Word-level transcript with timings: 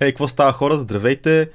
Ей, 0.00 0.10
какво 0.10 0.28
става 0.28 0.52
хора? 0.52 0.78
Здравейте! 0.78 1.50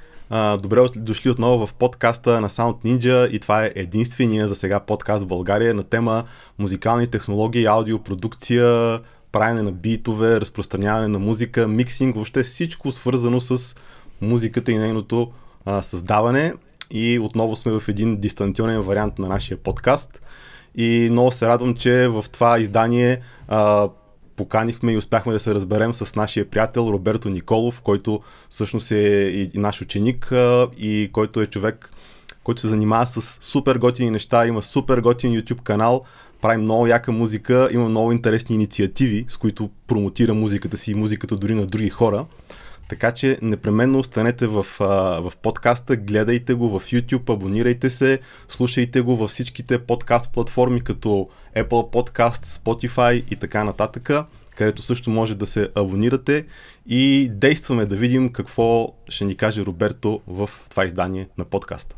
добре 0.61 0.81
дошли 0.95 1.29
отново 1.29 1.67
в 1.67 1.73
подкаста 1.73 2.41
на 2.41 2.49
Sound 2.49 2.75
Ninja 2.85 3.29
и 3.29 3.39
това 3.39 3.65
е 3.65 3.71
единствения 3.75 4.47
за 4.47 4.55
сега 4.55 4.79
подкаст 4.79 5.23
в 5.23 5.27
България 5.27 5.73
на 5.73 5.83
тема 5.83 6.23
музикални 6.59 7.07
технологии, 7.07 7.65
аудиопродукция, 7.65 8.99
правене 9.31 9.61
на 9.61 9.71
битове, 9.71 10.41
разпространяване 10.41 11.07
на 11.07 11.19
музика, 11.19 11.67
миксинг, 11.67 12.15
въобще 12.15 12.43
всичко 12.43 12.91
свързано 12.91 13.39
с 13.39 13.75
музиката 14.21 14.71
и 14.71 14.77
нейното 14.77 15.31
създаване. 15.81 16.53
И 16.91 17.19
отново 17.19 17.55
сме 17.55 17.79
в 17.79 17.89
един 17.89 18.17
дистанционен 18.17 18.81
вариант 18.81 19.19
на 19.19 19.27
нашия 19.27 19.57
подкаст. 19.57 20.21
И 20.75 21.07
много 21.11 21.31
се 21.31 21.47
радвам, 21.47 21.75
че 21.75 22.07
в 22.07 22.25
това 22.31 22.59
издание 22.59 23.21
а, 23.47 23.89
поканихме 24.41 24.91
и 24.91 24.97
успяхме 24.97 25.33
да 25.33 25.39
се 25.39 25.55
разберем 25.55 25.93
с 25.93 26.15
нашия 26.15 26.45
приятел 26.45 26.89
Роберто 26.93 27.29
Николов, 27.29 27.81
който 27.81 28.19
всъщност 28.49 28.91
е 28.91 28.97
и, 29.53 29.59
наш 29.59 29.81
ученик 29.81 30.31
и 30.77 31.09
който 31.13 31.41
е 31.41 31.47
човек, 31.47 31.91
който 32.43 32.61
се 32.61 32.67
занимава 32.67 33.05
с 33.05 33.21
супер 33.41 33.75
готини 33.75 34.11
неща, 34.11 34.47
има 34.47 34.61
супер 34.61 35.01
готин 35.01 35.31
YouTube 35.31 35.61
канал, 35.61 36.03
прави 36.41 36.57
много 36.57 36.87
яка 36.87 37.11
музика, 37.11 37.69
има 37.71 37.89
много 37.89 38.11
интересни 38.11 38.55
инициативи, 38.55 39.25
с 39.27 39.37
които 39.37 39.69
промотира 39.87 40.33
музиката 40.33 40.77
си 40.77 40.91
и 40.91 40.95
музиката 40.95 41.35
дори 41.35 41.55
на 41.55 41.65
други 41.65 41.89
хора. 41.89 42.25
Така 42.91 43.11
че 43.11 43.37
непременно 43.41 43.99
останете 43.99 44.47
в, 44.47 44.65
в 45.21 45.33
подкаста, 45.41 45.95
гледайте 45.95 46.53
го 46.53 46.79
в 46.79 46.85
YouTube, 46.85 47.33
абонирайте 47.33 47.89
се, 47.89 48.19
слушайте 48.47 49.01
го 49.01 49.15
във 49.15 49.29
всичките 49.29 49.79
подкаст 49.79 50.33
платформи 50.33 50.81
като 50.81 51.29
Apple 51.57 51.67
Podcast, 51.67 52.43
Spotify 52.43 53.23
и 53.31 53.35
така 53.35 53.63
нататък, 53.63 54.09
където 54.55 54.81
също 54.81 55.09
може 55.09 55.35
да 55.35 55.45
се 55.45 55.69
абонирате 55.75 56.45
и 56.87 57.29
действаме 57.33 57.85
да 57.85 57.95
видим 57.95 58.31
какво 58.31 58.95
ще 59.09 59.25
ни 59.25 59.35
каже 59.35 59.65
Роберто 59.65 60.21
в 60.27 60.49
това 60.69 60.85
издание 60.85 61.27
на 61.37 61.45
подкаста. 61.45 61.95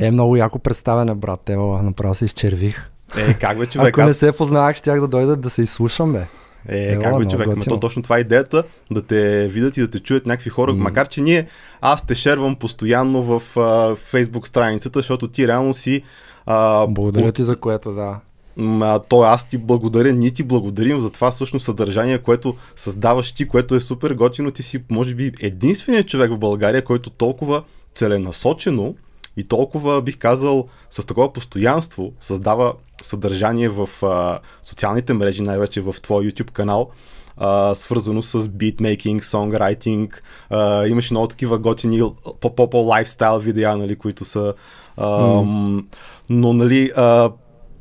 Е, 0.00 0.10
много 0.10 0.36
яко 0.36 0.58
представяне, 0.58 1.14
брат. 1.14 1.50
Ева, 1.50 1.82
направо 1.82 2.14
се 2.14 2.24
изчервих. 2.24 2.90
Е, 3.18 3.34
как 3.34 3.58
бе, 3.58 3.66
човек? 3.70 3.88
Ако 3.88 4.00
аз... 4.00 4.06
не 4.08 4.14
се 4.14 4.32
познавах, 4.32 4.76
щях 4.76 5.00
да 5.00 5.08
дойдат 5.08 5.40
да 5.40 5.50
се 5.50 5.62
изслушам, 5.62 6.12
бе. 6.12 6.26
Е, 6.68 6.92
Ева, 6.92 7.02
как 7.02 7.18
бе, 7.18 7.24
човек? 7.24 7.48
Но 7.56 7.62
то 7.62 7.80
точно 7.80 8.02
това 8.02 8.16
е 8.16 8.20
идеята, 8.20 8.62
да 8.90 9.02
те 9.02 9.48
видят 9.48 9.76
и 9.76 9.80
да 9.80 9.90
те 9.90 10.00
чуят 10.00 10.26
някакви 10.26 10.50
хора. 10.50 10.72
Mm. 10.72 10.76
Макар, 10.76 11.08
че 11.08 11.20
ние, 11.20 11.46
аз 11.80 12.06
те 12.06 12.14
шервам 12.14 12.56
постоянно 12.56 13.22
в 13.22 13.42
а, 13.56 13.60
Facebook 13.96 14.46
страницата, 14.46 14.98
защото 14.98 15.28
ти 15.28 15.48
реално 15.48 15.74
си... 15.74 16.02
А, 16.46 16.86
Благодаря 16.86 17.32
ти 17.32 17.42
за 17.42 17.56
което, 17.56 17.92
да. 17.92 18.20
А, 18.58 18.98
то 18.98 19.22
аз 19.22 19.48
ти 19.48 19.58
благодаря, 19.58 20.12
ние 20.12 20.30
ти 20.30 20.42
благодарим 20.42 21.00
за 21.00 21.10
това 21.10 21.30
всъщност 21.30 21.64
съдържание, 21.64 22.18
което 22.18 22.56
създаваш 22.76 23.32
ти, 23.32 23.48
което 23.48 23.74
е 23.74 23.80
супер 23.80 24.14
готино. 24.14 24.50
Ти 24.50 24.62
си, 24.62 24.82
може 24.90 25.14
би, 25.14 25.32
единственият 25.40 26.08
човек 26.08 26.32
в 26.32 26.38
България, 26.38 26.84
който 26.84 27.10
толкова 27.10 27.62
целенасочено 27.94 28.94
и 29.36 29.44
толкова, 29.44 30.02
бих 30.02 30.18
казал, 30.18 30.68
с 30.90 31.06
такова 31.06 31.32
постоянство 31.32 32.12
създава 32.20 32.72
съдържание 33.04 33.68
в 33.68 33.88
а, 34.02 34.38
социалните 34.62 35.12
мрежи, 35.12 35.42
най-вече 35.42 35.80
в 35.80 35.94
твой 36.02 36.24
YouTube 36.24 36.50
канал, 36.50 36.90
а, 37.36 37.74
свързано 37.74 38.22
с 38.22 38.48
битмейкинг, 38.48 39.24
сонграйтинг. 39.24 40.22
А, 40.50 40.86
имаш 40.86 41.10
много 41.10 41.26
такива 41.26 41.58
готини 41.58 42.02
по-по 42.40 42.76
лайфстайл 42.76 43.38
видеа, 43.38 43.76
нали, 43.76 43.96
които 43.96 44.24
са... 44.24 44.54
А, 44.96 45.06
mm. 45.06 45.84
Но, 46.30 46.52
нали, 46.52 46.92
а, 46.96 47.30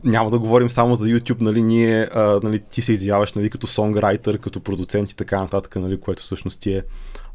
няма 0.04 0.30
да 0.30 0.40
говорим 0.40 0.70
само 0.70 0.96
за 0.96 1.06
YouTube, 1.06 1.42
нали, 1.42 1.62
ние, 1.62 2.10
а, 2.14 2.40
нали, 2.44 2.60
ти 2.60 2.82
се 2.82 2.94
изявяваш 2.94 3.34
нали, 3.34 3.50
като 3.50 3.68
сонграйтер, 3.68 4.38
като 4.38 4.60
продуцент 4.60 5.12
и 5.12 5.16
така 5.16 5.42
нататък, 5.42 5.76
нали, 5.76 6.00
което 6.00 6.24
всъщност 6.24 6.62
ти 6.62 6.74
е 6.74 6.84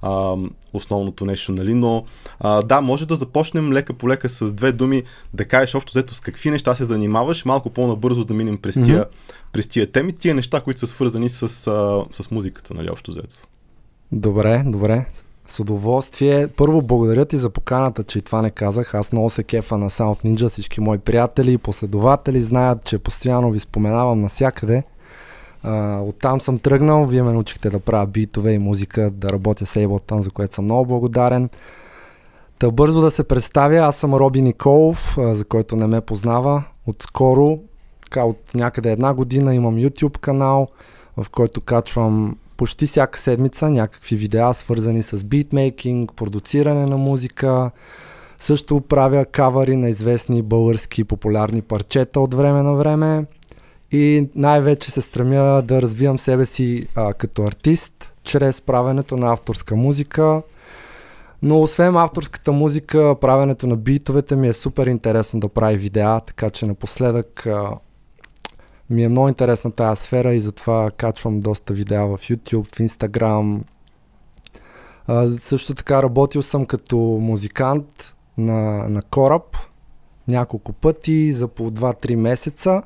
а, 0.05 0.37
основното 0.73 1.27
нещо, 1.27 1.53
нали? 1.53 1.75
Но 1.75 2.05
а, 2.41 2.63
да, 2.63 2.81
може 2.81 3.07
да 3.07 3.17
започнем 3.17 3.73
лека 3.73 3.95
по 3.95 4.09
лека 4.09 4.29
с 4.29 4.55
две 4.55 4.73
думи, 4.73 5.03
да 5.35 5.45
кажеш 5.45 5.75
общо 5.75 5.91
взето 5.91 6.15
с 6.15 6.21
какви 6.21 6.51
неща 6.51 6.75
се 6.75 6.85
занимаваш, 6.85 7.45
малко 7.45 7.71
по-набързо 7.71 8.25
да 8.25 8.35
минем 8.35 8.59
през 8.59 8.75
тия, 8.75 8.85
mm-hmm. 8.85 9.35
през 9.53 9.67
тия 9.67 9.93
теми, 9.93 10.13
тия 10.13 10.35
неща, 10.35 10.61
които 10.61 10.81
са 10.81 10.87
свързани 10.87 11.29
с, 11.29 11.43
а, 11.43 12.05
с 12.23 12.31
музиката, 12.31 12.75
нали, 12.75 12.91
общо 12.91 13.11
взето. 13.11 13.37
Добре, 14.13 14.63
добре. 14.67 15.07
С 15.47 15.61
удоволствие. 15.61 16.49
Първо, 16.49 16.83
благодаря 16.83 17.25
ти 17.25 17.37
за 17.37 17.51
поканата, 17.51 18.05
че 18.05 18.19
и 18.19 18.23
това 18.23 18.43
не 18.43 18.51
казах. 18.51 18.95
Аз 18.95 19.13
много 19.13 19.31
се 19.31 19.43
кефа 19.43 19.79
на 19.79 19.91
Sound 19.91 20.25
Ninja. 20.25 20.49
Всички 20.49 20.81
мои 20.81 20.99
приятели 20.99 21.53
и 21.53 21.59
последователи 21.59 22.43
знаят, 22.43 22.85
че 22.85 22.99
постоянно 22.99 23.51
ви 23.51 23.59
споменавам 23.59 24.21
навсякъде. 24.21 24.83
Оттам 26.03 26.41
съм 26.41 26.59
тръгнал, 26.59 27.07
вие 27.07 27.23
ме 27.23 27.33
научихте 27.33 27.71
да 27.71 27.81
правя 27.81 28.07
битове 28.07 28.53
и 28.53 28.59
музика, 28.59 29.11
да 29.11 29.31
работя 29.31 29.67
с 29.67 29.75
Ableton, 29.75 30.21
за 30.21 30.31
което 30.31 30.55
съм 30.55 30.65
много 30.65 30.87
благодарен. 30.87 31.49
Та 32.59 32.71
бързо 32.71 33.01
да 33.01 33.11
се 33.11 33.25
представя, 33.25 33.77
аз 33.77 33.97
съм 33.97 34.15
Роби 34.15 34.43
Николов, 34.43 35.19
за 35.19 35.45
който 35.45 35.77
не 35.77 35.87
ме 35.87 36.01
познава. 36.01 36.65
Отскоро, 36.87 37.59
така 38.05 38.25
от 38.25 38.55
някъде 38.55 38.93
една 38.93 39.15
година 39.15 39.55
имам 39.55 39.77
YouTube 39.77 40.19
канал, 40.19 40.69
в 41.17 41.27
който 41.31 41.61
качвам 41.61 42.37
почти 42.57 42.87
всяка 42.87 43.19
седмица 43.19 43.71
някакви 43.71 44.17
видеа, 44.17 44.55
свързани 44.55 45.03
с 45.03 45.25
битмейкинг, 45.25 46.13
продуциране 46.13 46.87
на 46.87 46.97
музика. 46.97 47.71
Също 48.39 48.81
правя 48.81 49.25
кавари 49.25 49.77
на 49.77 49.89
известни 49.89 50.43
български 50.43 51.05
популярни 51.05 51.63
парчета 51.63 52.21
от 52.21 52.35
време 52.35 52.63
на 52.63 52.75
време 52.75 53.25
и 53.95 54.29
най-вече 54.35 54.91
се 54.91 55.01
стремя 55.01 55.63
да 55.63 55.83
развивам 55.83 56.19
себе 56.19 56.47
си 56.47 56.89
а, 56.95 57.13
като 57.13 57.43
артист, 57.43 58.13
чрез 58.25 58.61
правенето 58.61 59.17
на 59.17 59.33
авторска 59.33 59.77
музика. 59.77 60.43
Но 61.43 61.61
освен 61.61 61.97
авторската 61.97 62.53
музика, 62.53 63.17
правенето 63.21 63.67
на 63.67 63.77
битовете 63.77 64.37
ми 64.37 64.49
е 64.49 64.53
супер 64.53 64.87
интересно 64.87 65.41
да 65.41 65.49
прави 65.49 65.77
видеа, 65.77 66.21
така 66.21 66.51
че 66.51 66.67
напоследък 66.67 67.47
а, 67.47 67.71
ми 68.91 69.05
е 69.05 69.09
много 69.09 69.29
интересна 69.29 69.71
тази 69.73 70.03
сфера 70.03 70.35
и 70.35 70.41
затова 70.41 70.91
качвам 70.91 71.41
доста 71.41 71.75
видеа 71.75 72.07
в 72.07 72.19
YouTube, 72.19 72.67
в 72.67 72.79
Instagram. 72.79 73.61
А, 75.07 75.31
също 75.39 75.75
така 75.75 76.03
работил 76.03 76.43
съм 76.43 76.67
като 76.67 76.97
музикант 76.99 78.15
на, 78.39 78.89
на 78.89 79.03
кораб 79.03 79.57
няколко 80.29 80.73
пъти 80.73 81.33
за 81.33 81.49
по 81.49 81.71
2-3 81.71 82.15
месеца. 82.15 82.83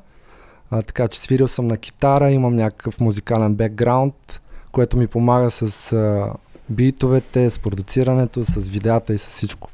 А, 0.71 0.81
така 0.81 1.07
че 1.07 1.19
свирил 1.19 1.47
съм 1.47 1.67
на 1.67 1.77
китара, 1.77 2.31
имам 2.31 2.55
някакъв 2.55 2.99
музикален 2.99 3.55
бекграунд, 3.55 4.41
което 4.71 4.97
ми 4.97 5.07
помага 5.07 5.51
с 5.51 5.93
а, 5.93 6.33
битовете, 6.69 7.49
с 7.49 7.59
продуцирането, 7.59 8.45
с 8.45 8.67
видеята 8.67 9.13
и 9.13 9.17
с 9.17 9.27
всичко. 9.27 9.71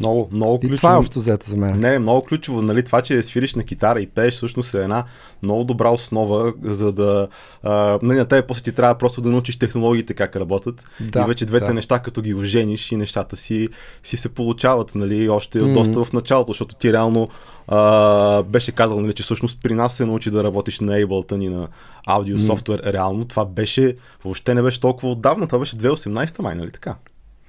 Много, 0.00 0.28
много 0.32 0.60
ключово. 0.60 0.74
И 0.74 0.76
това 0.76 0.92
е 0.92 0.96
общо 0.96 1.18
взето 1.18 1.50
за 1.50 1.56
мен. 1.56 1.76
Не, 1.76 1.98
много 1.98 2.26
ключово. 2.26 2.62
Нали, 2.62 2.82
това, 2.82 3.02
че 3.02 3.22
свириш 3.22 3.54
на 3.54 3.64
китара 3.64 4.00
и 4.00 4.06
пееш, 4.06 4.34
всъщност 4.34 4.74
е 4.74 4.78
една 4.78 5.04
много 5.42 5.64
добра 5.64 5.90
основа, 5.90 6.52
за 6.62 6.92
да. 6.92 7.28
А, 7.62 7.98
нали, 8.02 8.18
на 8.18 8.24
тебе 8.24 8.46
после 8.46 8.62
ти 8.62 8.72
трябва 8.72 8.94
просто 8.94 9.20
да 9.20 9.30
научиш 9.30 9.58
технологиите 9.58 10.14
как 10.14 10.36
работят. 10.36 10.84
Да, 11.00 11.20
и 11.20 11.24
вече 11.24 11.46
двете 11.46 11.66
да. 11.66 11.74
неща, 11.74 11.98
като 11.98 12.22
ги 12.22 12.34
ожениш 12.34 12.92
и 12.92 12.96
нещата 12.96 13.36
си, 13.36 13.68
си 14.02 14.16
се 14.16 14.28
получават, 14.28 14.94
нали, 14.94 15.28
още 15.28 15.60
mm-hmm. 15.60 15.74
доста 15.74 16.04
в 16.04 16.12
началото, 16.12 16.52
защото 16.52 16.74
ти 16.74 16.92
реално 16.92 17.28
а, 17.68 18.42
беше 18.42 18.72
казал, 18.72 19.00
нали, 19.00 19.12
че 19.12 19.22
всъщност 19.22 19.58
при 19.62 19.74
нас 19.74 19.94
се 19.94 20.06
научи 20.06 20.30
да 20.30 20.44
работиш 20.44 20.80
на 20.80 20.92
Ableton 20.92 21.44
и 21.44 21.48
на 21.48 21.68
аудио 22.06 22.38
mm-hmm. 22.38 22.46
софтуер. 22.46 22.80
Реално 22.92 23.24
това 23.24 23.44
беше, 23.44 23.96
въобще 24.24 24.54
не 24.54 24.62
беше 24.62 24.80
толкова 24.80 25.10
отдавна, 25.10 25.46
това 25.46 25.58
беше 25.58 25.76
2018 25.76 26.42
май, 26.42 26.54
нали 26.54 26.70
така? 26.70 26.94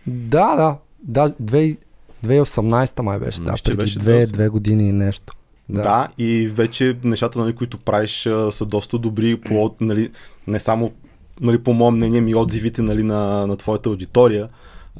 Да, 0.07 0.55
да. 0.55 0.75
Да, 1.03 1.33
2018 2.25 3.01
май 3.01 3.19
беше, 3.19 3.41
да, 3.41 3.53
преди 3.63 3.77
беше 3.77 3.99
две, 3.99 4.25
две 4.25 4.49
години 4.49 4.89
и 4.89 4.91
нещо. 4.91 5.33
Да. 5.69 5.81
да, 5.81 6.07
и 6.17 6.47
вече 6.47 6.97
нещата, 7.03 7.39
нали, 7.39 7.55
които 7.55 7.77
правиш, 7.77 8.21
са 8.51 8.65
доста 8.65 8.97
добри, 8.97 9.41
по, 9.41 9.75
нали, 9.81 10.11
не 10.47 10.59
само 10.59 10.91
нали, 11.41 11.63
по 11.63 11.73
мое 11.73 11.91
мнение, 11.91 12.21
ми 12.21 12.35
отзивите 12.35 12.81
нали, 12.81 13.03
на, 13.03 13.47
на 13.47 13.55
твоята 13.55 13.89
аудитория. 13.89 14.49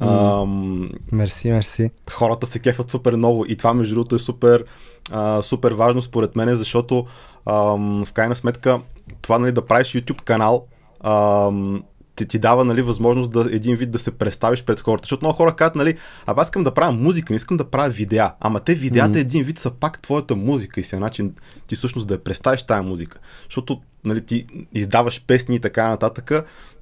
Mm. 0.00 0.90
Мерси, 1.12 1.50
мерси. 1.50 1.90
Хората 2.10 2.46
се 2.46 2.58
кефат 2.58 2.90
супер 2.90 3.16
много 3.16 3.44
и 3.48 3.56
това 3.56 3.74
между 3.74 3.94
другото 3.94 4.14
е 4.14 4.18
супер, 4.18 4.64
а, 5.10 5.42
супер 5.42 5.72
важно 5.72 6.02
според 6.02 6.36
мен, 6.36 6.56
защото 6.56 7.06
ам, 7.46 8.04
в 8.06 8.12
крайна 8.12 8.36
сметка 8.36 8.80
това 9.22 9.38
нали, 9.38 9.52
да 9.52 9.66
правиш 9.66 9.86
YouTube 9.86 10.22
канал 10.22 10.66
ам, 11.00 11.82
ти, 12.20 12.26
ти 12.26 12.38
дава 12.38 12.64
нали, 12.64 12.82
възможност 12.82 13.30
да 13.30 13.48
един 13.52 13.76
вид 13.76 13.90
да 13.90 13.98
се 13.98 14.10
представиш 14.10 14.64
пред 14.64 14.80
хората. 14.80 15.04
Защото 15.04 15.24
много 15.24 15.36
хора 15.36 15.56
казват, 15.56 15.74
нали, 15.74 15.96
а 16.26 16.34
аз 16.36 16.46
искам 16.46 16.64
да 16.64 16.74
правя 16.74 16.92
музика, 16.92 17.32
не 17.32 17.36
искам 17.36 17.56
да 17.56 17.64
правя 17.64 17.90
видеа. 17.90 18.32
Ама 18.40 18.60
те 18.60 18.74
видеята 18.74 19.12
mm-hmm. 19.12 19.20
един 19.20 19.44
вид 19.44 19.58
са 19.58 19.70
пак 19.70 20.02
твоята 20.02 20.36
музика 20.36 20.80
и 20.80 20.84
се 20.84 20.98
начин 20.98 21.34
ти 21.66 21.74
всъщност 21.74 22.08
да 22.08 22.14
я 22.14 22.24
представиш 22.24 22.62
тая 22.62 22.82
музика. 22.82 23.18
Защото 23.44 23.80
нали, 24.04 24.20
ти 24.20 24.46
издаваш 24.74 25.24
песни 25.26 25.56
и 25.56 25.60
така 25.60 25.88
нататък, 25.88 26.32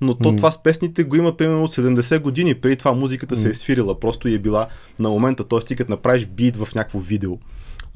но 0.00 0.14
то 0.14 0.32
mm. 0.32 0.37
това 0.37 0.50
с 0.50 0.62
песните 0.62 1.05
го 1.05 1.17
има 1.17 1.37
примерно 1.37 1.64
от 1.64 1.75
70 1.75 2.19
години. 2.19 2.55
Преди 2.55 2.76
това 2.76 2.93
музиката 2.93 3.37
mm. 3.37 3.43
се 3.43 3.49
е 3.49 3.55
свирила, 3.55 4.00
просто 4.00 4.29
и 4.29 4.35
е 4.35 4.38
била 4.38 4.69
на 4.99 5.08
момента, 5.08 5.44
т.е. 5.44 5.58
ти 5.58 5.76
като 5.76 5.90
направиш 5.90 6.26
бит 6.26 6.56
в 6.56 6.75
някакво 6.75 6.99
видео. 6.99 7.38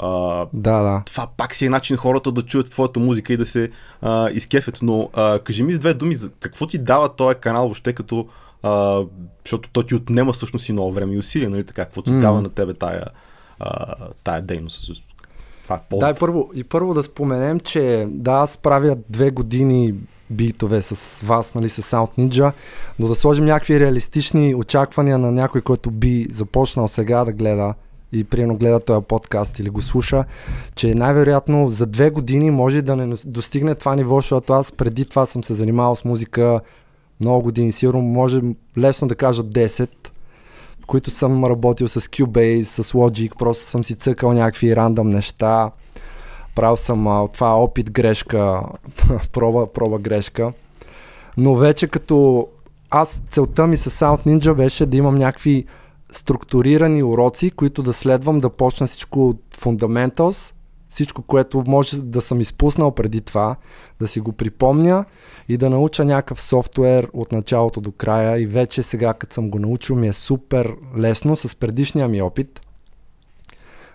А, 0.03 0.47
да, 0.53 0.83
да. 0.83 1.03
Това 1.07 1.27
пак 1.37 1.55
си 1.55 1.67
е 1.67 1.71
начин 1.71 1.97
хората 1.97 2.33
да 2.33 2.43
чуят 2.43 2.71
твоята 2.71 3.01
музика 3.01 3.33
и 3.33 3.37
да 3.37 3.47
се 3.47 3.71
а, 4.03 4.31
изкефят. 4.31 4.79
Но 4.83 5.11
а, 5.13 5.39
кажи 5.39 5.63
ми 5.63 5.73
с 5.73 5.79
две 5.79 5.95
думи, 5.95 6.17
какво 6.41 6.67
ти 6.67 6.79
дава 6.79 7.09
този 7.09 7.39
канал 7.39 7.63
въобще 7.63 7.93
като 7.93 8.27
а, 8.63 9.03
защото 9.45 9.69
той 9.73 9.87
ти 9.87 9.95
отнема 9.95 10.33
всъщност 10.33 10.69
и 10.69 10.73
много 10.73 10.93
време 10.93 11.15
и 11.15 11.19
усилия, 11.19 11.51
нали 11.51 11.65
така, 11.65 11.85
какво 11.85 12.03
ти 12.03 12.11
mm. 12.11 12.21
дава 12.21 12.43
на 12.43 12.49
тебе 12.49 12.75
тая, 12.75 13.05
а, 13.61 13.95
тая 14.25 14.43
дейност. 14.43 14.91
Това 15.63 15.77
е 15.77 15.97
да, 15.97 16.11
и 16.11 16.15
първо, 16.15 16.51
и 16.55 16.65
първо 16.65 16.95
да 16.95 17.03
споменем, 17.03 17.61
че 17.61 18.07
да, 18.11 18.33
аз 18.33 18.57
правя 18.57 18.97
две 19.09 19.31
години 19.31 19.95
битове 20.31 20.83
с 20.83 21.23
вас, 21.27 21.55
нали, 21.55 21.69
с 21.69 21.83
Sound 21.83 22.19
Ninja, 22.19 22.53
но 22.99 23.09
да 23.09 23.15
сложим 23.15 23.45
някакви 23.45 23.81
реалистични 23.81 24.55
очаквания 24.55 25.19
на 25.19 25.33
някой, 25.33 25.61
който 25.61 25.91
би 25.91 26.27
започнал 26.31 26.89
сега 26.89 27.25
да 27.25 27.33
гледа 27.33 27.75
и 28.13 28.25
приемно 28.25 28.57
гледа 28.57 28.81
този 28.81 29.05
подкаст 29.05 29.59
или 29.59 29.71
го 29.71 29.83
слуша, 29.83 30.25
че 30.75 30.95
най-вероятно 30.95 31.69
за 31.69 31.87
две 31.87 32.11
години 32.11 32.51
може 32.51 32.83
да 32.83 32.97
не 32.97 33.17
достигне 33.25 33.75
това 33.75 33.97
ниво, 33.97 34.17
защото 34.17 34.53
аз 34.53 34.73
преди 34.73 35.05
това 35.05 35.27
съм 35.27 35.45
се 35.45 35.55
занимавал 35.55 35.95
с 35.95 36.05
музика 36.05 36.61
много 37.21 37.43
години, 37.43 37.73
сигурно 37.73 38.03
може 38.03 38.41
лесно 38.79 39.09
да 39.09 39.15
кажа 39.15 39.43
10, 39.43 39.89
в 40.83 40.87
които 40.87 41.11
съм 41.11 41.45
работил 41.45 41.89
с 41.89 42.01
Cubase, 42.01 42.63
с 42.63 42.93
Logic, 42.93 43.37
просто 43.39 43.65
съм 43.65 43.85
си 43.85 43.95
цъкал 43.95 44.33
някакви 44.33 44.77
рандъм 44.77 45.09
неща, 45.09 45.71
правил 46.55 46.77
съм 46.77 47.09
а, 47.09 47.29
това 47.29 47.55
опит 47.55 47.91
грешка, 47.91 48.63
проба, 49.33 49.73
проба 49.73 49.99
грешка, 49.99 50.53
но 51.37 51.55
вече 51.55 51.87
като 51.87 52.49
аз 52.91 53.23
целта 53.31 53.67
ми 53.67 53.77
с 53.77 53.91
Sound 53.91 54.27
Ninja 54.27 54.55
беше 54.55 54.87
да 54.87 54.97
имам 54.97 55.15
някакви 55.15 55.67
структурирани 56.13 57.03
уроци, 57.03 57.51
които 57.51 57.83
да 57.83 57.93
следвам 57.93 58.41
да 58.41 58.51
почна 58.51 58.87
всичко 58.87 59.29
от 59.29 59.41
fundamentals, 59.57 60.55
всичко, 60.89 61.23
което 61.23 61.65
може 61.67 62.03
да 62.03 62.21
съм 62.21 62.41
изпуснал 62.41 62.91
преди 62.91 63.21
това, 63.21 63.57
да 64.01 64.09
си 64.09 64.21
го 64.21 64.33
припомня 64.33 65.05
и 65.49 65.57
да 65.57 65.71
науча 65.71 66.05
някакъв 66.05 66.41
софтуер 66.41 67.09
от 67.13 67.33
началото 67.33 67.81
до 67.81 67.93
края 67.93 68.41
и 68.41 68.47
вече 68.47 68.83
сега, 68.83 69.15
като 69.15 69.35
съм 69.35 69.51
го 69.51 69.59
научил, 69.59 69.97
ми 69.97 70.09
е 70.09 70.13
супер 70.13 70.75
лесно 70.97 71.37
с 71.37 71.57
предишния 71.57 72.09
ми 72.09 72.23
опит 72.23 72.61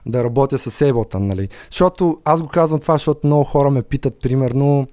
да 0.05 0.23
работя 0.23 0.57
с 0.57 0.85
Ableton, 0.85 1.19
нали? 1.19 1.49
Защото 1.69 2.17
аз 2.25 2.41
го 2.41 2.47
казвам 2.47 2.79
това, 2.79 2.93
защото 2.93 3.27
много 3.27 3.43
хора 3.43 3.69
ме 3.69 3.83
питат, 3.83 4.21
примерно, 4.21 4.87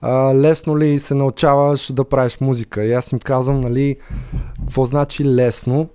а, 0.00 0.34
лесно 0.34 0.78
ли 0.78 0.98
се 0.98 1.14
научаваш 1.14 1.92
да 1.92 2.04
правиш 2.04 2.38
музика? 2.40 2.84
И 2.84 2.92
аз 2.92 3.12
им 3.12 3.18
казвам, 3.18 3.60
нали, 3.60 3.96
какво 4.60 4.84
значи 4.84 5.24
лесно? 5.24 5.88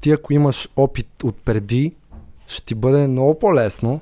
Ти 0.00 0.10
ако 0.10 0.32
имаш 0.32 0.68
опит 0.76 1.22
от 1.22 1.36
преди, 1.44 1.94
ще 2.46 2.66
ти 2.66 2.74
бъде 2.74 3.06
много 3.08 3.38
по-лесно, 3.38 4.00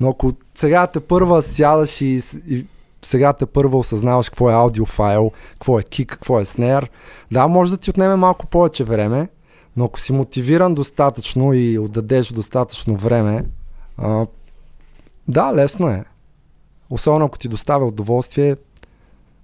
но 0.00 0.10
ако 0.10 0.32
сега 0.54 0.86
те 0.86 1.00
първа 1.00 1.42
сядаш 1.42 2.00
и, 2.00 2.22
и 2.48 2.66
сега 3.02 3.32
те 3.32 3.46
първа 3.46 3.78
осъзнаваш 3.78 4.28
какво 4.28 4.50
е 4.50 4.54
аудиофайл, 4.54 5.30
какво 5.52 5.78
е 5.78 5.82
кик, 5.82 6.08
какво 6.08 6.40
е 6.40 6.44
снер, 6.44 6.90
да, 7.32 7.48
може 7.48 7.70
да 7.70 7.76
ти 7.76 7.90
отнеме 7.90 8.16
малко 8.16 8.46
повече 8.46 8.84
време, 8.84 9.28
но 9.76 9.84
ако 9.84 10.00
си 10.00 10.12
мотивиран 10.12 10.74
достатъчно 10.74 11.52
и 11.52 11.78
отдадеш 11.78 12.28
достатъчно 12.28 12.96
време, 12.96 13.44
а, 13.98 14.26
да, 15.28 15.54
лесно 15.54 15.88
е. 15.88 16.04
Особено 16.90 17.24
ако 17.24 17.38
ти 17.38 17.48
доставя 17.48 17.86
удоволствие, 17.86 18.56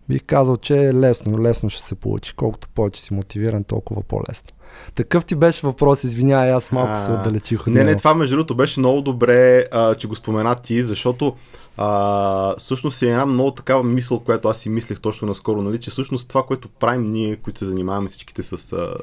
бих 0.09 0.23
казал, 0.27 0.57
че 0.57 0.77
е 0.77 0.95
лесно, 0.95 1.43
лесно 1.43 1.71
ще 1.71 1.83
се 1.83 1.95
получи. 1.95 2.35
Колкото 2.35 2.69
повече 2.69 3.03
си 3.03 3.15
мотивиран, 3.15 3.65
толкова 3.65 4.03
по-лесно. 4.03 4.49
Такъв 4.95 5.25
ти 5.25 5.35
беше 5.35 5.67
въпрос, 5.67 6.05
извинявай, 6.05 6.53
аз 6.53 6.73
малко 6.73 6.93
а, 6.93 6.97
се 6.97 7.11
отдалечих 7.11 7.61
от 7.61 7.67
Не, 7.67 7.85
не, 7.85 7.97
това 7.97 8.15
между 8.15 8.37
другото 8.37 8.55
беше 8.55 8.81
много 8.81 9.01
добре, 9.01 9.65
а, 9.73 9.95
че 9.95 10.09
го 10.09 10.15
спомена 10.15 10.55
ти, 10.55 10.83
защото 10.83 11.37
а, 11.77 12.57
всъщност 12.59 13.03
е 13.03 13.07
една 13.07 13.27
много 13.27 13.51
такава 13.51 13.83
мисъл, 13.83 14.21
която 14.21 14.49
аз 14.49 14.59
си 14.59 14.69
мислех 14.69 15.01
точно 15.01 15.29
наскоро, 15.29 15.63
нали, 15.63 15.81
че 15.81 15.91
всъщност 15.91 16.29
това, 16.29 16.43
което 16.43 16.69
правим 16.69 17.11
ние, 17.11 17.37
които 17.37 17.59
се 17.59 17.67
занимаваме 17.67 18.09
всичките 18.09 18.43
с 18.43 18.73
а, 18.73 18.95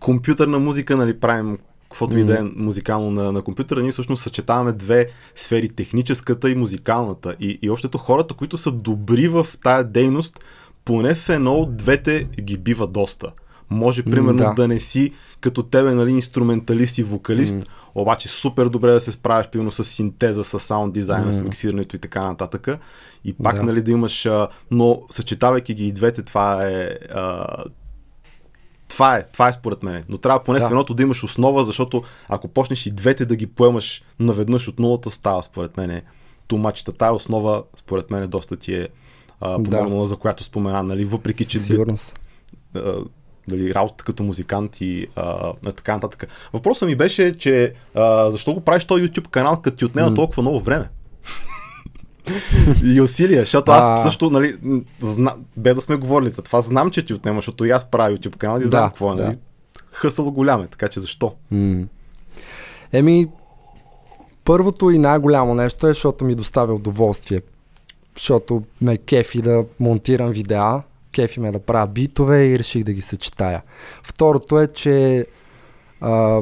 компютърна 0.00 0.58
музика, 0.58 0.96
нали, 0.96 1.20
правим 1.20 1.58
каквото 1.92 2.18
и 2.18 2.24
да 2.24 2.38
е 2.38 2.42
музикално 2.56 3.10
на, 3.10 3.32
на 3.32 3.42
компютъра, 3.42 3.82
ние 3.82 3.92
всъщност 3.92 4.22
съчетаваме 4.22 4.72
две 4.72 5.06
сфери, 5.34 5.68
техническата 5.68 6.50
и 6.50 6.54
музикалната. 6.54 7.36
И, 7.40 7.58
и 7.62 7.70
общото 7.70 7.98
хората, 7.98 8.34
които 8.34 8.56
са 8.56 8.72
добри 8.72 9.28
в 9.28 9.46
тая 9.62 9.84
дейност, 9.84 10.44
поне 10.84 11.14
в 11.14 11.28
едно 11.28 11.54
от 11.54 11.76
двете 11.76 12.24
ги 12.24 12.56
бива 12.56 12.86
доста. 12.86 13.32
Може, 13.70 14.02
примерно, 14.02 14.38
да. 14.38 14.52
да 14.54 14.68
не 14.68 14.78
си 14.78 15.12
като 15.40 15.62
тебе, 15.62 15.94
нали, 15.94 16.10
инструменталист 16.10 16.98
и 16.98 17.02
вокалист, 17.02 17.54
mm. 17.54 17.66
обаче 17.94 18.28
супер 18.28 18.66
добре 18.66 18.92
да 18.92 19.00
се 19.00 19.12
справиш, 19.12 19.48
примерно, 19.48 19.70
с 19.70 19.84
синтеза, 19.84 20.44
с 20.44 20.60
саунд 20.60 20.94
дизайна, 20.94 21.32
mm. 21.32 21.32
с 21.32 21.40
миксирането 21.40 21.96
и 21.96 21.98
така 21.98 22.24
нататък. 22.24 22.68
И 23.24 23.32
пак, 23.32 23.56
да. 23.56 23.62
нали, 23.62 23.82
да 23.82 23.90
имаш, 23.90 24.28
но 24.70 25.02
съчетавайки 25.10 25.74
ги 25.74 25.86
и 25.86 25.92
двете, 25.92 26.22
това 26.22 26.66
е, 26.66 26.98
това 28.92 29.16
е, 29.16 29.24
това 29.32 29.48
е 29.48 29.52
според 29.52 29.82
мен. 29.82 30.04
Но 30.08 30.18
трябва 30.18 30.42
поне 30.42 30.58
да. 30.58 30.68
в 30.68 30.70
едното 30.70 30.94
да 30.94 31.02
имаш 31.02 31.24
основа, 31.24 31.64
защото 31.64 32.02
ако 32.28 32.48
почнеш 32.48 32.86
и 32.86 32.90
двете 32.90 33.26
да 33.26 33.36
ги 33.36 33.46
поемаш 33.46 34.02
наведнъж 34.20 34.68
от 34.68 34.78
нулата, 34.78 35.10
става 35.10 35.42
според 35.42 35.76
мен 35.76 36.02
тумачета. 36.48 36.92
Тая 36.92 37.12
основа, 37.12 37.62
според 37.76 38.10
мен, 38.10 38.28
доста 38.28 38.56
ти 38.56 38.74
е 38.74 38.88
помогнала, 39.40 40.00
да. 40.00 40.06
за 40.06 40.16
която 40.16 40.44
спомена, 40.44 40.82
нали, 40.82 41.04
въпреки, 41.04 41.44
че 41.44 41.58
Сигурност. 41.58 42.20
дали, 43.48 43.74
работа 43.74 44.04
като 44.04 44.22
музикант 44.22 44.80
и 44.80 45.06
а, 45.16 45.52
така 45.76 45.94
нататък. 45.94 46.28
Въпросът 46.52 46.88
ми 46.88 46.96
беше, 46.96 47.32
че 47.32 47.72
а, 47.94 48.30
защо 48.30 48.54
го 48.54 48.60
правиш 48.60 48.84
този 48.84 49.04
YouTube 49.04 49.28
канал, 49.28 49.60
като 49.62 49.76
ти 49.76 49.84
отнема 49.84 50.10
mm. 50.10 50.14
толкова 50.14 50.42
много 50.42 50.60
време? 50.60 50.88
И 52.84 53.00
усилия, 53.00 53.40
защото 53.42 53.72
аз 53.72 53.84
а... 53.88 53.96
също, 53.96 54.30
нали, 54.30 54.56
зна... 55.00 55.34
без 55.56 55.74
да 55.74 55.80
сме 55.80 55.96
говорили 55.96 56.30
за 56.30 56.42
това, 56.42 56.60
знам, 56.60 56.90
че 56.90 57.06
ти 57.06 57.14
отнема, 57.14 57.38
защото 57.38 57.64
и 57.64 57.70
аз 57.70 57.90
правя 57.90 58.16
YouTube 58.16 58.36
канал 58.36 58.58
и 58.58 58.62
знам 58.62 58.84
да, 58.84 58.88
какво 58.88 59.12
е, 59.12 59.14
нали? 59.14 59.30
Да. 59.30 59.36
Хъсъл 59.92 60.30
голям 60.30 60.62
е, 60.62 60.66
така 60.66 60.88
че 60.88 61.00
защо? 61.00 61.34
М- 61.50 61.84
Еми, 62.92 63.28
първото 64.44 64.90
и 64.90 64.98
най-голямо 64.98 65.54
нещо 65.54 65.86
е, 65.86 65.90
защото 65.90 66.24
ми 66.24 66.34
доставя 66.34 66.74
удоволствие. 66.74 67.42
Защото 68.14 68.62
ме 68.80 68.96
кефи 68.96 69.42
да 69.42 69.64
монтирам 69.80 70.30
видеа, 70.30 70.82
кефи 71.12 71.40
ме 71.40 71.52
да 71.52 71.58
правя 71.58 71.86
битове 71.86 72.44
и 72.44 72.58
реших 72.58 72.84
да 72.84 72.92
ги 72.92 73.00
съчетая. 73.00 73.62
Второто 74.02 74.60
е, 74.60 74.66
че 74.66 75.26
а, 76.00 76.40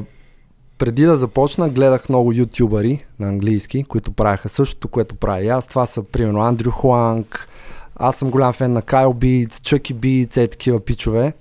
преди 0.80 1.04
да 1.04 1.16
започна, 1.16 1.68
гледах 1.68 2.08
много 2.08 2.32
ютубъри 2.32 3.04
на 3.18 3.28
английски, 3.28 3.84
които 3.84 4.12
правяха 4.12 4.48
същото, 4.48 4.88
което 4.88 5.14
правя 5.14 5.42
и 5.42 5.48
аз. 5.48 5.66
Това 5.66 5.86
са, 5.86 6.02
примерно, 6.02 6.40
Андрю 6.40 6.70
Хуанг, 6.70 7.48
аз 7.96 8.16
съм 8.16 8.30
голям 8.30 8.52
фен 8.52 8.72
на 8.72 8.82
Кайл 8.82 9.12
Битс, 9.12 9.60
Чъки 9.60 9.94
Битс, 9.94 10.36
е 10.36 10.48
такива 10.48 10.80
пичове. 10.80 11.32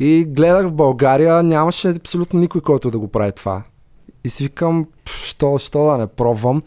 И 0.00 0.24
гледах 0.24 0.66
в 0.66 0.72
България, 0.72 1.42
нямаше 1.42 1.88
абсолютно 1.88 2.40
никой, 2.40 2.60
който 2.60 2.90
да 2.90 2.98
го 2.98 3.08
прави 3.08 3.32
това. 3.32 3.62
И 4.24 4.30
си 4.30 4.44
викам, 4.44 4.86
що, 5.06 5.58
що 5.58 5.84
да 5.84 5.98
не 5.98 6.06
пробвам. 6.06 6.62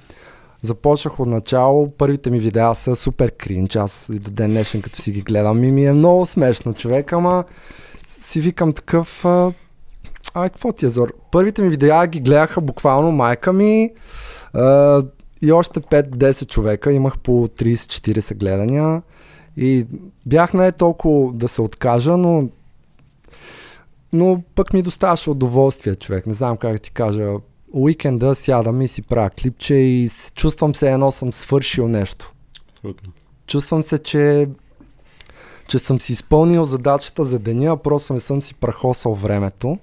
Започнах 0.61 1.19
от 1.19 1.27
начало, 1.27 1.91
първите 1.97 2.29
ми 2.29 2.39
видеа 2.39 2.75
са 2.75 2.95
супер 2.95 3.31
кринч, 3.31 3.75
аз 3.75 4.09
и 4.13 4.19
до 4.19 4.31
ден 4.31 4.51
днешен 4.51 4.81
като 4.81 5.01
си 5.01 5.11
ги 5.11 5.21
гледам 5.21 5.63
и 5.63 5.71
ми 5.71 5.85
е 5.85 5.93
много 5.93 6.25
смешно 6.25 6.73
човек, 6.73 7.13
ама 7.13 7.43
си 8.07 8.41
викам 8.41 8.73
такъв, 8.73 9.25
Ай, 10.37 10.49
какво 10.49 10.73
ти 10.73 10.85
е 10.85 10.89
зор? 10.89 11.13
Първите 11.31 11.61
ми 11.61 11.69
видеа 11.69 12.07
ги 12.07 12.19
гледаха 12.19 12.61
буквално 12.61 13.11
майка 13.11 13.53
ми 13.53 13.89
а, 14.53 15.03
и 15.41 15.51
още 15.51 15.79
5-10 15.79 16.47
човека. 16.47 16.93
Имах 16.93 17.19
по 17.19 17.47
30-40 17.47 18.35
гледания. 18.35 19.01
И 19.57 19.85
бях 20.25 20.53
не 20.53 20.71
толкова 20.71 21.33
да 21.33 21.47
се 21.47 21.61
откажа, 21.61 22.17
но 22.17 22.49
но 24.13 24.43
пък 24.55 24.73
ми 24.73 24.81
доставаше 24.81 25.29
удоволствие, 25.29 25.95
човек. 25.95 26.27
Не 26.27 26.33
знам 26.33 26.57
как 26.57 26.81
ти 26.81 26.91
кажа. 26.91 27.33
Уикенда 27.73 28.35
сядам 28.35 28.81
и 28.81 28.87
си 28.87 29.01
правя 29.01 29.29
клипче 29.29 29.73
и 29.73 30.09
чувствам 30.33 30.75
се 30.75 30.91
едно 30.91 31.11
съм 31.11 31.33
свършил 31.33 31.87
нещо. 31.87 32.33
Чувствам 33.47 33.83
се, 33.83 33.97
че 33.97 34.47
че 35.67 35.79
съм 35.79 36.01
си 36.01 36.11
изпълнил 36.11 36.65
задачата 36.65 37.25
за 37.25 37.39
деня, 37.39 37.71
а 37.71 37.77
просто 37.77 38.13
не 38.13 38.19
съм 38.19 38.41
си 38.41 38.53
прахосал 38.53 39.13
времето. 39.13 39.77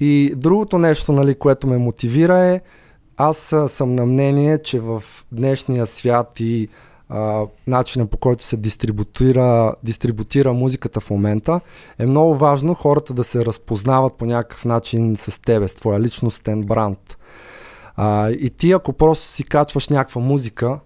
И 0.00 0.32
другото 0.36 0.78
нещо, 0.78 1.12
нали, 1.12 1.34
което 1.34 1.66
ме 1.66 1.78
мотивира 1.78 2.38
е, 2.38 2.60
аз 3.16 3.54
съм 3.68 3.94
на 3.94 4.06
мнение, 4.06 4.58
че 4.58 4.80
в 4.80 5.02
днешния 5.32 5.86
свят 5.86 6.40
и 6.40 6.68
начина 7.66 8.06
по 8.06 8.16
който 8.16 8.44
се 8.44 8.56
дистрибутира, 8.56 9.74
дистрибутира 9.82 10.52
музиката 10.52 11.00
в 11.00 11.10
момента, 11.10 11.60
е 11.98 12.06
много 12.06 12.34
важно 12.34 12.74
хората 12.74 13.14
да 13.14 13.24
се 13.24 13.44
разпознават 13.44 14.14
по 14.14 14.26
някакъв 14.26 14.64
начин 14.64 15.16
с 15.16 15.42
тебе, 15.42 15.68
с 15.68 15.74
твоя 15.74 16.00
личностен 16.00 16.62
бранд. 16.62 17.16
А, 17.96 18.30
и 18.30 18.50
ти 18.50 18.72
ако 18.72 18.92
просто 18.92 19.28
си 19.28 19.44
качваш 19.44 19.88
някаква 19.88 20.20
музика, 20.20 20.80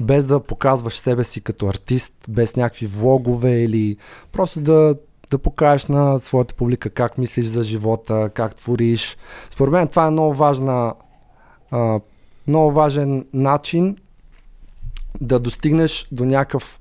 без 0.00 0.26
да 0.26 0.40
показваш 0.40 0.98
себе 0.98 1.24
си 1.24 1.40
като 1.40 1.66
артист, 1.66 2.14
без 2.28 2.56
някакви 2.56 2.86
влогове 2.86 3.62
или 3.62 3.96
просто 4.32 4.60
да, 4.60 4.94
да 5.30 5.38
покажеш 5.38 5.86
на 5.86 6.18
своята 6.18 6.54
публика 6.54 6.90
как 6.90 7.18
мислиш 7.18 7.46
за 7.46 7.62
живота, 7.62 8.30
как 8.34 8.54
твориш. 8.54 9.16
Според 9.50 9.72
мен 9.72 9.88
това 9.88 10.06
е 10.06 10.10
много 10.10 10.34
важна 10.34 10.94
а, 11.70 12.00
много 12.46 12.72
важен 12.72 13.26
начин 13.32 13.96
да 15.20 15.38
достигнеш 15.38 16.08
до 16.12 16.24
някакъв, 16.24 16.80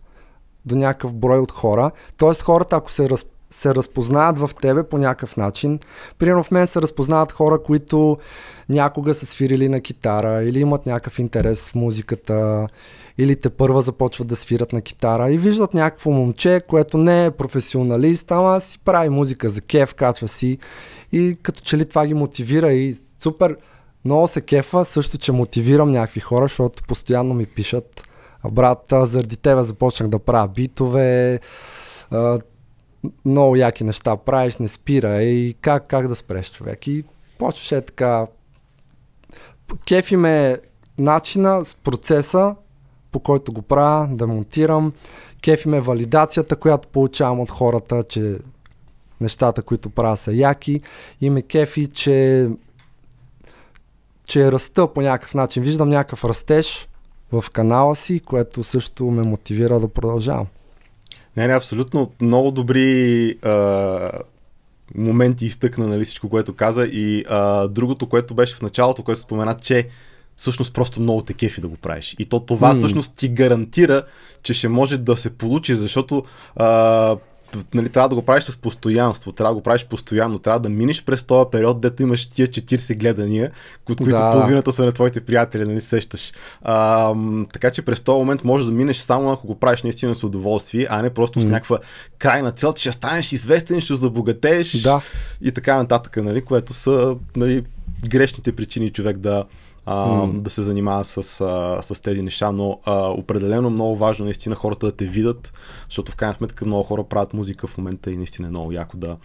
до 0.66 0.76
някакъв 0.76 1.14
брой 1.14 1.40
от 1.40 1.52
хора. 1.52 1.92
Тоест 2.18 2.42
хората, 2.42 2.76
ако 2.76 2.92
се, 2.92 3.10
раз, 3.10 3.26
се 3.50 3.76
разпознават 3.76 4.40
в 4.40 4.50
тебе 4.62 4.84
по 4.84 4.98
някакъв 4.98 5.38
начин, 5.38 5.80
примерно 6.20 6.44
в 6.44 6.52
мен 6.52 6.68
се 6.68 6.82
разпознават 6.82 7.32
хора, 7.32 7.64
които 7.64 8.18
някога 8.70 9.14
са 9.14 9.26
свирили 9.26 9.70
на 9.70 9.82
китара 9.82 10.44
или 10.44 10.60
имат 10.60 10.86
някакъв 10.86 11.20
интерес 11.20 11.70
в 11.70 11.76
музиката 11.76 12.68
или 13.18 13.36
те 13.36 13.50
първа 13.50 13.82
започват 13.82 14.28
да 14.28 14.36
свират 14.36 14.74
на 14.74 14.82
китара 14.82 15.32
и 15.32 15.38
виждат 15.38 15.74
някакво 15.74 16.12
момче, 16.12 16.62
което 16.68 16.98
не 16.98 17.26
е 17.26 17.32
професионалист, 17.32 18.32
ама 18.32 18.62
си 18.62 18.80
прави 18.80 19.10
музика 19.10 19.50
за 19.50 19.62
кеф, 19.62 19.94
качва 19.94 20.28
си 20.28 20.58
и 21.12 21.38
като 21.44 21.62
че 21.62 21.78
ли 21.78 21.86
това 21.86 22.08
ги 22.08 22.14
мотивира 22.14 22.74
и 22.74 22.98
супер 23.20 23.58
много 24.06 24.28
се 24.28 24.42
кефа, 24.42 24.86
също, 24.86 25.18
че 25.18 25.32
мотивирам 25.32 25.92
някакви 25.92 26.20
хора, 26.20 26.46
защото 26.46 26.84
постоянно 26.84 27.34
ми 27.34 27.46
пишат 27.46 28.04
брат, 28.52 28.94
заради 29.02 29.38
тебе 29.38 29.64
започнах 29.64 30.10
да 30.10 30.20
правя 30.20 30.48
битове, 30.48 31.40
много 33.26 33.56
яки 33.56 33.84
неща 33.84 34.18
правиш, 34.18 34.58
не 34.58 34.68
спира 34.68 35.24
и 35.24 35.56
как, 35.62 35.88
как 35.88 36.08
да 36.08 36.16
спреш 36.16 36.52
човек. 36.52 36.88
И 36.88 37.04
почваше 37.40 37.82
така. 37.82 38.28
Кефи 39.88 40.16
ме 40.16 40.58
начина, 40.98 41.66
с 41.66 41.76
процеса, 41.76 42.56
по 43.18 43.22
който 43.22 43.54
го 43.54 43.62
правя, 43.62 44.08
да 44.12 44.28
монтирам. 44.28 44.94
Кефи 45.42 45.70
ме 45.70 45.82
валидацията, 45.82 46.56
която 46.56 46.88
получавам 46.88 47.40
от 47.40 47.50
хората, 47.50 48.04
че 48.04 48.36
нещата, 49.22 49.62
които 49.62 49.90
правя 49.90 50.18
са 50.18 50.34
яки. 50.34 50.82
И 51.22 51.30
ме 51.30 51.42
кефи, 51.42 51.88
че 51.88 52.50
че 54.26 54.52
ръста 54.52 54.94
по 54.94 55.02
някакъв 55.02 55.34
начин. 55.34 55.64
Виждам 55.64 55.90
някакъв 55.90 56.26
растеж 56.26 56.88
в 57.32 57.44
канала 57.54 57.96
си, 57.96 58.20
което 58.20 58.64
също 58.64 59.06
ме 59.06 59.24
мотивира 59.24 59.80
да 59.80 59.88
продължавам. 59.88 60.48
Не, 61.38 61.48
не, 61.48 61.54
абсолютно 61.54 62.12
много 62.22 62.52
добри 62.52 63.30
а, 63.42 64.12
моменти 64.96 65.46
изтъкна 65.46 65.88
нали, 65.88 66.06
всичко, 66.06 66.30
което 66.30 66.56
каза 66.56 66.86
и 66.86 67.26
а, 67.30 67.68
другото, 67.68 68.10
което 68.10 68.36
беше 68.36 68.56
в 68.56 68.62
началото, 68.62 69.04
което 69.04 69.22
спомена, 69.22 69.58
че 69.62 69.88
всъщност 70.38 70.74
просто 70.74 71.02
много 71.02 71.22
те 71.22 71.34
кефи 71.34 71.62
да 71.62 71.68
го 71.68 71.76
правиш. 71.76 72.16
И 72.20 72.26
то 72.26 72.40
това 72.40 72.74
mm. 72.74 72.78
всъщност 72.78 73.16
ти 73.16 73.30
гарантира, 73.30 74.04
че 74.44 74.54
ще 74.54 74.68
може 74.68 74.98
да 74.98 75.18
се 75.18 75.30
получи, 75.30 75.76
защото 75.76 76.24
а, 76.56 77.18
нали, 77.74 77.90
трябва 77.90 78.10
да 78.10 78.16
го 78.16 78.22
правиш 78.22 78.44
с 78.44 78.58
постоянство, 78.58 79.32
трябва 79.32 79.52
да 79.52 79.56
го 79.56 79.64
правиш 79.64 79.86
постоянно, 79.86 80.40
трябва 80.40 80.60
да 80.60 80.70
минеш 80.70 81.04
през 81.04 81.24
този 81.24 81.50
период, 81.52 81.82
дето 81.82 82.04
имаш 82.04 82.30
тия 82.30 82.48
40 82.48 83.00
гледания, 83.00 83.52
които 83.86 84.04
да. 84.04 84.32
половината 84.32 84.72
са 84.72 84.86
на 84.86 84.92
твоите 84.92 85.22
приятели, 85.22 85.64
нали 85.64 85.80
сещаш. 85.80 86.32
А, 86.62 87.14
така 87.54 87.72
че 87.72 87.82
през 87.82 88.02
този 88.02 88.18
момент 88.18 88.44
можеш 88.44 88.66
да 88.66 88.72
минеш 88.72 88.98
само 88.98 89.32
ако 89.32 89.48
го 89.48 89.56
правиш 89.56 89.84
наистина 89.84 90.16
с 90.16 90.24
удоволствие, 90.24 90.88
а 90.90 91.02
не 91.02 91.10
просто 91.10 91.40
mm. 91.40 91.44
с 91.44 91.46
някаква 91.46 91.80
крайна 92.18 92.52
цел, 92.52 92.74
че 92.74 92.82
ще 92.82 92.92
станеш 92.92 93.34
известен, 93.34 93.82
ще 93.82 93.96
забогатееш 93.96 94.82
да. 94.82 95.02
и 95.42 95.52
така 95.52 95.78
нататък, 95.78 96.18
нали, 96.18 96.42
което 96.42 96.74
са 96.74 97.16
нали, 97.36 97.64
грешните 98.10 98.52
причини 98.52 98.90
човек 98.90 99.18
да, 99.18 99.46
а, 99.90 100.08
mm. 100.08 100.42
да 100.42 100.50
се 100.50 100.62
занимава 100.62 101.06
с, 101.06 101.42
а, 101.42 101.82
с 101.82 102.02
тези 102.02 102.22
неща, 102.22 102.52
но 102.52 102.80
а, 102.86 103.10
определено 103.10 103.70
много 103.70 103.96
важно 103.96 104.26
наистина 104.26 104.56
хората 104.56 104.86
да 104.86 104.92
те 104.92 105.06
видят, 105.06 105.54
защото 105.86 106.12
в 106.12 106.16
крайна 106.16 106.36
сметка 106.36 106.66
много 106.66 106.84
хора 106.84 107.04
правят 107.04 107.34
музика 107.34 107.68
в 107.68 107.78
момента 107.78 108.12
и 108.12 108.18
наистина 108.18 108.48
е 108.48 108.52
много 108.52 108.72
яко 108.72 108.98
да, 108.98 109.18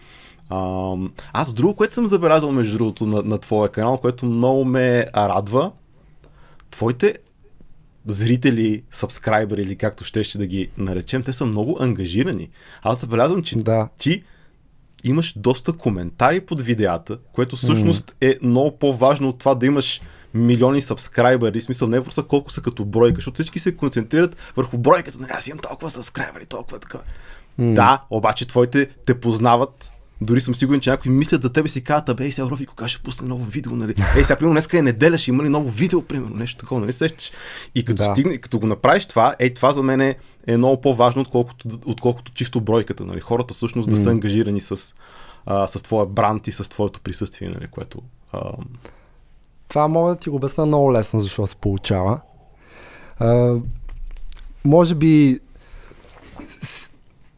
а, 0.48 0.94
аз 1.32 1.52
друго, 1.52 1.76
което 1.76 1.94
съм 1.94 2.06
забелязал 2.06 2.52
между 2.52 2.78
другото 2.78 3.06
на, 3.06 3.22
на 3.22 3.38
твоя 3.38 3.68
канал, 3.68 3.98
което 3.98 4.26
много 4.26 4.64
ме 4.64 5.06
радва, 5.16 5.72
твоите 6.70 7.14
зрители, 8.06 8.82
сабскрайбери 8.90 9.62
или 9.62 9.76
както 9.76 10.04
ще 10.04 10.24
ще 10.24 10.38
да 10.38 10.46
ги 10.46 10.70
наречем, 10.78 11.22
те 11.22 11.32
са 11.32 11.46
много 11.46 11.76
ангажирани. 11.80 12.48
Аз 12.82 13.00
забелязвам, 13.00 13.42
че 13.42 13.56
да. 13.58 13.88
ти 13.98 14.22
имаш 15.04 15.34
доста 15.36 15.72
коментари 15.72 16.40
под 16.40 16.60
видеята, 16.60 17.18
което 17.32 17.56
всъщност 17.56 18.10
mm. 18.20 18.32
е 18.32 18.38
много 18.42 18.78
по-важно 18.78 19.28
от 19.28 19.38
това 19.38 19.54
да 19.54 19.66
имаш 19.66 20.00
милиони 20.34 20.80
сабскрайбери, 20.80 21.60
в 21.60 21.64
смисъл 21.64 21.88
не 21.88 22.04
просто 22.04 22.26
колко 22.26 22.52
са 22.52 22.60
като 22.60 22.84
бройка, 22.84 23.14
защото 23.14 23.34
всички 23.34 23.58
се 23.58 23.76
концентрират 23.76 24.36
върху 24.56 24.78
бройката, 24.78 25.18
нали 25.20 25.30
аз 25.34 25.46
имам 25.46 25.58
толкова 25.58 25.90
сабскрайбери, 25.90 26.46
толкова 26.46 26.78
така. 26.78 26.98
Mm. 27.60 27.74
Да, 27.74 28.02
обаче 28.10 28.48
твоите 28.48 28.88
те 29.04 29.20
познават, 29.20 29.92
дори 30.20 30.40
съм 30.40 30.54
сигурен, 30.54 30.80
че 30.80 30.90
някои 30.90 31.10
мислят 31.10 31.42
за 31.42 31.52
тебе 31.52 31.68
си 31.68 31.84
казват, 31.84 32.08
абе, 32.08 32.30
сега 32.30 32.50
Роби, 32.50 32.66
кога 32.66 32.88
ще 32.88 33.02
пусне 33.02 33.28
ново 33.28 33.44
видео, 33.44 33.76
нали? 33.76 33.94
Ей, 34.16 34.22
сега, 34.22 34.36
примерно, 34.36 34.54
днеска 34.54 34.78
е 34.78 34.82
неделя, 34.82 35.18
ще 35.18 35.30
има 35.30 35.44
ли 35.44 35.48
ново 35.48 35.70
видео, 35.70 36.02
примерно, 36.02 36.36
нещо 36.36 36.58
такова, 36.58 36.80
нали 36.80 36.92
сещаш? 36.92 37.32
И 37.74 37.84
като, 37.84 38.04
да. 38.04 38.10
стигне, 38.10 38.38
като 38.38 38.58
го 38.58 38.66
направиш 38.66 39.06
това, 39.06 39.34
ей, 39.38 39.54
това 39.54 39.72
за 39.72 39.82
мен 39.82 40.00
е, 40.00 40.16
е 40.46 40.56
много 40.56 40.80
по-важно, 40.80 41.22
отколкото, 41.22 41.68
отколкото 41.86 42.32
чисто 42.32 42.60
бройката, 42.60 43.04
нали? 43.04 43.20
Хората 43.20 43.54
всъщност 43.54 43.88
mm. 43.88 43.90
да 43.90 43.96
са 43.96 44.10
ангажирани 44.10 44.60
с, 44.60 44.94
а, 45.46 45.68
с 45.68 45.82
твоя 45.82 46.06
бранд 46.06 46.46
и 46.46 46.52
с 46.52 46.68
твоето 46.70 47.00
присъствие, 47.00 47.48
нали? 47.48 47.66
Което 47.70 48.02
а, 48.32 48.52
това 49.72 49.88
мога 49.88 50.10
да 50.10 50.16
ти 50.16 50.30
го 50.30 50.36
обясна 50.36 50.66
много 50.66 50.92
лесно, 50.92 51.20
защо 51.20 51.46
се 51.46 51.56
получава. 51.56 52.20
А, 53.18 53.54
може 54.64 54.94
би 54.94 55.40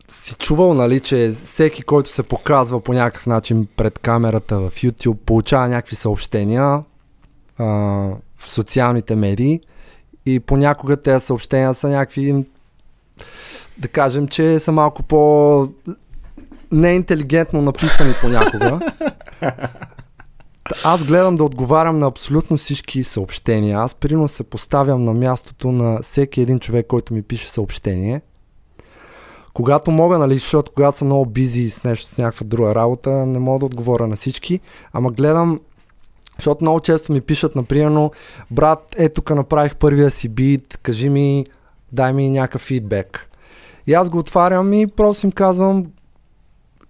си 0.09 0.35
чувал, 0.39 0.75
нали, 0.75 1.01
че 1.01 1.33
всеки, 1.35 1.83
който 1.83 2.11
се 2.11 2.23
показва 2.23 2.81
по 2.81 2.93
някакъв 2.93 3.27
начин 3.27 3.69
пред 3.77 3.99
камерата 3.99 4.59
в 4.61 4.71
YouTube, 4.71 5.17
получава 5.17 5.69
някакви 5.69 5.97
съобщения 5.97 6.83
а, 7.59 7.65
в 8.39 8.49
социалните 8.49 9.17
медии 9.17 9.61
и 10.27 10.41
понякога 10.41 10.97
тези 10.97 11.25
съобщения 11.25 11.75
са 11.75 11.89
някакви 11.89 12.45
да 13.79 13.89
кажем, 13.89 14.29
че 14.29 14.59
са 14.59 14.73
малко 14.73 15.03
по 15.03 15.69
неинтелигентно 16.73 17.63
написани 17.63 18.15
понякога. 18.21 18.81
Аз 20.85 21.05
гледам 21.05 21.37
да 21.37 21.45
отговарям 21.45 21.99
на 21.99 22.07
абсолютно 22.07 22.57
всички 22.57 23.05
съобщения. 23.05 23.79
Аз 23.79 23.95
примерно 23.95 24.29
се 24.29 24.45
поставям 24.45 25.05
на 25.05 25.15
мястото 25.15 25.73
на 25.73 26.03
всеки 26.03 26.41
един 26.41 26.59
човек, 26.61 26.87
който 26.87 27.15
ми 27.15 27.23
пише 27.23 27.51
съобщение. 27.51 28.21
Когато 29.55 29.91
мога, 29.91 30.19
нали, 30.19 30.35
защото 30.35 30.73
когато 30.75 30.99
съм 30.99 31.09
много 31.09 31.27
бизи 31.27 31.71
с 31.71 31.85
нещо, 31.85 32.07
с 32.07 32.19
някаква 32.19 32.47
друга 32.47 32.75
работа, 32.75 33.11
не 33.11 33.39
мога 33.39 33.59
да 33.59 33.67
отговоря 33.67 34.07
на 34.07 34.17
всички, 34.17 34.61
ама 34.93 35.11
гледам 35.11 35.61
защото 36.39 36.65
много 36.65 36.81
често 36.81 37.13
ми 37.13 37.21
пишат, 37.21 37.57
например, 37.57 38.11
брат, 38.51 38.95
е 38.99 39.09
тук 39.09 39.31
направих 39.31 39.77
първия 39.77 40.11
си 40.11 40.29
бит, 40.29 40.79
кажи 40.83 41.09
ми, 41.09 41.47
дай 41.93 42.13
ми 42.13 42.31
някакъв 42.31 42.63
фидбек. 42.63 43.31
И 43.87 43.95
аз 43.95 44.11
го 44.11 44.19
отварям 44.19 44.73
и 44.73 44.87
просто 44.87 45.27
им 45.27 45.33
казвам, 45.33 45.87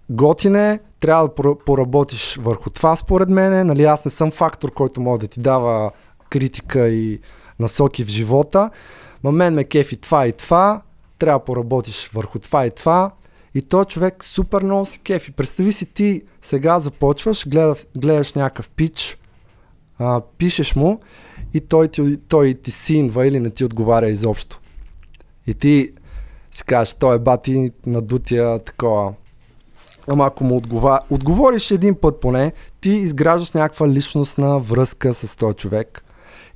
готине, 0.09 0.79
трябва 0.99 1.27
да 1.27 1.55
поработиш 1.65 2.39
върху 2.41 2.69
това 2.69 2.95
според 2.95 3.29
мен. 3.29 3.67
Нали, 3.67 3.83
аз 3.83 4.05
не 4.05 4.11
съм 4.11 4.31
фактор, 4.31 4.73
който 4.73 5.01
може 5.01 5.19
да 5.19 5.27
ти 5.27 5.39
дава 5.39 5.91
критика 6.29 6.87
и 6.87 7.19
насоки 7.59 8.03
в 8.03 8.07
живота. 8.07 8.69
Ма 9.23 9.31
мен 9.31 9.53
ме 9.53 9.63
кефи 9.63 9.95
това 9.95 10.27
и 10.27 10.31
това, 10.31 10.81
трябва 11.19 11.39
да 11.39 11.45
поработиш 11.45 12.09
върху 12.13 12.39
това 12.39 12.65
и 12.65 12.71
това. 12.71 13.11
И 13.55 13.61
то 13.61 13.85
човек 13.85 14.23
супер 14.23 14.63
много 14.63 14.85
се 14.85 14.97
кефи. 14.97 15.31
Представи 15.31 15.71
си 15.71 15.85
ти 15.85 16.21
сега 16.41 16.79
започваш, 16.79 17.49
гледаш, 17.49 17.85
гледаш 17.97 18.33
някакъв 18.33 18.69
пич, 18.69 19.17
а, 19.99 20.21
пишеш 20.37 20.75
му 20.75 20.99
и 21.53 21.61
той 21.61 21.87
ти, 21.87 22.17
той 22.17 22.53
ти 22.53 22.71
синва 22.71 23.27
или 23.27 23.39
не 23.39 23.49
ти 23.49 23.65
отговаря 23.65 24.07
изобщо. 24.07 24.59
И 25.47 25.53
ти 25.53 25.91
си 26.51 26.63
кажеш, 26.63 26.93
той 26.93 27.15
е 27.15 27.19
бати 27.19 27.71
надутия 27.85 28.59
такова 28.59 29.13
Ама 30.07 30.25
ако 30.25 30.43
му 30.43 30.55
отгова... 30.55 30.99
отговориш 31.09 31.71
един 31.71 31.95
път 31.95 32.19
поне, 32.19 32.53
ти 32.81 32.89
изграждаш 32.89 33.51
някаква 33.51 33.89
личностна 33.89 34.59
връзка 34.59 35.13
с 35.13 35.35
този 35.35 35.55
човек. 35.55 36.03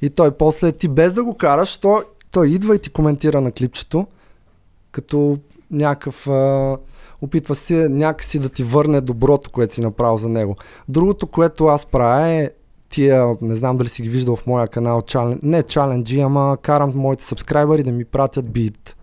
И 0.01 0.09
той 0.09 0.31
после 0.31 0.71
ти 0.71 0.87
без 0.87 1.13
да 1.13 1.23
го 1.23 1.37
караш, 1.37 1.77
той, 1.77 2.03
той 2.31 2.49
идва 2.49 2.75
и 2.75 2.79
ти 2.79 2.89
коментира 2.89 3.41
на 3.41 3.51
клипчето, 3.51 4.07
като 4.91 5.37
някакъв... 5.71 6.27
А, 6.27 6.77
опитва 7.21 7.55
се 7.55 7.89
някакси 7.89 8.39
да 8.39 8.49
ти 8.49 8.63
върне 8.63 9.01
доброто, 9.01 9.51
което 9.51 9.75
си 9.75 9.81
направил 9.81 10.17
за 10.17 10.29
него. 10.29 10.55
Другото, 10.87 11.27
което 11.27 11.65
аз 11.65 11.85
правя 11.85 12.27
е 12.27 12.49
тия, 12.89 13.35
не 13.41 13.55
знам 13.55 13.77
дали 13.77 13.87
си 13.89 14.01
ги 14.01 14.09
виждал 14.09 14.35
в 14.35 14.47
моя 14.47 14.67
канал, 14.67 15.01
чален, 15.01 15.39
не 15.43 15.63
чаленджи, 15.63 16.19
ама 16.19 16.57
карам 16.61 16.91
моите 16.95 17.23
сабскрайбъри 17.23 17.83
да 17.83 17.91
ми 17.91 18.05
пратят 18.05 18.51
бит. 18.51 18.95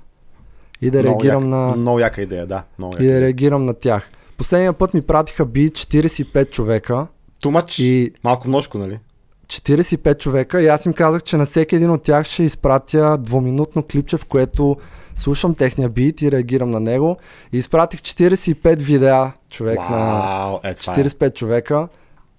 И 0.83 0.91
да 0.91 1.03
Много 1.03 1.21
реагирам 1.21 1.43
як- 1.43 1.51
на... 1.51 1.77
Много 1.77 1.99
яка 1.99 2.23
идея, 2.23 2.47
да. 2.47 2.63
Много 2.79 2.95
И 3.01 3.07
яка. 3.07 3.15
да 3.15 3.21
реагирам 3.21 3.65
на 3.65 3.75
тях. 3.75 4.09
Последния 4.37 4.73
път 4.73 4.95
ми 4.95 5.03
пратиха 5.03 5.47
бит 5.47 5.79
45 5.79 6.51
човека. 6.51 7.07
Тумач, 7.43 7.79
И 7.79 8.13
малко 8.25 8.49
множко, 8.49 8.79
нали? 8.79 8.99
45 9.47 10.19
човека 10.19 10.63
и 10.63 10.67
аз 10.67 10.87
им 10.87 10.93
казах, 10.93 11.23
че 11.23 11.37
на 11.37 11.45
всеки 11.47 11.77
един 11.77 11.91
от 11.91 12.03
тях 12.03 12.27
ще 12.27 12.43
изпратя 12.43 13.19
двуминутно 13.19 13.83
клипче, 13.83 14.17
в 14.17 14.25
което 14.25 14.77
слушам 15.15 15.55
техния 15.55 15.89
бит 15.89 16.23
и 16.23 16.33
реагирам 16.33 16.71
на 16.71 16.81
него. 16.81 17.17
И 17.53 17.57
изпратих 17.57 18.01
45 18.01 18.77
видеа 18.77 19.33
човек 19.51 19.79
на 19.79 19.97
Вау, 19.97 20.59
е, 20.65 20.75
това 20.75 20.95
е. 20.95 21.05
45 21.05 21.35
човека, 21.35 21.89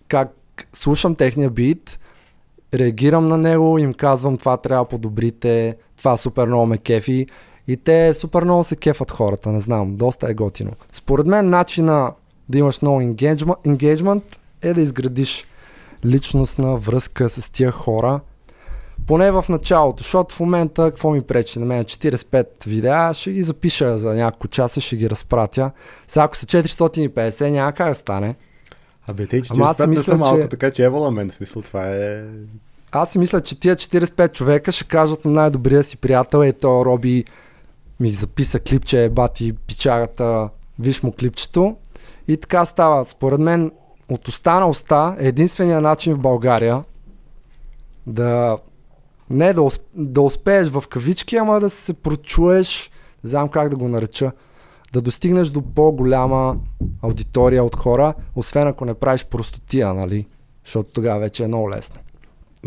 как 0.07 0.33
слушам 0.73 1.15
техния 1.15 1.49
бит, 1.49 1.99
реагирам 2.73 3.27
на 3.27 3.37
него, 3.37 3.77
им 3.77 3.93
казвам 3.93 4.37
това 4.37 4.57
трябва 4.57 4.85
подобрите, 4.85 5.77
това 5.97 6.17
супер 6.17 6.47
много 6.47 6.65
ме 6.65 6.77
кефи 6.77 7.27
и 7.67 7.77
те 7.77 8.13
супер 8.13 8.43
много 8.43 8.63
се 8.63 8.75
кефат 8.75 9.11
хората, 9.11 9.49
не 9.49 9.61
знам, 9.61 9.95
доста 9.95 10.29
е 10.29 10.33
готино. 10.33 10.71
Според 10.91 11.25
мен 11.25 11.49
начина 11.49 12.11
да 12.49 12.57
имаш 12.57 12.81
много 12.81 13.01
engagement 13.01 14.23
е 14.61 14.73
да 14.73 14.81
изградиш 14.81 15.45
личностна 16.05 16.77
връзка 16.77 17.29
с 17.29 17.49
тия 17.49 17.71
хора, 17.71 18.19
поне 19.07 19.31
в 19.31 19.45
началото, 19.49 20.03
защото 20.03 20.35
в 20.35 20.39
момента 20.39 20.83
какво 20.89 21.11
ми 21.11 21.21
пречи 21.21 21.59
на 21.59 21.65
мен 21.65 21.83
45 21.85 22.47
видеа, 22.65 23.13
ще 23.13 23.31
ги 23.31 23.43
запиша 23.43 23.97
за 23.97 24.13
няколко 24.13 24.47
часа, 24.47 24.81
ще 24.81 24.95
ги 24.95 25.09
разпратя. 25.09 25.71
Сега 26.07 26.23
ако 26.23 26.35
са 26.37 26.45
450, 26.45 27.49
няма 27.49 27.71
как 27.71 27.89
да 27.89 27.95
стане. 27.95 28.35
Абе, 29.07 29.27
те 29.27 29.41
Ама 29.49 29.65
аз 29.65 29.77
45 29.77 29.81
не 29.81 29.87
мисля, 29.87 30.03
са 30.03 30.17
малко, 30.17 30.41
че- 30.41 30.47
така 30.47 30.71
че 30.71 30.83
е 30.83 30.89
валамент, 30.89 31.33
смисъл, 31.33 31.61
това 31.61 31.87
е... 31.87 32.23
Аз 32.91 33.11
си 33.11 33.19
мисля, 33.19 33.41
че 33.41 33.59
тия 33.59 33.75
45 33.75 34.31
човека 34.31 34.71
ще 34.71 34.83
кажат 34.83 35.25
на 35.25 35.31
най-добрия 35.31 35.83
си 35.83 35.97
приятел, 35.97 36.43
е 36.43 36.53
то 36.53 36.85
Роби 36.85 37.25
ми 37.99 38.11
записа 38.11 38.59
клипче, 38.59 39.09
бати 39.09 39.53
пичарата, 39.53 40.49
виж 40.79 41.03
му 41.03 41.11
клипчето. 41.11 41.77
И 42.27 42.37
така 42.37 42.65
става. 42.65 43.05
Според 43.05 43.39
мен 43.39 43.71
от 44.09 44.27
уста 44.27 44.59
на 44.59 44.67
уста 44.67 45.15
е 45.19 45.27
единствения 45.27 45.81
начин 45.81 46.13
в 46.13 46.19
България 46.19 46.83
да 48.07 48.57
не 49.29 49.53
да, 49.53 49.69
да 49.93 50.21
успееш 50.21 50.67
в 50.67 50.83
кавички, 50.89 51.35
ама 51.35 51.59
да 51.59 51.69
се 51.69 51.93
прочуеш, 51.93 52.91
не 53.23 53.29
знам 53.29 53.49
как 53.49 53.69
да 53.69 53.75
го 53.75 53.87
нареча, 53.87 54.31
да 54.93 55.01
достигнеш 55.01 55.49
до 55.49 55.61
по-голяма 55.61 56.55
аудитория 57.01 57.63
от 57.63 57.75
хора, 57.75 58.13
освен 58.35 58.67
ако 58.67 58.85
не 58.85 58.93
правиш 58.93 59.25
простотия, 59.25 59.93
нали? 59.93 60.27
Защото 60.65 60.91
тогава 60.93 61.19
вече 61.19 61.43
е 61.43 61.47
много 61.47 61.69
лесно. 61.69 61.95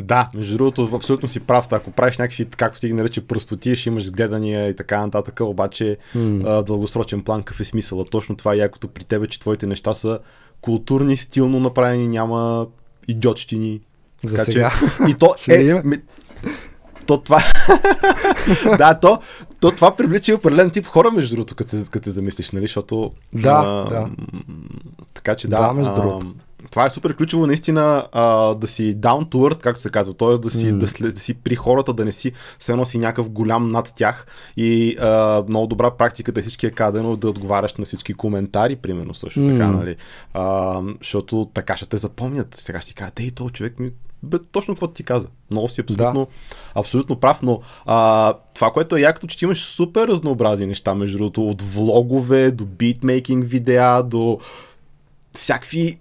Да, 0.02 0.30
между 0.34 0.56
другото, 0.56 0.90
абсолютно 0.94 1.28
си 1.28 1.40
прав. 1.40 1.72
Ако 1.72 1.90
правиш 1.90 2.18
някакви, 2.18 2.44
както 2.44 2.80
ти 2.80 2.86
ги 2.86 2.92
нарече, 2.92 3.26
простоти, 3.26 3.76
ще 3.76 3.88
имаш 3.88 4.12
гледания 4.12 4.68
и 4.68 4.76
така 4.76 5.00
нататък, 5.00 5.40
обаче 5.40 5.96
М. 6.14 6.42
а, 6.46 6.62
дългосрочен 6.62 7.22
план, 7.22 7.42
какъв 7.42 7.60
е 7.60 7.64
смисъла. 7.64 8.04
Точно 8.04 8.36
това 8.36 8.54
е 8.54 8.56
якото 8.56 8.88
при 8.88 9.04
тебе, 9.04 9.26
че 9.26 9.40
твоите 9.40 9.66
неща 9.66 9.94
са 9.94 10.18
културни, 10.60 11.16
стилно 11.16 11.60
направени, 11.60 12.08
няма 12.08 12.66
идиотщини. 13.08 13.80
За 14.24 14.36
Така 14.36 14.52
сега. 14.52 14.72
Че, 14.78 15.10
и 15.10 15.14
то 15.14 15.34
е... 15.48 15.82
Ми, 15.84 15.96
то 17.06 17.20
това... 17.20 17.42
да, 18.78 18.94
то, 18.94 19.18
то 19.60 19.70
това 19.70 19.96
привлича 19.96 20.32
и 20.32 20.34
определен 20.34 20.70
тип 20.70 20.86
хора, 20.86 21.10
между 21.10 21.34
другото, 21.34 21.54
като 21.54 21.70
се, 21.70 21.84
като 21.90 22.04
се 22.04 22.10
замислиш, 22.10 22.50
нали, 22.50 22.64
защото... 22.64 23.10
Да, 23.32 23.84
да. 23.90 24.00
м, 24.00 24.10
Така 25.14 25.34
че 25.34 25.48
да. 25.48 25.66
Да, 25.66 25.72
между 25.72 25.94
другото. 25.94 26.34
Това 26.70 26.86
е 26.86 26.90
супер 26.90 27.16
ключово 27.16 27.46
наистина 27.46 28.06
а, 28.12 28.54
да 28.54 28.66
си 28.66 28.96
down 28.96 29.28
to 29.28 29.34
earth, 29.34 29.60
както 29.60 29.82
се 29.82 29.90
казва, 29.90 30.12
т.е. 30.12 30.38
да 30.38 30.50
си, 30.50 30.72
М. 30.72 30.78
да, 30.78 30.88
след, 30.88 31.14
да 31.14 31.20
си 31.20 31.34
при 31.34 31.54
хората, 31.54 31.92
да 31.92 32.04
не 32.04 32.12
си 32.12 32.32
все 32.58 32.72
едно 32.72 32.84
си 32.84 32.98
някакъв 32.98 33.30
голям 33.30 33.68
над 33.68 33.92
тях 33.96 34.26
и 34.56 34.96
а, 35.00 35.44
много 35.48 35.66
добра 35.66 35.90
практика 35.90 36.32
да 36.32 36.40
всички 36.40 36.66
е 36.66 36.70
кадено 36.70 37.16
да 37.16 37.30
отговаряш 37.30 37.74
на 37.74 37.84
всички 37.84 38.14
коментари, 38.14 38.76
примерно 38.76 39.14
също 39.14 39.46
така, 39.46 39.66
М. 39.66 39.78
нали, 39.78 39.96
а, 40.34 40.80
защото 41.00 41.48
така 41.54 41.76
ще 41.76 41.86
те 41.86 41.96
запомнят, 41.96 42.54
сега 42.54 42.80
ще 42.80 42.88
си 42.88 42.94
кажат, 42.94 43.20
ей, 43.20 43.30
този 43.30 43.52
човек 43.52 43.78
ми 43.78 43.90
бе, 44.22 44.38
точно 44.52 44.74
какво 44.74 44.86
ти 44.88 45.02
каза. 45.02 45.26
Много 45.50 45.68
си 45.68 45.80
абсолютно, 45.80 46.28
абсолютно 46.74 47.16
прав, 47.16 47.42
но 47.42 47.60
а, 47.86 48.34
това, 48.54 48.70
което 48.70 48.96
е 48.96 49.00
якото, 49.00 49.26
че 49.26 49.38
ти 49.38 49.44
имаш 49.44 49.64
супер 49.64 50.08
разнообразни 50.08 50.66
неща, 50.66 50.94
между 50.94 51.18
другото, 51.18 51.48
от 51.48 51.62
влогове 51.62 52.50
до 52.50 52.64
битмейкинг 52.64 53.44
видеа, 53.46 54.02
до 54.02 54.38
всякакви 55.32 55.99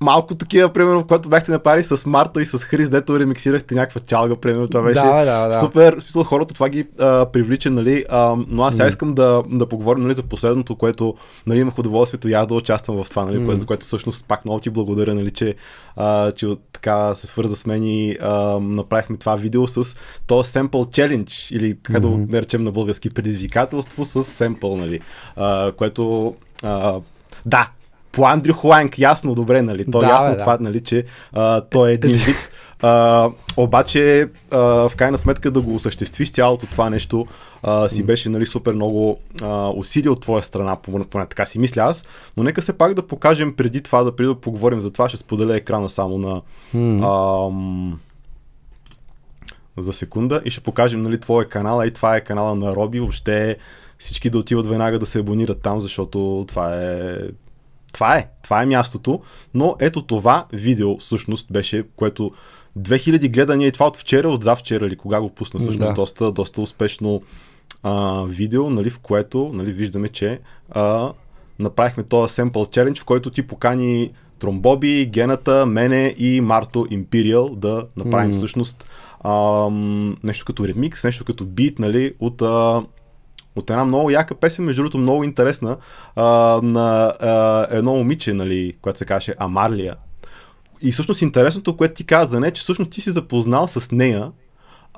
малко 0.00 0.34
такива, 0.34 0.68
примерно, 0.68 1.00
в 1.00 1.06
което 1.06 1.28
бяхте 1.28 1.50
направили 1.50 1.84
с 1.84 2.06
Марто 2.06 2.40
и 2.40 2.44
с 2.46 2.58
Хрис, 2.58 2.90
дето 2.90 3.20
ремиксирахте 3.20 3.74
някаква 3.74 4.00
чалга, 4.00 4.36
примерно, 4.36 4.68
това 4.68 4.82
беше 4.82 5.00
Да, 5.00 5.24
да, 5.24 5.48
да. 5.48 5.60
супер, 5.60 5.96
в 5.98 6.02
смисъл 6.02 6.24
хората 6.24 6.54
това 6.54 6.68
ги 6.68 6.86
а, 7.00 7.26
привлича, 7.26 7.70
нали, 7.70 8.04
а, 8.10 8.36
но 8.48 8.62
аз 8.62 8.74
сега 8.74 8.84
М. 8.84 8.88
искам 8.88 9.14
да, 9.14 9.42
да 9.50 9.66
поговорим, 9.66 10.02
нали, 10.02 10.14
за 10.14 10.22
последното, 10.22 10.76
което, 10.76 11.14
нали, 11.46 11.58
имах 11.60 11.78
удоволствието 11.78 12.28
и 12.28 12.32
аз 12.32 12.46
да 12.46 12.54
участвам 12.54 13.04
в 13.04 13.10
това, 13.10 13.24
нали, 13.24 13.38
М. 13.38 13.44
което, 13.46 13.60
за 13.60 13.66
което 13.66 13.86
всъщност 13.86 14.24
пак 14.28 14.44
много 14.44 14.60
ти 14.60 14.70
благодаря, 14.70 15.14
нали, 15.14 15.30
че, 15.30 15.54
а, 15.96 16.32
че 16.32 16.46
така 16.72 17.14
се 17.14 17.26
свърза 17.26 17.56
с 17.56 17.66
мен 17.66 17.84
и 17.84 18.16
а, 18.20 18.60
направихме 18.60 19.16
това 19.16 19.36
видео 19.36 19.68
с 19.68 19.96
този 20.26 20.52
Sample 20.52 20.68
Challenge, 20.68 21.56
или 21.56 21.76
така 21.82 22.00
да 22.00 22.08
го 22.08 22.18
Мгм. 22.18 22.32
наречем 22.32 22.62
на 22.62 22.70
български 22.70 23.10
предизвикателство 23.10 24.04
с 24.04 24.24
семпъл, 24.24 24.76
нали, 24.76 25.00
а, 25.36 25.72
което, 25.72 26.34
а, 26.62 27.00
да, 27.46 27.68
по 28.18 28.26
Андрю 28.26 28.52
Хуанг, 28.52 28.98
ясно, 28.98 29.34
добре, 29.34 29.62
нали? 29.62 29.90
То 29.90 29.98
Да, 29.98 30.06
ясно 30.06 30.30
бе, 30.30 30.36
да. 30.36 30.38
това, 30.38 30.58
нали, 30.60 30.80
че 30.80 31.04
а, 31.32 31.60
той 31.60 31.90
е 31.90 31.92
един 31.92 32.16
вид. 32.16 32.50
А, 32.82 33.30
обаче, 33.56 34.28
а, 34.50 34.58
в 34.88 34.92
крайна 34.96 35.18
сметка 35.18 35.50
да 35.50 35.60
го 35.60 35.74
осъществиш 35.74 36.30
цялото 36.32 36.66
това 36.66 36.90
нещо 36.90 37.26
а, 37.62 37.88
си 37.88 38.02
беше, 38.02 38.28
нали, 38.28 38.46
супер 38.46 38.72
много 38.72 39.18
а, 39.42 39.68
усилие 39.68 40.10
от 40.10 40.20
твоя 40.20 40.42
страна, 40.42 40.76
поне, 40.76 41.04
така 41.10 41.46
си 41.46 41.58
мисля 41.58 41.82
аз. 41.82 42.04
Но 42.36 42.42
нека 42.42 42.62
се 42.62 42.72
пак 42.72 42.94
да 42.94 43.06
покажем 43.06 43.54
преди 43.56 43.80
това, 43.80 44.02
да 44.02 44.16
преди 44.16 44.28
да 44.28 44.34
поговорим 44.34 44.80
за 44.80 44.90
това, 44.90 45.08
ще 45.08 45.18
споделя 45.18 45.56
екрана 45.56 45.88
само 45.88 46.18
на 46.18 46.42
ам, 47.46 48.00
за 49.78 49.92
секунда 49.92 50.42
и 50.44 50.50
ще 50.50 50.60
покажем 50.60 51.02
нали, 51.02 51.20
твоя 51.20 51.48
канал, 51.48 51.86
и 51.86 51.92
това 51.92 52.16
е 52.16 52.24
канала 52.24 52.54
на 52.54 52.76
Роби. 52.76 53.00
Въобще 53.00 53.56
всички 53.98 54.30
да 54.30 54.38
отиват 54.38 54.66
веднага 54.66 54.98
да 54.98 55.06
се 55.06 55.18
абонират 55.18 55.60
там, 55.62 55.80
защото 55.80 56.44
това 56.48 56.76
е 56.76 57.16
това 57.92 58.16
е, 58.16 58.28
това 58.42 58.62
е 58.62 58.66
мястото, 58.66 59.20
но 59.54 59.76
ето 59.80 60.02
това 60.02 60.46
видео 60.52 60.98
всъщност 60.98 61.52
беше, 61.52 61.84
което 61.96 62.30
2000 62.78 63.32
гледания 63.32 63.68
и 63.68 63.72
това 63.72 63.86
от 63.86 63.96
вчера, 63.96 64.28
от 64.28 64.44
завчера 64.44 64.86
или 64.86 64.96
кога 64.96 65.20
го 65.20 65.30
пусна, 65.30 65.60
всъщност 65.60 65.88
Да. 65.88 65.94
доста, 65.94 66.32
доста 66.32 66.60
успешно 66.60 67.22
а, 67.82 68.24
видео, 68.28 68.70
нали, 68.70 68.90
в 68.90 68.98
което 68.98 69.50
нали, 69.54 69.72
виждаме, 69.72 70.08
че 70.08 70.40
а, 70.70 71.12
направихме 71.58 72.02
този 72.02 72.34
Sample 72.34 72.50
Challenge, 72.52 73.00
в 73.00 73.04
който 73.04 73.30
ти 73.30 73.42
покани 73.42 74.10
Тромбоби, 74.38 75.06
Гената, 75.06 75.66
мене 75.66 76.14
и 76.18 76.40
Марто 76.40 76.86
Imperial 76.86 77.56
да 77.56 77.84
направим 77.96 78.30
М. 78.30 78.36
всъщност 78.36 78.90
ам, 79.24 80.16
нещо 80.24 80.44
като 80.44 80.68
ремикс, 80.68 81.04
нещо 81.04 81.24
като 81.24 81.44
бит, 81.44 81.78
нали, 81.78 82.14
от 82.20 82.42
а, 82.42 82.82
от 83.58 83.70
една 83.70 83.84
много 83.84 84.10
яка 84.10 84.34
песен, 84.34 84.64
между 84.64 84.82
другото 84.82 84.98
много 84.98 85.24
интересна, 85.24 85.76
а, 86.16 86.24
на 86.62 87.14
а, 87.20 87.66
едно 87.70 87.94
момиче, 87.94 88.34
нали, 88.34 88.74
което 88.82 88.98
се 88.98 89.04
казваше 89.04 89.34
Амарлия. 89.38 89.96
И 90.82 90.92
всъщност 90.92 91.22
интересното, 91.22 91.76
което 91.76 91.94
ти 91.94 92.04
каза 92.04 92.30
за 92.30 92.40
нея, 92.40 92.52
че 92.52 92.62
всъщност 92.62 92.90
ти 92.90 93.00
си 93.00 93.10
запознал 93.10 93.68
с 93.68 93.90
нея, 93.92 94.32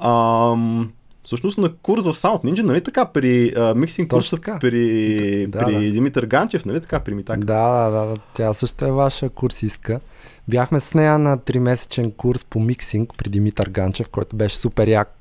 ам, 0.02 0.92
всъщност 1.24 1.58
на 1.58 1.72
курс 1.74 2.04
в 2.04 2.12
Sound 2.12 2.44
Ninja, 2.44 2.62
нали 2.62 2.80
така, 2.80 3.06
при 3.06 3.52
а, 3.56 3.74
миксинг 3.74 4.10
курса 4.10 4.36
така. 4.36 4.58
при, 4.60 5.46
Да, 5.46 5.58
при 5.58 5.72
да. 5.74 5.92
Димитър 5.92 6.26
Ганчев, 6.26 6.64
нали 6.64 6.80
така, 6.80 7.00
при 7.00 7.14
Митак. 7.14 7.44
Да, 7.44 7.90
да, 7.90 8.06
да. 8.06 8.16
Тя 8.34 8.54
също 8.54 8.84
е 8.84 8.92
ваша 8.92 9.28
курсистка. 9.28 10.00
Бяхме 10.48 10.80
с 10.80 10.94
нея 10.94 11.18
на 11.18 11.38
3-месечен 11.38 12.16
курс 12.16 12.44
по 12.44 12.60
миксинг 12.60 13.12
при 13.18 13.30
Димитър 13.30 13.68
Ганчев, 13.68 14.08
който 14.08 14.36
беше 14.36 14.56
супер 14.56 14.88
як. 14.88 15.19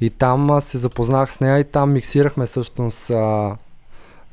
И 0.00 0.10
там 0.10 0.50
а, 0.50 0.60
се 0.60 0.78
запознах 0.78 1.32
с 1.32 1.40
нея 1.40 1.58
и 1.58 1.64
там 1.64 1.92
миксирахме 1.92 2.46
всъщност 2.46 3.10
а, 3.10 3.56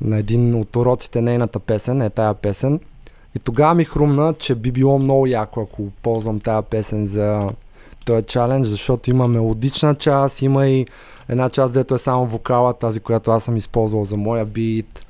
на 0.01 0.17
един 0.17 0.55
от 0.55 0.75
уроците 0.75 1.21
нейната 1.21 1.59
песен, 1.59 2.01
е 2.01 2.09
тая 2.09 2.33
песен. 2.33 2.79
И 3.35 3.39
тогава 3.39 3.73
ми 3.73 3.85
хрумна, 3.85 4.33
че 4.33 4.55
би 4.55 4.71
било 4.71 4.99
много 4.99 5.27
яко, 5.27 5.61
ако 5.61 5.91
ползвам 6.01 6.39
тая 6.39 6.61
песен 6.61 7.05
за 7.05 7.49
този 8.05 8.23
чалендж, 8.23 8.67
защото 8.67 9.09
има 9.09 9.27
мелодична 9.27 9.95
част, 9.95 10.41
има 10.41 10.67
и 10.67 10.85
една 11.29 11.49
част, 11.49 11.73
дето 11.73 11.95
е 11.95 11.97
само 11.97 12.25
вокала, 12.25 12.73
тази, 12.73 12.99
която 12.99 13.31
аз 13.31 13.43
съм 13.43 13.57
използвал 13.57 14.05
за 14.05 14.17
моя 14.17 14.45
бит. 14.45 15.05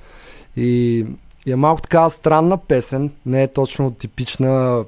И, 0.58 1.06
и 1.46 1.52
е 1.52 1.56
малко 1.56 1.82
така 1.82 2.10
странна 2.10 2.58
песен, 2.58 3.12
не 3.26 3.44
е 3.44 3.48
точно 3.48 3.92
типична 3.92 4.84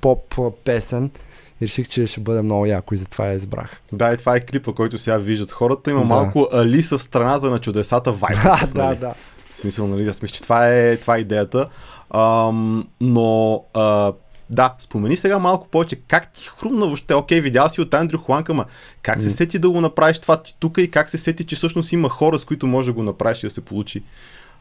поп 0.00 0.38
песен. 0.64 1.10
И 1.60 1.64
реших, 1.64 1.88
че 1.88 2.06
ще 2.06 2.20
бъде 2.20 2.42
много 2.42 2.66
яко 2.66 2.94
и 2.94 2.96
затова 2.96 3.26
я 3.26 3.34
избрах. 3.34 3.80
Да, 3.92 4.12
и 4.12 4.16
това 4.16 4.36
е 4.36 4.40
клипа, 4.40 4.72
който 4.72 4.98
сега 4.98 5.18
виждат 5.18 5.52
хората. 5.52 5.90
Има 5.90 6.00
Да. 6.00 6.06
малко 6.06 6.48
Алиса 6.52 6.98
в 6.98 7.02
страната 7.02 7.50
на 7.50 7.58
чудесата 7.58 8.12
вайб. 8.12 8.42
Да, 8.42 8.68
да, 8.74 8.84
нали? 8.84 8.98
да. 8.98 9.14
В 9.52 9.56
смисъл, 9.56 9.86
нали, 9.86 10.08
аз 10.08 10.22
мисля, 10.22 10.34
че 10.34 10.42
това 10.42 10.68
е, 10.68 10.96
това 10.96 11.16
е 11.16 11.20
идеята. 11.20 11.68
Ам, 12.14 12.88
но 13.00 13.62
а, 13.74 14.12
да, 14.50 14.74
спомени 14.78 15.16
сега 15.16 15.38
малко 15.38 15.68
повече 15.68 15.96
как 15.96 16.32
ти 16.32 16.48
хрумна 16.58 16.86
въобще, 16.86 17.14
окей, 17.14 17.40
видял 17.40 17.68
си 17.68 17.80
от 17.80 17.94
Андрю 17.94 18.18
Хуанка, 18.18 18.54
ма 18.54 18.64
как 19.02 19.22
се 19.22 19.30
сети 19.30 19.58
да 19.58 19.70
го 19.70 19.80
направиш 19.80 20.18
това 20.18 20.42
ти 20.42 20.56
тук 20.60 20.78
и 20.78 20.90
как 20.90 21.10
се 21.10 21.18
сети, 21.18 21.44
че 21.44 21.56
всъщност 21.56 21.92
има 21.92 22.08
хора, 22.08 22.38
с 22.38 22.44
които 22.44 22.66
може 22.66 22.86
да 22.86 22.92
го 22.92 23.02
направиш 23.02 23.42
и 23.42 23.46
да 23.46 23.50
се 23.50 23.60
получи 23.60 24.02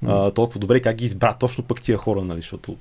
а, 0.08 0.32
толкова 0.32 0.60
добре, 0.60 0.80
как 0.80 0.96
ги 0.96 1.06
избра 1.06 1.34
точно 1.34 1.64
пък 1.64 1.82
тия 1.82 1.98
хора, 1.98 2.22
нали, 2.22 2.42
защото 2.42 2.76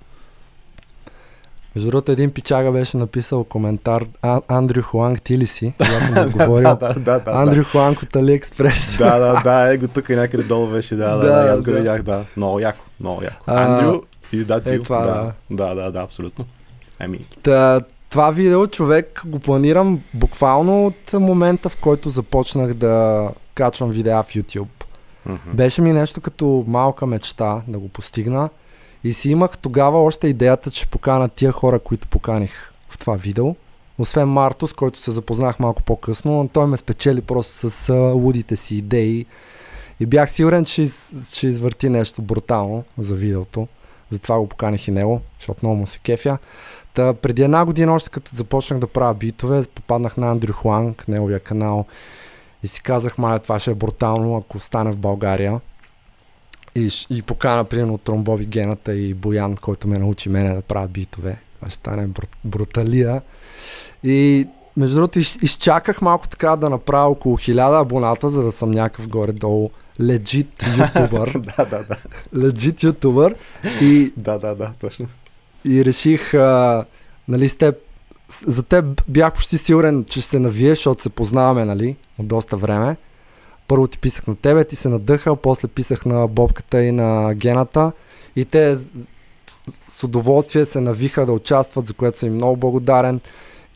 между 1.79 1.91
другото, 1.91 2.13
един 2.13 2.31
пичага 2.31 2.73
беше 2.73 2.97
написал 2.97 3.45
коментар 3.45 4.07
а, 4.23 4.41
Андрю 4.49 4.83
Хуанг, 4.83 5.23
ти 5.23 5.39
ли 5.39 5.47
си? 5.47 5.75
Аз 5.79 6.07
съм 6.07 6.19
отговорил. 6.27 6.77
да, 6.77 6.95
да, 6.95 7.19
да, 7.19 7.23
Андрю 7.27 7.65
Хуанг 7.65 8.03
от 8.03 8.17
Алиекспрес. 8.17 8.97
да, 8.99 9.19
да, 9.19 9.41
да, 9.45 9.75
е 9.75 9.79
го 9.79 9.89
тук 9.89 10.09
и 10.09 10.15
някъде 10.17 10.43
долу 10.43 10.67
беше, 10.67 10.97
да, 10.97 11.17
да, 11.17 11.27
да, 11.27 11.53
аз 11.53 11.63
го 11.63 11.71
да. 11.71 11.77
видях, 11.77 12.03
да. 12.03 12.25
Много 12.37 12.59
яко, 12.61 12.85
много 13.01 13.23
яко. 13.23 13.37
А, 13.47 13.65
Андрю, 13.65 14.01
издател, 14.33 14.73
е 14.73 14.79
това, 14.79 15.01
да, 15.01 15.33
да, 15.51 15.75
да, 15.75 15.91
да, 15.91 16.01
абсолютно. 16.01 16.45
Еми, 17.01 17.27
Та, 17.43 17.81
това 18.11 18.31
видео 18.31 18.67
човек 18.67 19.23
го 19.27 19.39
планирам 19.39 20.01
буквално 20.15 20.87
от 20.87 21.13
момента, 21.13 21.69
в 21.69 21.77
който 21.81 22.09
започнах 22.09 22.75
да 22.75 23.29
качвам 23.55 23.91
видеа 23.91 24.23
в 24.23 24.35
YouTube. 24.35 24.85
Беше 25.55 25.83
ми 25.83 25.93
нещо 25.93 26.21
като 26.21 26.65
малка 26.69 27.07
мечта 27.07 27.63
да 27.69 27.79
го 27.79 27.89
постигна. 27.89 28.49
И 29.05 29.13
си 29.13 29.31
имах 29.31 29.59
тогава 29.59 29.99
още 29.99 30.29
идеята, 30.29 30.71
че 30.71 30.87
покана 30.87 31.29
тия 31.29 31.53
хора, 31.53 31.79
които 31.79 32.09
поканих 32.09 32.73
в 32.89 32.99
това 32.99 33.17
видео. 33.17 33.55
Освен 33.99 34.29
Марто, 34.29 34.67
с 34.67 34.73
който 34.73 34.99
се 34.99 35.11
запознах 35.11 35.59
малко 35.59 35.83
по-късно, 35.83 36.33
но 36.43 36.49
той 36.49 36.67
ме 36.67 36.77
спечели 36.77 37.21
просто 37.21 37.71
с 37.71 37.95
лудите 38.15 38.57
си 38.57 38.77
идеи. 38.77 39.27
И 40.01 40.07
бях 40.07 40.31
сигурен, 40.31 40.65
че 40.65 40.89
ще 41.35 41.47
извърти 41.47 41.89
нещо 41.89 42.23
брутално 42.23 42.85
за 42.99 43.15
видеото. 43.15 43.69
Затова 44.11 44.39
го 44.39 44.47
поканих 44.47 44.89
и 44.89 44.91
него, 44.91 45.21
защото 45.39 45.61
много 45.63 45.77
му 45.77 45.87
се 45.87 45.99
кефя. 45.99 46.39
Та, 46.95 47.15
преди 47.15 47.43
една 47.43 47.65
година, 47.65 47.95
още 47.95 48.11
като 48.11 48.37
започнах 48.37 48.81
да 48.81 48.87
правя 48.87 49.15
битове, 49.15 49.65
попаднах 49.75 50.17
на 50.17 50.31
Андрю 50.31 50.53
Хуанг, 50.53 51.09
неговия 51.09 51.41
канал. 51.41 51.85
И 52.63 52.69
си 52.69 52.83
казах, 52.83 53.19
маля, 53.19 53.39
това 53.39 53.59
ще 53.59 53.71
е 53.71 53.75
брутално, 53.75 54.37
ако 54.37 54.59
стане 54.59 54.93
в 54.93 54.97
България. 54.97 55.61
И, 56.75 56.91
и 57.11 57.23
покана, 57.23 57.65
примерно, 57.65 57.99
Тромбоби 57.99 58.47
Гената 58.47 58.95
и 58.95 59.15
Боян, 59.15 59.57
който 59.57 59.89
ме 59.89 59.99
научи 59.99 60.29
мене 60.29 60.55
да 60.55 60.63
правя 60.63 60.89
битове. 60.89 61.39
Това 61.57 61.71
ще 61.71 61.77
стане 61.77 62.07
брут, 62.07 62.31
бруталия. 62.45 63.23
И 64.05 64.47
между 64.77 64.97
другото, 64.97 65.19
из, 65.19 65.39
изчаках 65.43 66.03
малко 66.03 66.29
така 66.29 66.57
да 66.57 66.71
направя 66.71 67.09
около 67.09 67.37
1000 67.39 67.81
абоната, 67.81 68.31
за 68.31 68.43
да 68.43 68.53
съм 68.53 68.71
някакъв 68.71 69.09
горе-долу 69.09 69.71
легит 70.01 70.65
ютубър. 70.79 71.33
да, 71.33 71.65
да, 71.65 71.85
да, 71.85 71.97
легит 72.37 72.83
ютубър. 72.83 73.35
И 73.81 74.13
да, 74.17 74.39
да, 74.39 74.55
да, 74.55 74.73
точно. 74.81 75.07
и 75.65 75.85
реших, 75.85 76.35
а, 76.35 76.85
нали, 77.29 77.49
с 77.49 77.55
теб, 77.55 77.77
за 78.47 78.63
теб 78.63 79.03
бях 79.09 79.35
почти 79.35 79.59
сигурен, 79.59 80.05
че 80.05 80.21
ще 80.21 80.31
се 80.31 80.39
навие, 80.39 80.71
защото 80.71 81.03
се 81.03 81.09
познаваме, 81.09 81.65
нали, 81.65 81.97
от 82.19 82.29
доста 82.29 82.57
време. 82.57 82.97
Първо 83.69 83.87
ти 83.87 83.99
писах 83.99 84.27
на 84.27 84.37
тебе, 84.37 84.65
ти 84.65 84.77
се 84.77 84.89
надъхал, 84.89 85.37
после 85.37 85.69
писах 85.69 86.07
на 86.07 86.29
Бобката 86.29 86.85
и 86.85 86.93
на 86.93 87.35
Гената 87.35 87.93
и 88.37 88.45
те 88.45 88.77
с, 89.89 90.05
удоволствие 90.05 90.67
се 90.67 90.81
навиха 90.81 91.27
да 91.27 91.33
участват, 91.33 91.87
за 91.87 91.95
което 91.95 92.19
съм 92.19 92.29
им 92.29 92.35
много 92.35 92.57
благодарен. 92.57 93.21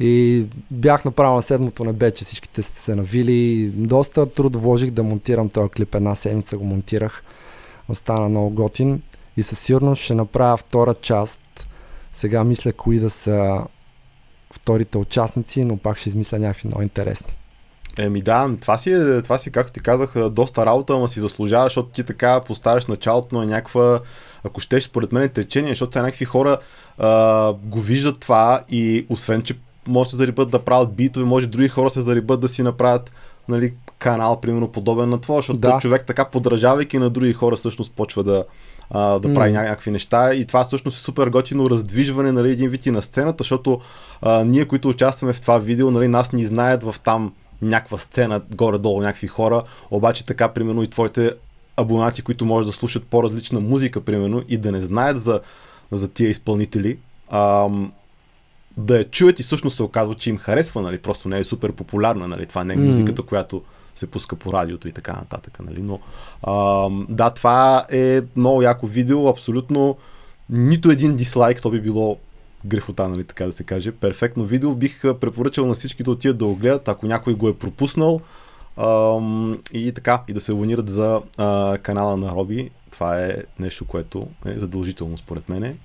И 0.00 0.44
бях 0.70 1.04
направил 1.04 1.34
на 1.34 1.42
седмото 1.42 1.84
небе, 1.84 2.10
че 2.10 2.24
всичките 2.24 2.62
сте 2.62 2.80
се 2.80 2.94
навили. 2.94 3.70
Доста 3.74 4.26
труд 4.26 4.56
вложих 4.56 4.90
да 4.90 5.02
монтирам 5.02 5.48
този 5.48 5.70
клип. 5.70 5.94
Една 5.94 6.14
седмица 6.14 6.56
го 6.56 6.64
монтирах. 6.64 7.22
Остана 7.88 8.28
много 8.28 8.50
готин. 8.50 9.02
И 9.36 9.42
със 9.42 9.58
сигурност 9.58 10.02
ще 10.02 10.14
направя 10.14 10.56
втора 10.56 10.94
част. 10.94 11.68
Сега 12.12 12.44
мисля 12.44 12.72
кои 12.72 12.98
да 12.98 13.10
са 13.10 13.64
вторите 14.52 14.98
участници, 14.98 15.64
но 15.64 15.76
пак 15.76 15.98
ще 15.98 16.08
измисля 16.08 16.38
някакви 16.38 16.68
много 16.68 16.82
интересни. 16.82 17.36
Еми 17.98 18.22
да, 18.22 18.50
това 18.60 18.78
си, 18.78 18.92
е, 18.92 19.22
това 19.22 19.38
си, 19.38 19.50
както 19.50 19.72
ти 19.72 19.80
казах, 19.80 20.12
е, 20.16 20.28
доста 20.28 20.66
работа, 20.66 20.94
ама 20.94 21.08
си 21.08 21.20
заслужава, 21.20 21.64
защото 21.64 21.88
ти 21.88 22.04
така 22.04 22.40
поставяш 22.40 22.86
началото 22.86 23.34
на 23.34 23.46
някаква, 23.46 24.00
ако 24.44 24.60
щеш, 24.60 24.84
според 24.84 25.12
мен 25.12 25.22
е 25.22 25.28
течение, 25.28 25.70
защото 25.70 25.92
сега 25.92 26.02
някакви 26.02 26.24
хора 26.24 26.56
а, 26.98 27.52
го 27.52 27.80
виждат 27.80 28.20
това 28.20 28.62
и 28.70 29.06
освен, 29.08 29.42
че 29.42 29.54
може 29.86 30.06
да 30.06 30.10
се 30.10 30.16
зарибат 30.16 30.50
да 30.50 30.58
правят 30.58 30.94
битове, 30.94 31.26
може 31.26 31.46
други 31.46 31.68
хора 31.68 31.90
се 31.90 32.00
зарибат 32.00 32.40
да 32.40 32.48
си 32.48 32.62
направят 32.62 33.12
нали, 33.48 33.74
канал, 33.98 34.40
примерно, 34.40 34.68
подобен 34.68 35.08
на 35.08 35.20
това, 35.20 35.36
защото 35.36 35.58
Да. 35.58 35.78
човек 35.80 36.04
така 36.06 36.24
подражавайки 36.24 36.98
на 36.98 37.10
други 37.10 37.32
хора, 37.32 37.56
всъщност 37.56 37.92
почва 37.92 38.24
да, 38.24 38.44
а, 38.90 39.18
да 39.18 39.34
прави 39.34 39.52
някакви 39.52 39.90
неща 39.90 40.34
и 40.34 40.44
това 40.44 40.64
всъщност 40.64 40.98
е 40.98 41.00
супер 41.00 41.28
готино 41.28 41.70
раздвижване, 41.70 42.32
нали, 42.32 42.50
един 42.50 42.70
вид 42.70 42.86
и 42.86 42.90
на 42.90 43.02
сцената, 43.02 43.36
защото 43.38 43.80
а, 44.22 44.44
ние, 44.44 44.64
които 44.64 44.88
участваме 44.88 45.32
в 45.32 45.40
това 45.40 45.58
видео, 45.58 45.90
нали, 45.90 46.08
нас 46.08 46.32
ни 46.32 46.46
знаят 46.46 46.82
в 46.82 46.94
там 47.04 47.32
някаква 47.62 47.98
сцена, 47.98 48.42
горе-долу 48.54 49.00
някакви 49.00 49.26
хора, 49.26 49.62
обаче 49.90 50.26
така, 50.26 50.48
примерно, 50.48 50.82
и 50.82 50.90
твоите 50.90 51.32
абонати, 51.76 52.22
които 52.22 52.46
може 52.46 52.66
да 52.66 52.72
слушат 52.72 53.06
по-различна 53.06 53.60
музика, 53.60 54.00
примерно, 54.00 54.42
и 54.48 54.56
да 54.56 54.72
не 54.72 54.80
знаят 54.80 55.22
за, 55.22 55.40
за 55.92 56.08
тия 56.08 56.30
изпълнители, 56.30 56.98
ам, 57.30 57.92
да 58.76 58.98
я 58.98 59.04
чуят 59.04 59.40
и 59.40 59.42
всъщност 59.42 59.76
се 59.76 59.82
оказва, 59.82 60.14
че 60.14 60.30
им 60.30 60.38
харесва, 60.38 60.82
нали, 60.82 60.98
просто 60.98 61.28
не 61.28 61.38
е 61.38 61.44
супер 61.44 61.72
популярна, 61.72 62.28
нали, 62.28 62.46
това 62.46 62.64
не 62.64 62.74
е 62.74 62.76
музиката, 62.76 63.22
която 63.22 63.62
се 63.94 64.06
пуска 64.06 64.36
по 64.36 64.52
радиото 64.52 64.88
и 64.88 64.92
така 64.92 65.12
нататък, 65.12 65.58
нали, 65.60 65.82
но 65.82 66.00
ам, 66.52 67.06
да, 67.08 67.30
това 67.30 67.86
е 67.90 68.20
много 68.36 68.62
яко 68.62 68.86
видео, 68.86 69.28
абсолютно 69.28 69.96
нито 70.50 70.90
един 70.90 71.16
дислайк, 71.16 71.62
то 71.62 71.70
би 71.70 71.80
било 71.80 72.18
грехота, 72.64 73.08
нали, 73.08 73.24
така 73.24 73.46
да 73.46 73.52
се 73.52 73.64
каже. 73.64 73.92
Перфектно 73.92 74.44
видео. 74.44 74.74
Бих 74.74 75.00
препоръчал 75.00 75.66
на 75.66 75.74
всички 75.74 76.02
да 76.02 76.10
отидат 76.10 76.38
да 76.38 76.44
го 76.44 76.54
гледат, 76.56 76.88
ако 76.88 77.06
някой 77.06 77.34
го 77.34 77.48
е 77.48 77.58
пропуснал. 77.58 78.20
Ам, 78.76 79.58
и 79.72 79.92
така, 79.92 80.22
и 80.28 80.32
да 80.32 80.40
се 80.40 80.52
абонират 80.52 80.88
за 80.88 81.22
а, 81.38 81.78
канала 81.78 82.16
на 82.16 82.30
Роби. 82.30 82.70
Това 82.90 83.22
е 83.22 83.36
нещо, 83.58 83.84
което 83.84 84.26
е 84.46 84.58
задължително 84.58 85.18
според 85.18 85.48
мене. 85.48 85.76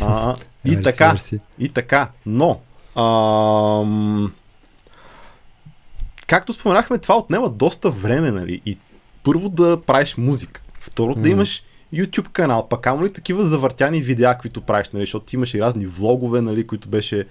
А, 0.00 0.36
и 0.64 0.70
Мерси, 0.70 0.82
така, 0.82 1.12
мерси. 1.12 1.40
и 1.58 1.68
така, 1.68 2.10
но 2.26 2.60
ам, 2.96 4.32
както 6.26 6.52
споменахме, 6.52 6.98
това 6.98 7.16
отнема 7.18 7.48
доста 7.48 7.90
време, 7.90 8.30
нали? 8.30 8.62
И 8.66 8.78
първо 9.22 9.48
да 9.48 9.80
правиш 9.82 10.16
музика, 10.16 10.62
второ 10.80 11.14
да 11.14 11.28
имаш 11.28 11.62
YouTube 11.94 12.28
канал, 12.28 12.68
пък 12.68 12.86
ама 12.86 13.04
ли 13.04 13.12
такива 13.12 13.44
завъртяни 13.44 14.00
видеа, 14.00 14.38
които 14.38 14.60
правиш, 14.60 14.88
нали? 14.92 15.02
Защото 15.02 15.26
ти 15.26 15.36
имаш 15.36 15.54
и 15.54 15.60
разни 15.60 15.86
влогове, 15.86 16.40
нали, 16.40 16.66
които 16.66 16.88
беше 16.88 17.26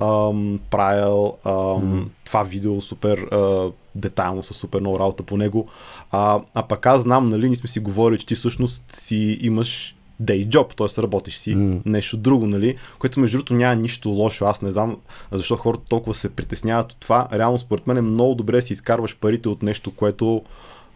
ам, 0.00 0.60
правил 0.70 1.34
ам, 1.44 1.98
М. 1.98 2.04
това 2.24 2.42
видео 2.42 2.80
супер 2.80 3.18
а, 3.18 3.70
детайлно, 3.94 4.42
с 4.42 4.54
супер 4.54 4.80
много 4.80 4.98
работа 4.98 5.22
по 5.22 5.36
него. 5.36 5.68
А, 6.10 6.40
а 6.54 6.62
пък 6.62 6.86
аз 6.86 7.02
знам, 7.02 7.28
нали, 7.28 7.46
ние 7.46 7.56
сме 7.56 7.68
си 7.68 7.80
говорили, 7.80 8.18
че 8.18 8.26
ти 8.26 8.34
всъщност 8.34 8.84
си 8.88 9.38
имаш 9.40 9.96
day 10.22 10.48
job, 10.48 10.76
т.е. 10.76 11.02
работиш 11.02 11.34
си 11.34 11.54
М. 11.54 11.80
нещо 11.84 12.16
друго, 12.16 12.46
нали, 12.46 12.76
което 12.98 13.20
между 13.20 13.36
другото 13.36 13.54
няма 13.54 13.76
нищо 13.76 14.08
лошо. 14.08 14.44
Аз 14.44 14.62
не 14.62 14.72
знам 14.72 14.96
защо 15.32 15.56
хората 15.56 15.84
толкова 15.88 16.14
се 16.14 16.28
притесняват 16.28 16.92
от 16.92 17.00
това. 17.00 17.28
Реално 17.32 17.58
според 17.58 17.86
мен 17.86 17.96
е 17.96 18.02
много 18.02 18.34
добре 18.34 18.56
да 18.56 18.62
си 18.62 18.72
изкарваш 18.72 19.16
парите 19.16 19.48
от 19.48 19.62
нещо, 19.62 19.96
което 19.96 20.42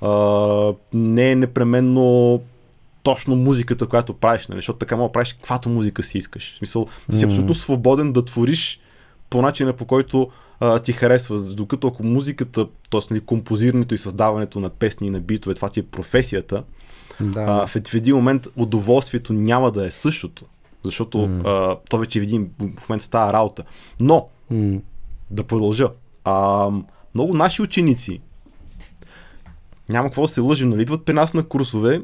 а, 0.00 0.72
не 0.92 1.30
е 1.30 1.36
непременно 1.36 2.40
точно 3.06 3.36
музиката, 3.36 3.86
която 3.86 4.14
правиш, 4.14 4.48
нали? 4.48 4.58
защото 4.58 4.78
така 4.78 4.96
мога 4.96 5.08
да 5.08 5.12
правиш 5.12 5.32
каквато 5.32 5.68
музика 5.68 6.02
си 6.02 6.18
искаш. 6.18 6.54
В 6.54 6.58
смисъл, 6.58 6.86
ти 7.10 7.18
си 7.18 7.24
абсолютно 7.24 7.54
свободен 7.54 8.12
да 8.12 8.24
твориш 8.24 8.80
по 9.30 9.42
начина 9.42 9.72
по 9.72 9.84
който 9.84 10.30
а, 10.60 10.78
ти 10.78 10.92
харесва. 10.92 11.54
Докато 11.54 11.86
ако 11.86 12.04
музиката, 12.04 12.66
т.е. 12.90 13.00
Нали, 13.10 13.20
композирането 13.20 13.94
и 13.94 13.98
създаването 13.98 14.60
на 14.60 14.70
песни 14.70 15.06
и 15.06 15.10
на 15.10 15.20
битове, 15.20 15.54
това 15.54 15.68
ти 15.68 15.80
е 15.80 15.82
професията, 15.82 16.62
Да. 17.20 17.40
а, 17.40 17.66
в, 17.66 17.94
един 17.94 18.16
момент 18.16 18.48
удоволствието 18.56 19.32
няма 19.32 19.70
да 19.70 19.86
е 19.86 19.90
същото. 19.90 20.44
Защото 20.82 21.24
а, 21.44 21.76
то 21.90 21.98
вече 21.98 22.20
видим, 22.20 22.50
в 22.58 22.88
момента 22.88 23.04
става 23.04 23.32
работа. 23.32 23.64
Но, 24.00 24.28
да 25.30 25.44
продължа. 25.44 25.88
А, 26.24 26.70
много 27.14 27.36
наши 27.36 27.62
ученици, 27.62 28.20
няма 29.88 30.08
какво 30.08 30.22
да 30.22 30.28
се 30.28 30.40
лъжим, 30.40 30.68
нали, 30.68 30.82
идват 30.82 31.04
при 31.04 31.12
нас 31.12 31.34
на 31.34 31.42
курсове 31.42 32.02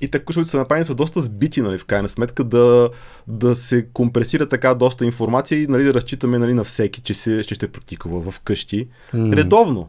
и 0.00 0.08
те 0.08 0.24
курсовете 0.24 0.50
са 0.50 0.56
направени 0.56 0.84
са 0.84 0.94
доста 0.94 1.20
сбити, 1.20 1.60
нали, 1.60 1.78
в 1.78 1.84
крайна 1.84 2.08
сметка, 2.08 2.44
да, 2.44 2.90
да 3.26 3.54
се 3.54 3.86
компресира 3.92 4.48
така 4.48 4.74
доста 4.74 5.04
информация 5.04 5.62
и 5.62 5.66
нали, 5.66 5.84
да 5.84 5.94
разчитаме 5.94 6.38
нали, 6.38 6.54
на 6.54 6.64
всеки, 6.64 7.00
че, 7.00 7.14
се, 7.14 7.44
че 7.44 7.54
ще 7.54 7.72
практикува 7.72 8.30
в 8.30 8.40
къщи. 8.40 8.88
М. 9.14 9.36
Редовно. 9.36 9.88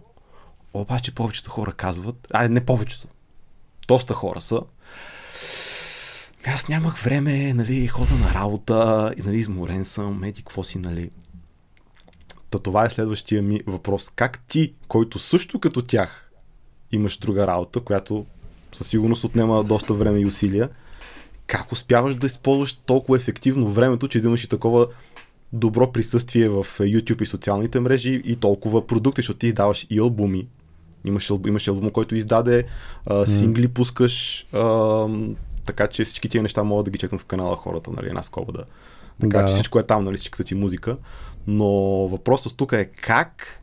Обаче 0.74 1.16
повечето 1.16 1.52
хора 1.52 1.72
казват, 1.72 2.28
а 2.34 2.48
не 2.48 2.66
повечето, 2.66 3.08
доста 3.88 4.14
хора 4.14 4.42
са, 4.42 4.62
аз 6.46 6.68
нямах 6.68 6.98
време, 6.98 7.54
нали, 7.54 7.88
хода 7.88 8.14
на 8.16 8.34
работа, 8.34 9.14
и, 9.18 9.22
нали, 9.22 9.38
изморен 9.38 9.86
съм, 9.86 10.24
еди, 10.24 10.42
какво 10.42 10.64
си, 10.64 10.80
нали. 10.80 11.10
Та 12.50 12.60
това 12.60 12.86
е 12.86 12.90
следващия 12.90 13.42
ми 13.42 13.60
въпрос. 13.68 14.10
Как 14.16 14.40
ти, 14.48 14.74
който 14.88 15.20
също 15.20 15.60
като 15.60 15.82
тях 15.82 16.32
имаш 16.92 17.18
друга 17.18 17.48
работа, 17.48 17.80
която 17.80 18.26
със 18.74 18.88
сигурност 18.88 19.24
отнема 19.24 19.64
доста 19.64 19.94
време 19.94 20.20
и 20.20 20.26
усилия, 20.26 20.70
как 21.48 21.72
успяваш 21.72 22.16
да 22.16 22.28
използваш 22.28 22.74
толкова 22.74 23.18
ефективно 23.18 23.68
времето, 23.68 24.08
че 24.08 24.20
да 24.20 24.28
имаш 24.28 24.44
и 24.44 24.50
такова 24.50 24.88
добро 25.54 25.92
присъствие 25.92 26.50
в 26.50 26.64
YouTube 26.80 27.22
и 27.22 27.26
социалните 27.26 27.80
мрежи 27.80 28.22
и 28.26 28.36
толкова 28.36 28.88
продукти, 28.88 29.22
защото 29.22 29.40
ти 29.40 29.48
издаваш 29.48 29.88
и 29.90 30.00
албуми. 30.00 30.48
Имаш, 31.06 31.32
имаш 31.48 31.68
албум, 31.68 31.92
който 31.92 32.16
издаде, 32.16 32.66
а, 33.06 33.26
сингли 33.26 33.68
пускаш, 33.68 34.48
а, 34.54 35.08
така 35.66 35.88
че 35.88 36.06
всички 36.06 36.30
тия 36.30 36.42
неща 36.42 36.64
могат 36.64 36.86
да 36.86 36.92
ги 36.92 36.98
чекнат 36.98 37.22
в 37.22 37.26
канала 37.26 37.56
хората, 37.56 37.92
нали, 37.92 38.08
една 38.08 38.24
скоба 38.24 38.52
да, 38.52 38.64
така 39.22 39.40
да. 39.40 39.48
че 39.48 39.54
всичко 39.54 39.80
е 39.80 39.84
там, 39.84 40.04
нали, 40.04 40.18
всичката 40.18 40.44
ти 40.44 40.56
музика. 40.56 40.98
Но 41.48 41.68
въпросът 42.08 42.58
тук 42.58 42.72
е 42.72 42.86
как 42.86 43.63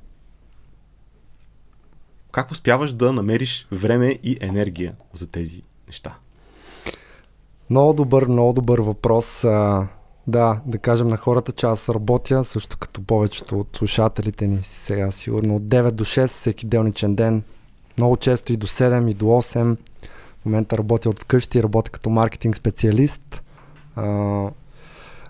как 2.32 2.50
успяваш 2.50 2.92
да 2.92 3.12
намериш 3.12 3.66
време 3.72 4.18
и 4.22 4.38
енергия 4.40 4.94
за 5.12 5.26
тези 5.26 5.62
неща? 5.86 6.16
Много 7.70 7.92
добър, 7.92 8.26
много 8.26 8.52
добър 8.52 8.78
въпрос. 8.78 9.40
Да, 10.26 10.60
да 10.66 10.78
кажем 10.78 11.08
на 11.08 11.16
хората, 11.16 11.52
че 11.52 11.66
аз 11.66 11.88
работя, 11.88 12.44
също 12.44 12.78
като 12.78 13.02
повечето 13.02 13.60
от 13.60 13.76
слушателите 13.76 14.46
ни 14.46 14.58
сега 14.62 15.10
сигурно 15.10 15.56
от 15.56 15.62
9 15.62 15.90
до 15.90 16.04
6 16.04 16.26
всеки 16.26 16.66
делничен 16.66 17.14
ден. 17.14 17.42
Много 17.98 18.16
често 18.16 18.52
и 18.52 18.56
до 18.56 18.66
7 18.66 19.10
и 19.10 19.14
до 19.14 19.24
8. 19.24 19.76
В 20.38 20.44
момента 20.44 20.78
работя 20.78 21.10
от 21.10 21.20
вкъщи, 21.20 21.62
работя 21.62 21.90
като 21.90 22.10
маркетинг 22.10 22.56
специалист. 22.56 23.42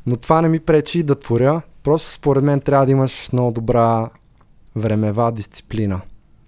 Но 0.06 0.16
това 0.20 0.42
не 0.42 0.48
ми 0.48 0.60
пречи 0.60 1.02
да 1.02 1.14
творя. 1.14 1.62
Просто 1.82 2.10
според 2.12 2.44
мен 2.44 2.60
трябва 2.60 2.86
да 2.86 2.92
имаш 2.92 3.32
много 3.32 3.52
добра 3.52 4.10
времева 4.76 5.32
дисциплина. 5.32 6.00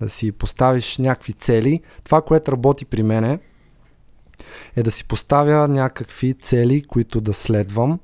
Да 0.02 0.10
си 0.10 0.32
поставиш 0.32 0.98
някакви 0.98 1.32
цели. 1.32 1.80
Това, 2.04 2.22
което 2.22 2.52
работи 2.52 2.84
при 2.84 3.02
мене, 3.02 3.38
е 4.76 4.82
да 4.82 4.90
си 4.90 5.04
поставя 5.04 5.68
някакви 5.68 6.34
цели, 6.34 6.82
които 6.82 7.20
да 7.20 7.34
следвам. 7.34 8.00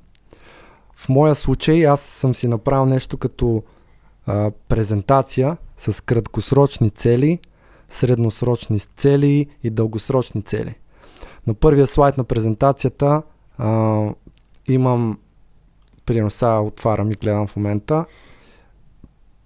В 0.95 1.09
моя 1.09 1.35
случай 1.35 1.87
аз 1.87 2.01
съм 2.01 2.35
си 2.35 2.47
направил 2.47 2.85
нещо 2.85 3.17
като 3.17 3.63
а, 4.25 4.51
презентация 4.67 5.57
с 5.77 6.03
краткосрочни 6.03 6.89
цели, 6.89 7.39
средносрочни 7.89 8.79
цели 8.79 9.47
и 9.63 9.69
дългосрочни 9.69 10.41
цели. 10.41 10.75
На 11.47 11.53
първия 11.53 11.87
слайд 11.87 12.17
на 12.17 12.23
презентацията 12.23 13.21
а, 13.57 14.05
имам 14.67 15.19
примерно 16.05 16.29
сега 16.29 16.59
отварям 16.59 17.11
и 17.11 17.15
гледам 17.15 17.47
в 17.47 17.55
момента. 17.55 18.05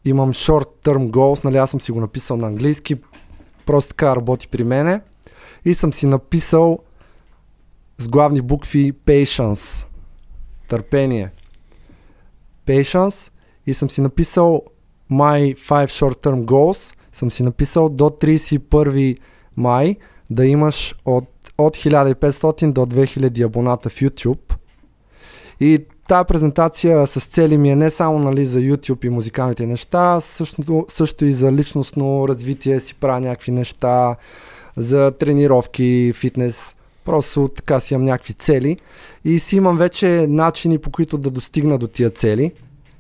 Имам 0.06 0.34
short 0.34 0.68
term 0.84 1.10
goals, 1.10 1.46
нали 1.46 1.58
аз 1.58 1.72
съм 1.72 1.82
си 1.82 1.92
го 1.92 2.02
написал 2.02 2.38
на 2.38 2.48
английски, 2.48 2.96
просто 3.66 3.90
така 3.90 4.16
работи 4.16 4.48
при 4.48 4.64
мене. 4.64 5.02
И 5.66 5.74
съм 5.74 5.94
си 5.94 6.06
написал 6.06 6.80
с 7.98 8.10
главни 8.10 8.42
букви 8.42 8.94
patience, 8.94 9.86
търпение. 10.68 11.30
Patience 12.68 13.32
и 13.68 13.74
съм 13.74 13.90
си 13.90 14.02
написал 14.02 14.62
my 15.12 15.56
5 15.56 15.86
short 15.86 16.24
term 16.24 16.46
goals, 16.46 16.96
съм 17.12 17.32
си 17.32 17.44
написал 17.44 17.90
до 17.90 18.04
31 18.04 19.18
май 19.58 19.96
да 20.30 20.46
имаш 20.46 20.96
от, 21.06 21.28
от 21.58 21.78
1500 21.78 22.72
до 22.72 22.82
2000 22.82 23.46
абоната 23.46 23.90
в 23.90 24.00
YouTube. 24.00 24.54
И 25.60 25.86
тази 26.08 26.26
презентация 26.28 27.08
с 27.08 27.26
цели 27.26 27.58
ми 27.58 27.72
е 27.72 27.76
не 27.76 27.90
само 27.90 28.20
нали, 28.20 28.46
за 28.46 28.60
YouTube 28.60 29.06
и 29.06 29.10
музикалните 29.10 29.66
неща, 29.66 30.22
също, 30.22 30.86
също 30.90 31.26
и 31.26 31.32
за 31.32 31.52
личностно 31.52 32.28
развитие 32.28 32.80
си 32.80 32.96
правя 32.96 33.20
някакви 33.20 33.52
неща, 33.52 34.16
за 34.78 35.12
тренировки, 35.12 36.14
фитнес. 36.16 36.76
Просто 37.06 37.48
така 37.56 37.80
си 37.80 37.94
имам 37.94 38.06
някакви 38.06 38.34
цели 38.34 38.78
и 39.26 39.40
си 39.40 39.56
имам 39.56 39.78
вече 39.78 40.26
начини 40.30 40.78
по 40.78 40.92
които 40.92 41.18
да 41.18 41.30
достигна 41.30 41.78
до 41.78 41.88
тия 41.88 42.10
цели. 42.10 42.52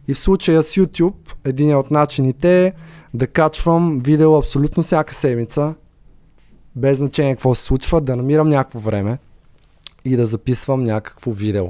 И 0.07 0.13
в 0.13 0.19
случая 0.19 0.63
с 0.63 0.75
YouTube, 0.75 1.13
един 1.45 1.75
от 1.75 1.91
начините 1.91 2.65
е 2.65 2.73
да 3.13 3.27
качвам 3.27 3.99
видео 3.99 4.37
абсолютно 4.37 4.83
всяка 4.83 5.13
седмица, 5.13 5.73
без 6.75 6.97
значение 6.97 7.35
какво 7.35 7.55
се 7.55 7.63
случва, 7.63 8.01
да 8.01 8.15
намирам 8.15 8.49
някакво 8.49 8.79
време 8.79 9.17
и 10.05 10.15
да 10.15 10.25
записвам 10.25 10.83
някакво 10.83 11.31
видео. 11.31 11.65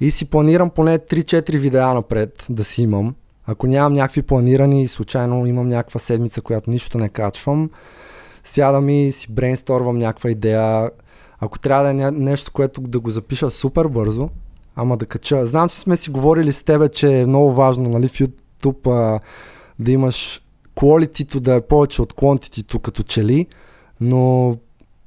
И 0.00 0.10
си 0.10 0.24
планирам 0.24 0.70
поне 0.70 0.98
3-4 0.98 1.58
видеа 1.58 1.94
напред 1.94 2.46
да 2.50 2.64
си 2.64 2.82
имам. 2.82 3.14
Ако 3.46 3.66
нямам 3.66 3.92
някакви 3.92 4.22
планирани 4.22 4.82
и 4.82 4.88
случайно 4.88 5.46
имам 5.46 5.68
някаква 5.68 6.00
седмица, 6.00 6.40
която 6.40 6.70
нищо 6.70 6.98
не 6.98 7.08
качвам, 7.08 7.70
сядам 8.44 8.88
и 8.88 9.12
си 9.12 9.32
брейнсторвам 9.32 9.98
някаква 9.98 10.30
идея. 10.30 10.90
Ако 11.40 11.58
трябва 11.58 11.84
да 11.84 11.90
е 11.90 12.10
нещо, 12.10 12.52
което 12.52 12.80
да 12.80 13.00
го 13.00 13.10
запиша 13.10 13.50
супер 13.50 13.86
бързо, 13.86 14.28
ама 14.76 14.96
да 14.96 15.06
кача. 15.06 15.46
Знам, 15.46 15.68
че 15.68 15.76
сме 15.76 15.96
си 15.96 16.10
говорили 16.10 16.52
с 16.52 16.62
тебе, 16.62 16.88
че 16.88 17.20
е 17.20 17.26
много 17.26 17.52
важно 17.52 17.90
нали, 17.90 18.08
в 18.08 18.12
YouTube 18.12 18.90
а, 18.90 19.20
да 19.78 19.92
имаш 19.92 20.42
quality 20.76 21.40
да 21.40 21.54
е 21.54 21.60
повече 21.60 22.02
от 22.02 22.12
quantity 22.12 22.80
като 22.80 23.02
че 23.02 23.24
ли, 23.24 23.46
но 24.00 24.56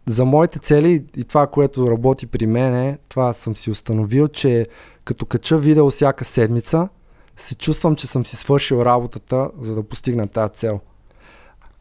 за 0.08 0.26
моите 0.26 0.60
цели 0.60 1.04
и 1.18 1.24
това, 1.24 1.48
което 1.48 1.92
работи 1.92 2.28
при 2.28 2.48
мене, 2.48 2.98
това 3.10 3.34
съм 3.34 3.58
си 3.58 3.72
установил, 3.72 4.28
че 4.28 4.68
като 5.06 5.26
кача 5.26 5.58
видео 5.58 5.90
всяка 5.90 6.26
седмица, 6.26 6.90
се 7.38 7.56
чувствам, 7.56 7.96
че 7.96 8.08
съм 8.08 8.26
си 8.26 8.36
свършил 8.36 8.82
работата, 8.86 9.52
за 9.60 9.76
да 9.76 9.84
постигна 9.84 10.28
тази 10.28 10.54
цел. 10.54 10.80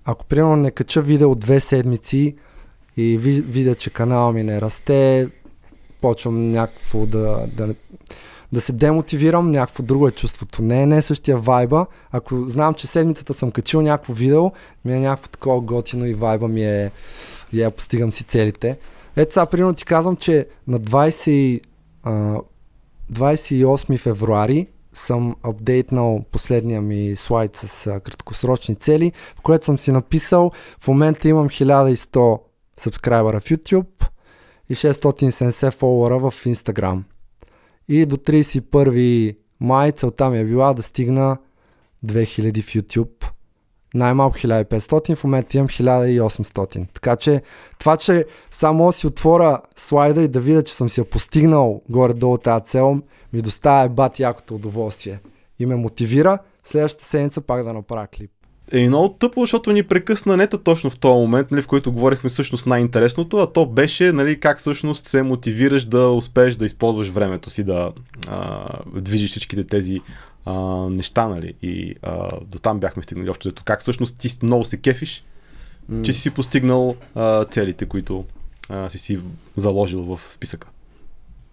Ако 0.05 0.25
примерно 0.25 0.57
не 0.57 0.71
кача 0.71 1.03
видео 1.03 1.35
две 1.35 1.61
седмици 1.61 2.37
и 2.97 3.19
видя, 3.19 3.75
че 3.75 3.91
канала 3.91 4.33
ми 4.33 4.43
не 4.43 4.61
расте, 4.61 5.29
почвам 6.01 6.51
някакво 6.51 7.07
да, 7.07 7.47
да, 7.53 7.75
да 8.53 8.61
се 8.61 8.73
демотивирам, 8.73 9.51
някакво 9.51 9.83
друго 9.83 10.09
е 10.09 10.11
чувството. 10.11 10.63
Не, 10.63 10.87
не 10.87 10.97
е 10.97 11.03
същия 11.03 11.39
вайба. 11.39 11.87
Ако 12.11 12.49
знам, 12.49 12.75
че 12.75 12.87
седмицата 12.87 13.35
съм 13.35 13.51
качил 13.51 13.83
някакво 13.83 14.13
видео, 14.13 14.53
ми 14.85 14.93
е 14.93 15.01
някакво 15.01 15.29
такова 15.29 15.61
готино 15.61 16.07
и 16.07 16.15
вайба 16.15 16.49
ми 16.49 16.65
е 16.65 16.91
я 17.53 17.71
постигам 17.71 18.13
си 18.13 18.25
целите. 18.25 18.79
Ето 19.17 19.33
сега, 19.33 19.47
примерно 19.47 19.75
ти 19.75 19.85
казвам, 19.85 20.17
че 20.17 20.47
на 20.67 20.81
20, 20.81 21.61
а, 22.03 22.41
28 23.13 23.99
февруари 23.99 24.67
съм 24.95 25.37
апдейтнал 25.43 26.25
последния 26.31 26.83
ми 26.83 27.17
слайд 27.17 27.57
с 27.57 27.87
а, 27.87 28.01
краткосрочни 28.01 28.75
цели, 28.75 29.13
в 29.37 29.41
което 29.41 29.65
съм 29.65 29.79
си 29.79 29.93
написал, 29.93 30.51
в 30.81 30.89
момента 30.89 31.29
имам 31.29 31.49
1100 31.49 32.41
сабскрайбера 32.77 33.41
в 33.41 33.45
YouTube 33.45 34.09
и 34.69 34.75
670 34.75 35.71
фолуара 35.71 36.19
в 36.19 36.31
Instagram. 36.31 37.03
И 37.89 38.07
до 38.07 38.17
31 38.17 39.37
май 39.61 39.93
целта 39.93 40.31
ми 40.31 40.39
е 40.39 40.45
била 40.45 40.75
да 40.75 40.83
стигна 40.83 41.37
2000 42.07 42.63
в 42.63 42.67
YouTube 42.67 43.31
най-малко 43.95 44.39
1500, 44.39 45.17
в 45.17 45.25
момента 45.25 45.57
имам 45.57 45.69
1800. 45.69 46.87
Така 46.95 47.17
че 47.17 47.43
това, 47.79 47.97
че 47.97 48.27
само 48.51 48.93
си 48.93 49.07
отворя 49.07 49.61
слайда 49.77 50.23
и 50.23 50.29
да 50.29 50.41
видя, 50.41 50.63
че 50.63 50.75
съм 50.75 50.89
си 50.89 51.01
я 51.01 51.05
постигнал 51.05 51.83
горе-долу 51.89 52.39
тази 52.39 52.65
цел, 52.65 52.99
ми 53.33 53.43
доставя 53.43 53.89
бат 53.89 54.19
якото 54.19 54.55
удоволствие. 54.55 55.21
И 55.59 55.67
ме 55.67 55.77
мотивира 55.77 56.39
следващата 56.65 57.05
седмица 57.05 57.41
пак 57.41 57.65
да 57.65 57.73
направя 57.73 58.07
клип. 58.07 58.31
Е, 58.73 58.89
много 58.89 59.09
тъпо, 59.09 59.41
защото 59.41 59.73
ни 59.73 59.83
прекъсна 59.83 60.37
нета 60.37 60.59
точно 60.59 60.91
в 60.91 60.99
този 60.99 61.21
момент, 61.21 61.51
нали, 61.51 61.63
в 61.63 61.67
който 61.67 61.93
говорихме 61.93 62.31
всъщност 62.31 62.67
най-интересното, 62.67 63.39
а 63.39 63.53
то 63.53 63.67
беше 63.67 64.13
нали, 64.13 64.41
как 64.41 64.59
всъщност 64.59 65.07
се 65.07 65.23
мотивираш 65.23 65.85
да 65.85 66.09
успееш 66.09 66.55
да 66.55 66.67
използваш 66.67 67.09
времето 67.09 67.51
си 67.51 67.65
да 67.65 67.93
а, 68.29 68.69
движиш 68.95 69.31
всичките 69.31 69.65
тези 69.65 70.01
а, 70.45 70.55
неща, 70.91 71.29
нали? 71.29 71.55
И 71.63 71.95
а, 72.03 72.29
до 72.47 72.59
там 72.59 72.81
бяхме 72.81 73.03
стигнали 73.03 73.31
общо 73.31 73.49
зато. 73.49 73.63
Как 73.65 73.81
всъщност 73.81 74.19
ти 74.19 74.39
много 74.43 74.65
се 74.65 74.77
кефиш, 74.77 75.25
mm. 75.91 76.05
че 76.05 76.13
си 76.13 76.31
постигнал 76.31 76.97
а, 77.15 77.45
целите, 77.45 77.87
които 77.87 78.25
а, 78.69 78.91
си 78.91 78.99
си 78.99 79.21
заложил 79.57 80.03
в 80.03 80.21
списъка. 80.31 80.69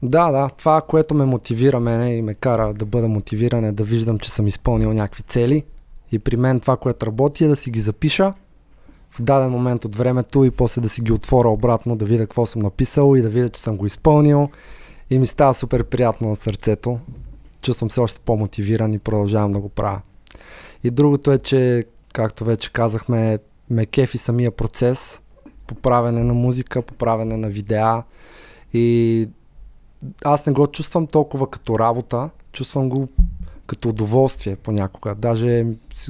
Да, 0.04 0.32
да. 0.32 0.50
Това, 0.50 0.82
което 0.82 1.14
ме 1.14 1.26
мотивира 1.26 1.80
мене 1.80 2.16
и 2.16 2.22
ме 2.22 2.34
кара 2.34 2.74
да 2.74 2.86
бъда 2.86 3.08
мотивиран 3.08 3.66
е 3.66 3.72
да 3.72 3.84
виждам, 3.84 4.20
че 4.20 4.32
съм 4.32 4.48
изпълнил 4.48 4.94
някакви 4.94 5.24
цели. 5.24 5.64
И 6.12 6.20
при 6.20 6.38
мен 6.38 6.60
това, 6.60 6.78
което 6.78 7.06
работи 7.06 7.44
е 7.44 7.48
да 7.48 7.56
си 7.56 7.72
ги 7.72 7.82
запиша 7.82 8.34
в 9.12 9.22
даден 9.22 9.50
момент 9.50 9.86
от 9.86 9.96
времето 9.96 10.46
и 10.46 10.52
после 10.52 10.82
да 10.82 10.90
си 10.90 11.02
ги 11.02 11.12
отворя 11.12 11.50
обратно, 11.50 11.96
да 11.96 12.06
видя 12.06 12.24
какво 12.24 12.46
съм 12.46 12.62
написал 12.62 13.16
и 13.16 13.22
да 13.22 13.30
видя, 13.30 13.50
че 13.50 13.62
съм 13.62 13.78
го 13.78 13.86
изпълнил. 13.86 14.50
И 15.10 15.20
ми 15.20 15.28
става 15.28 15.54
супер 15.54 15.84
приятно 15.84 16.30
на 16.30 16.36
сърцето 16.36 17.00
чувствам 17.62 17.90
се 17.90 18.00
още 18.00 18.20
по-мотивиран 18.20 18.94
и 18.94 19.00
продължавам 19.00 19.52
да 19.52 19.60
го 19.60 19.70
правя. 19.70 20.02
И 20.84 20.92
другото 20.92 21.32
е, 21.32 21.38
че, 21.38 21.86
както 22.14 22.46
вече 22.46 22.74
казахме, 22.74 23.40
ме 23.70 23.86
кефи 23.86 24.18
самия 24.18 24.52
процес, 24.52 25.22
поправене 25.68 26.24
на 26.24 26.34
музика, 26.34 26.82
поправене 26.82 27.38
на 27.38 27.50
видеа 27.50 28.04
и 28.74 29.28
аз 30.26 30.46
не 30.46 30.54
го 30.54 30.68
чувствам 30.68 31.08
толкова 31.08 31.50
като 31.50 31.80
работа, 31.80 32.30
чувствам 32.52 32.90
го 32.90 33.08
като 33.68 33.90
удоволствие 33.90 34.56
понякога. 34.56 35.16
Даже 35.16 35.66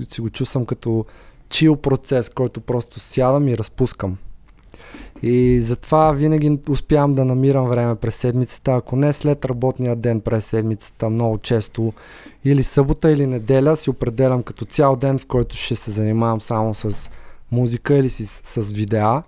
си 0.07 0.21
го 0.21 0.29
чувствам 0.29 0.65
като 0.65 1.05
чил 1.49 1.75
процес, 1.75 2.29
който 2.29 2.61
просто 2.61 2.99
сядам 2.99 3.47
и 3.47 3.57
разпускам. 3.57 4.17
И 5.23 5.61
затова 5.61 6.11
винаги 6.11 6.59
успявам 6.69 7.13
да 7.13 7.25
намирам 7.25 7.67
време 7.67 7.95
през 7.95 8.15
седмицата, 8.15 8.71
ако 8.71 8.95
не 8.95 9.13
след 9.13 9.45
работния 9.45 9.95
ден 9.95 10.21
през 10.21 10.45
седмицата, 10.45 11.09
много 11.09 11.37
често 11.37 11.93
или 12.45 12.63
събота 12.63 13.11
или 13.11 13.27
неделя 13.27 13.75
си 13.75 13.89
определям 13.89 14.43
като 14.43 14.65
цял 14.65 14.95
ден, 14.95 15.17
в 15.17 15.25
който 15.25 15.55
ще 15.55 15.75
се 15.75 15.91
занимавам 15.91 16.41
само 16.41 16.73
с 16.73 17.09
музика 17.51 17.97
или 17.97 18.09
си, 18.09 18.25
с 18.25 18.71
видеа 18.73 19.23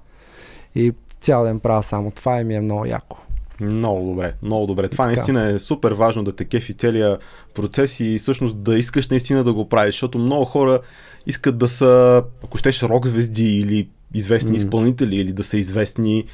и 0.76 0.94
цял 1.22 1.44
ден 1.44 1.60
правя 1.60 1.84
само 1.84 2.12
това 2.12 2.42
и 2.42 2.44
ми 2.44 2.56
е 2.56 2.62
много 2.62 2.86
яко. 2.86 3.18
Много 3.60 4.10
добре, 4.10 4.34
много 4.42 4.68
добре. 4.68 4.90
Това 4.90 5.06
така. 5.06 5.16
наистина 5.16 5.52
е 5.52 5.60
супер 5.60 5.92
важно 5.92 6.24
да 6.24 6.36
те 6.36 6.46
кефи 6.46 6.74
целият 6.74 7.22
процес 7.54 8.00
и 8.00 8.18
всъщност 8.20 8.64
да 8.64 8.78
искаш 8.78 9.10
наистина 9.10 9.44
да 9.44 9.54
го 9.54 9.70
правиш, 9.70 9.96
защото 9.96 10.20
много 10.20 10.46
хора 10.46 10.80
искат 11.26 11.58
да 11.58 11.68
са, 11.68 12.24
ако 12.44 12.58
щеш, 12.58 12.84
рок 12.84 13.08
звезди 13.08 13.60
или 13.60 13.88
известни 14.14 14.52
mm. 14.52 14.56
изпълнители 14.56 15.16
или 15.16 15.34
да 15.34 15.44
са 15.44 15.58
известни 15.58 16.26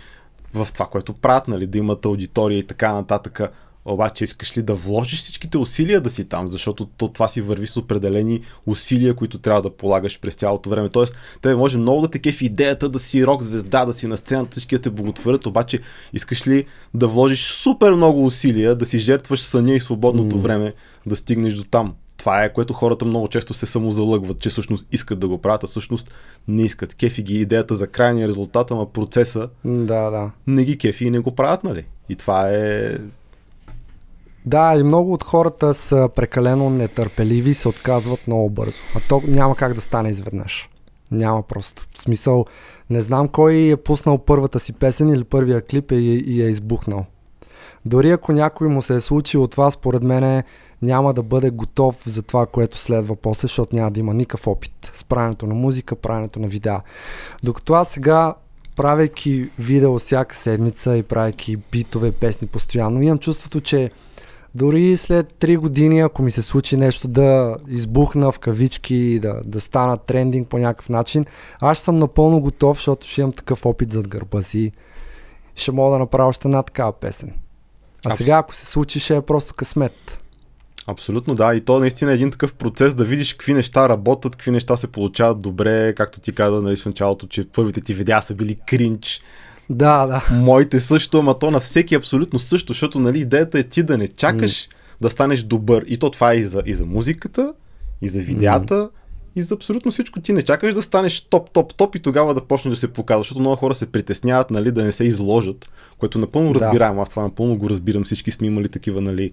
в 0.53 0.67
това, 0.73 0.85
което 0.85 1.13
правят, 1.13 1.47
нали, 1.47 1.67
да 1.67 1.77
имат 1.77 2.05
аудитория 2.05 2.57
и 2.57 2.67
така 2.67 2.93
нататък. 2.93 3.41
Обаче 3.85 4.23
искаш 4.23 4.57
ли 4.57 4.61
да 4.61 4.75
вложиш 4.75 5.21
всичките 5.21 5.57
усилия 5.57 6.01
да 6.01 6.09
си 6.09 6.25
там, 6.25 6.47
защото 6.47 6.85
то, 6.85 7.07
това 7.07 7.27
си 7.27 7.41
върви 7.41 7.67
с 7.67 7.77
определени 7.77 8.41
усилия, 8.65 9.13
които 9.13 9.37
трябва 9.37 9.61
да 9.61 9.69
полагаш 9.69 10.19
през 10.19 10.35
цялото 10.35 10.69
време. 10.69 10.89
Тоест, 10.89 11.17
те 11.41 11.55
може 11.55 11.77
много 11.77 12.01
да 12.01 12.07
те 12.07 12.19
кефи 12.19 12.45
идеята 12.45 12.89
да 12.89 12.99
си 12.99 13.25
рок 13.25 13.43
звезда, 13.43 13.85
да 13.85 13.93
си 13.93 14.07
на 14.07 14.17
сцената, 14.17 14.51
всички 14.51 14.75
да 14.75 14.81
те 14.81 14.89
благотворят, 14.89 15.45
обаче 15.45 15.79
искаш 16.13 16.47
ли 16.47 16.65
да 16.93 17.07
вложиш 17.07 17.45
супер 17.45 17.93
много 17.93 18.25
усилия, 18.25 18.75
да 18.75 18.85
си 18.85 18.99
жертваш 18.99 19.39
съня 19.39 19.73
и 19.73 19.79
свободното 19.79 20.35
mm. 20.35 20.39
време, 20.39 20.73
да 21.05 21.15
стигнеш 21.15 21.53
до 21.53 21.63
там 21.63 21.93
това 22.27 22.43
е 22.43 22.53
което 22.53 22.73
хората 22.73 23.05
много 23.05 23.27
често 23.27 23.53
се 23.53 23.65
самозалъгват, 23.65 24.39
че 24.39 24.49
всъщност 24.49 24.87
искат 24.91 25.19
да 25.19 25.27
го 25.27 25.37
правят, 25.37 25.63
а 25.63 25.67
всъщност 25.67 26.13
не 26.47 26.61
искат. 26.61 26.95
Кефи 26.95 27.23
ги 27.23 27.41
идеята 27.41 27.75
за 27.75 27.87
крайния 27.87 28.27
резултат, 28.27 28.71
ама 28.71 28.85
процеса 28.85 29.49
да, 29.65 30.09
да. 30.09 30.31
не 30.47 30.63
ги 30.63 30.77
кефи 30.77 31.05
и 31.05 31.09
не 31.09 31.19
го 31.19 31.35
правят, 31.35 31.63
нали? 31.63 31.85
И 32.09 32.15
това 32.15 32.49
е 32.49 32.97
да, 34.45 34.75
и 34.79 34.83
много 34.83 35.13
от 35.13 35.23
хората 35.23 35.73
са 35.73 36.09
прекалено 36.15 36.69
нетърпеливи 36.69 37.49
и 37.49 37.53
се 37.53 37.67
отказват 37.67 38.27
много 38.27 38.49
бързо. 38.49 38.79
А 38.95 38.99
то 39.09 39.21
няма 39.27 39.55
как 39.55 39.73
да 39.73 39.81
стане 39.81 40.09
изведнъж. 40.09 40.69
Няма 41.11 41.43
просто. 41.43 41.85
В 41.91 42.01
смисъл, 42.01 42.45
не 42.89 43.01
знам 43.01 43.27
кой 43.27 43.55
е 43.55 43.77
пуснал 43.77 44.17
първата 44.17 44.59
си 44.59 44.73
песен 44.73 45.09
или 45.09 45.23
първия 45.23 45.61
клип 45.61 45.91
и, 45.91 45.95
и 46.27 46.43
е 46.43 46.47
избухнал. 46.47 47.05
Дори 47.85 48.11
ако 48.11 48.31
някой 48.31 48.67
му 48.67 48.81
се 48.81 48.95
е 48.95 49.01
случил 49.01 49.43
от 49.43 49.51
това, 49.51 49.71
според 49.71 50.03
мен 50.03 50.23
е 50.23 50.43
няма 50.81 51.13
да 51.13 51.23
бъде 51.23 51.49
готов 51.49 52.03
за 52.05 52.21
това, 52.21 52.45
което 52.45 52.77
следва 52.77 53.15
после, 53.15 53.41
защото 53.41 53.75
няма 53.75 53.91
да 53.91 53.99
има 53.99 54.13
никакъв 54.13 54.47
опит 54.47 54.91
с 54.93 55.03
правенето 55.03 55.47
на 55.47 55.53
музика, 55.53 55.95
правенето 55.95 56.39
на 56.39 56.47
видеа. 56.47 56.81
Докато 57.43 57.73
аз 57.73 57.89
сега 57.89 58.35
правейки 58.75 59.49
видео 59.59 59.99
всяка 59.99 60.35
седмица 60.35 60.97
и 60.97 61.03
правейки 61.03 61.55
битове, 61.55 62.11
песни 62.11 62.47
постоянно, 62.47 63.01
имам 63.01 63.19
чувството, 63.19 63.61
че 63.61 63.91
дори 64.55 64.97
след 64.97 65.33
3 65.33 65.57
години, 65.57 65.99
ако 65.99 66.21
ми 66.21 66.31
се 66.31 66.41
случи 66.41 66.77
нещо 66.77 67.07
да 67.07 67.57
избухна 67.67 68.31
в 68.31 68.39
кавички, 68.39 69.19
да, 69.19 69.41
да 69.45 69.61
стана 69.61 69.97
трендинг 69.97 70.47
по 70.47 70.57
някакъв 70.57 70.89
начин, 70.89 71.25
аз 71.59 71.79
съм 71.79 71.97
напълно 71.97 72.41
готов, 72.41 72.77
защото 72.77 73.07
ще 73.07 73.21
имам 73.21 73.33
такъв 73.33 73.65
опит 73.65 73.91
зад 73.91 74.07
гърба 74.07 74.41
си. 74.41 74.71
Ще 75.55 75.71
мога 75.71 75.91
да 75.91 75.99
направя 75.99 76.27
още 76.27 76.47
една 76.47 76.63
такава 76.63 76.91
песен. 76.91 77.33
А 78.05 78.15
сега, 78.15 78.37
ако 78.37 78.55
се 78.55 78.65
случи, 78.65 78.99
ще 78.99 79.15
е 79.15 79.21
просто 79.21 79.53
късмет. 79.53 80.23
Абсолютно, 80.88 81.36
да. 81.36 81.56
И 81.56 81.62
то 81.62 81.80
наистина 81.80 82.12
е 82.12 82.15
един 82.15 82.32
такъв 82.32 82.54
процес 82.54 82.93
да 82.93 83.06
видиш 83.06 83.34
какви 83.34 83.54
неща 83.54 83.89
работят, 83.89 84.36
какви 84.36 84.52
неща 84.52 84.78
се 84.78 84.88
получават 84.88 85.39
добре, 85.39 85.93
както 85.97 86.19
ти 86.19 86.32
каза 86.32 86.62
нали, 86.62 86.76
в 86.76 86.86
началото, 86.86 87.28
че 87.28 87.47
първите 87.47 87.82
ти 87.82 87.93
видеа 87.93 88.21
са 88.21 88.36
били 88.36 88.58
кринч. 88.67 89.21
Да, 89.69 90.06
да. 90.06 90.23
Моите 90.32 90.80
също, 90.80 91.19
ама 91.19 91.39
то 91.39 91.52
на 91.52 91.60
всеки 91.60 91.95
абсолютно 91.95 92.39
също, 92.39 92.73
защото 92.73 93.00
нали, 93.00 93.19
идеята 93.19 93.60
е 93.60 93.63
ти 93.63 93.84
да 93.84 93.97
не 93.97 94.08
чакаш 94.08 94.52
mm. 94.52 94.71
да 95.02 95.10
станеш 95.10 95.43
добър. 95.43 95.86
И 95.88 95.97
то 95.97 96.10
това 96.10 96.34
е 96.34 96.38
и 96.38 96.43
за, 96.43 96.63
и 96.65 96.73
за 96.73 96.86
музиката, 96.86 97.54
и 98.02 98.08
за 98.08 98.19
видеята, 98.19 98.73
mm. 98.73 98.89
и 99.36 99.41
за 99.41 99.56
абсолютно 99.56 99.91
всичко. 99.91 100.21
Ти 100.21 100.34
не 100.34 100.41
чакаш 100.41 100.73
да 100.73 100.82
станеш 100.82 101.21
топ, 101.21 101.52
топ, 101.52 101.76
топ 101.76 101.95
и 101.95 102.00
тогава 102.00 102.34
да 102.34 102.41
почне 102.41 102.71
да 102.71 102.78
се 102.78 102.93
показва, 102.93 103.19
защото 103.19 103.39
много 103.39 103.56
хора 103.56 103.76
се 103.76 103.91
притесняват 103.91 104.52
нали, 104.52 104.71
да 104.71 104.84
не 104.84 104.91
се 104.91 105.04
изложат, 105.04 105.69
което 105.97 106.19
напълно 106.19 106.56
разбираем. 106.56 106.95
Да. 106.95 107.02
Аз 107.02 107.10
това 107.10 107.23
напълно 107.23 107.58
го 107.58 107.69
разбирам. 107.69 108.04
Всички 108.04 108.32
сме 108.32 108.47
имали 108.47 108.69
такива 108.69 109.02
нали, 109.02 109.32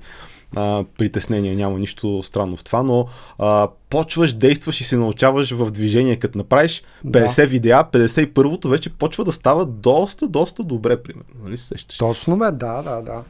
а, 0.57 0.85
притеснения, 0.99 1.57
няма 1.57 1.79
нищо 1.79 2.23
странно 2.23 2.57
в 2.57 2.65
това, 2.65 2.83
но 2.83 3.07
а, 3.39 3.69
почваш, 3.91 4.33
действаш 4.33 4.81
и 4.81 4.85
се 4.85 4.97
научаваш 4.97 5.51
в 5.51 5.71
движение, 5.71 6.17
като 6.17 6.39
направиш 6.39 6.83
50 7.07 7.37
да. 7.37 7.47
видеа, 7.47 7.85
51-то 7.93 8.69
вече 8.69 8.91
почва 8.91 9.25
да 9.25 9.33
става 9.33 9.67
доста, 9.67 10.29
доста 10.29 10.63
добре, 10.63 11.03
примерно. 11.03 11.31
Нали 11.45 11.57
се 11.57 11.67
сещаш? 11.67 11.99
Точно 11.99 12.37
ме, 12.37 12.51
да, 12.51 12.83
да, 12.83 13.03
да. 13.03 13.23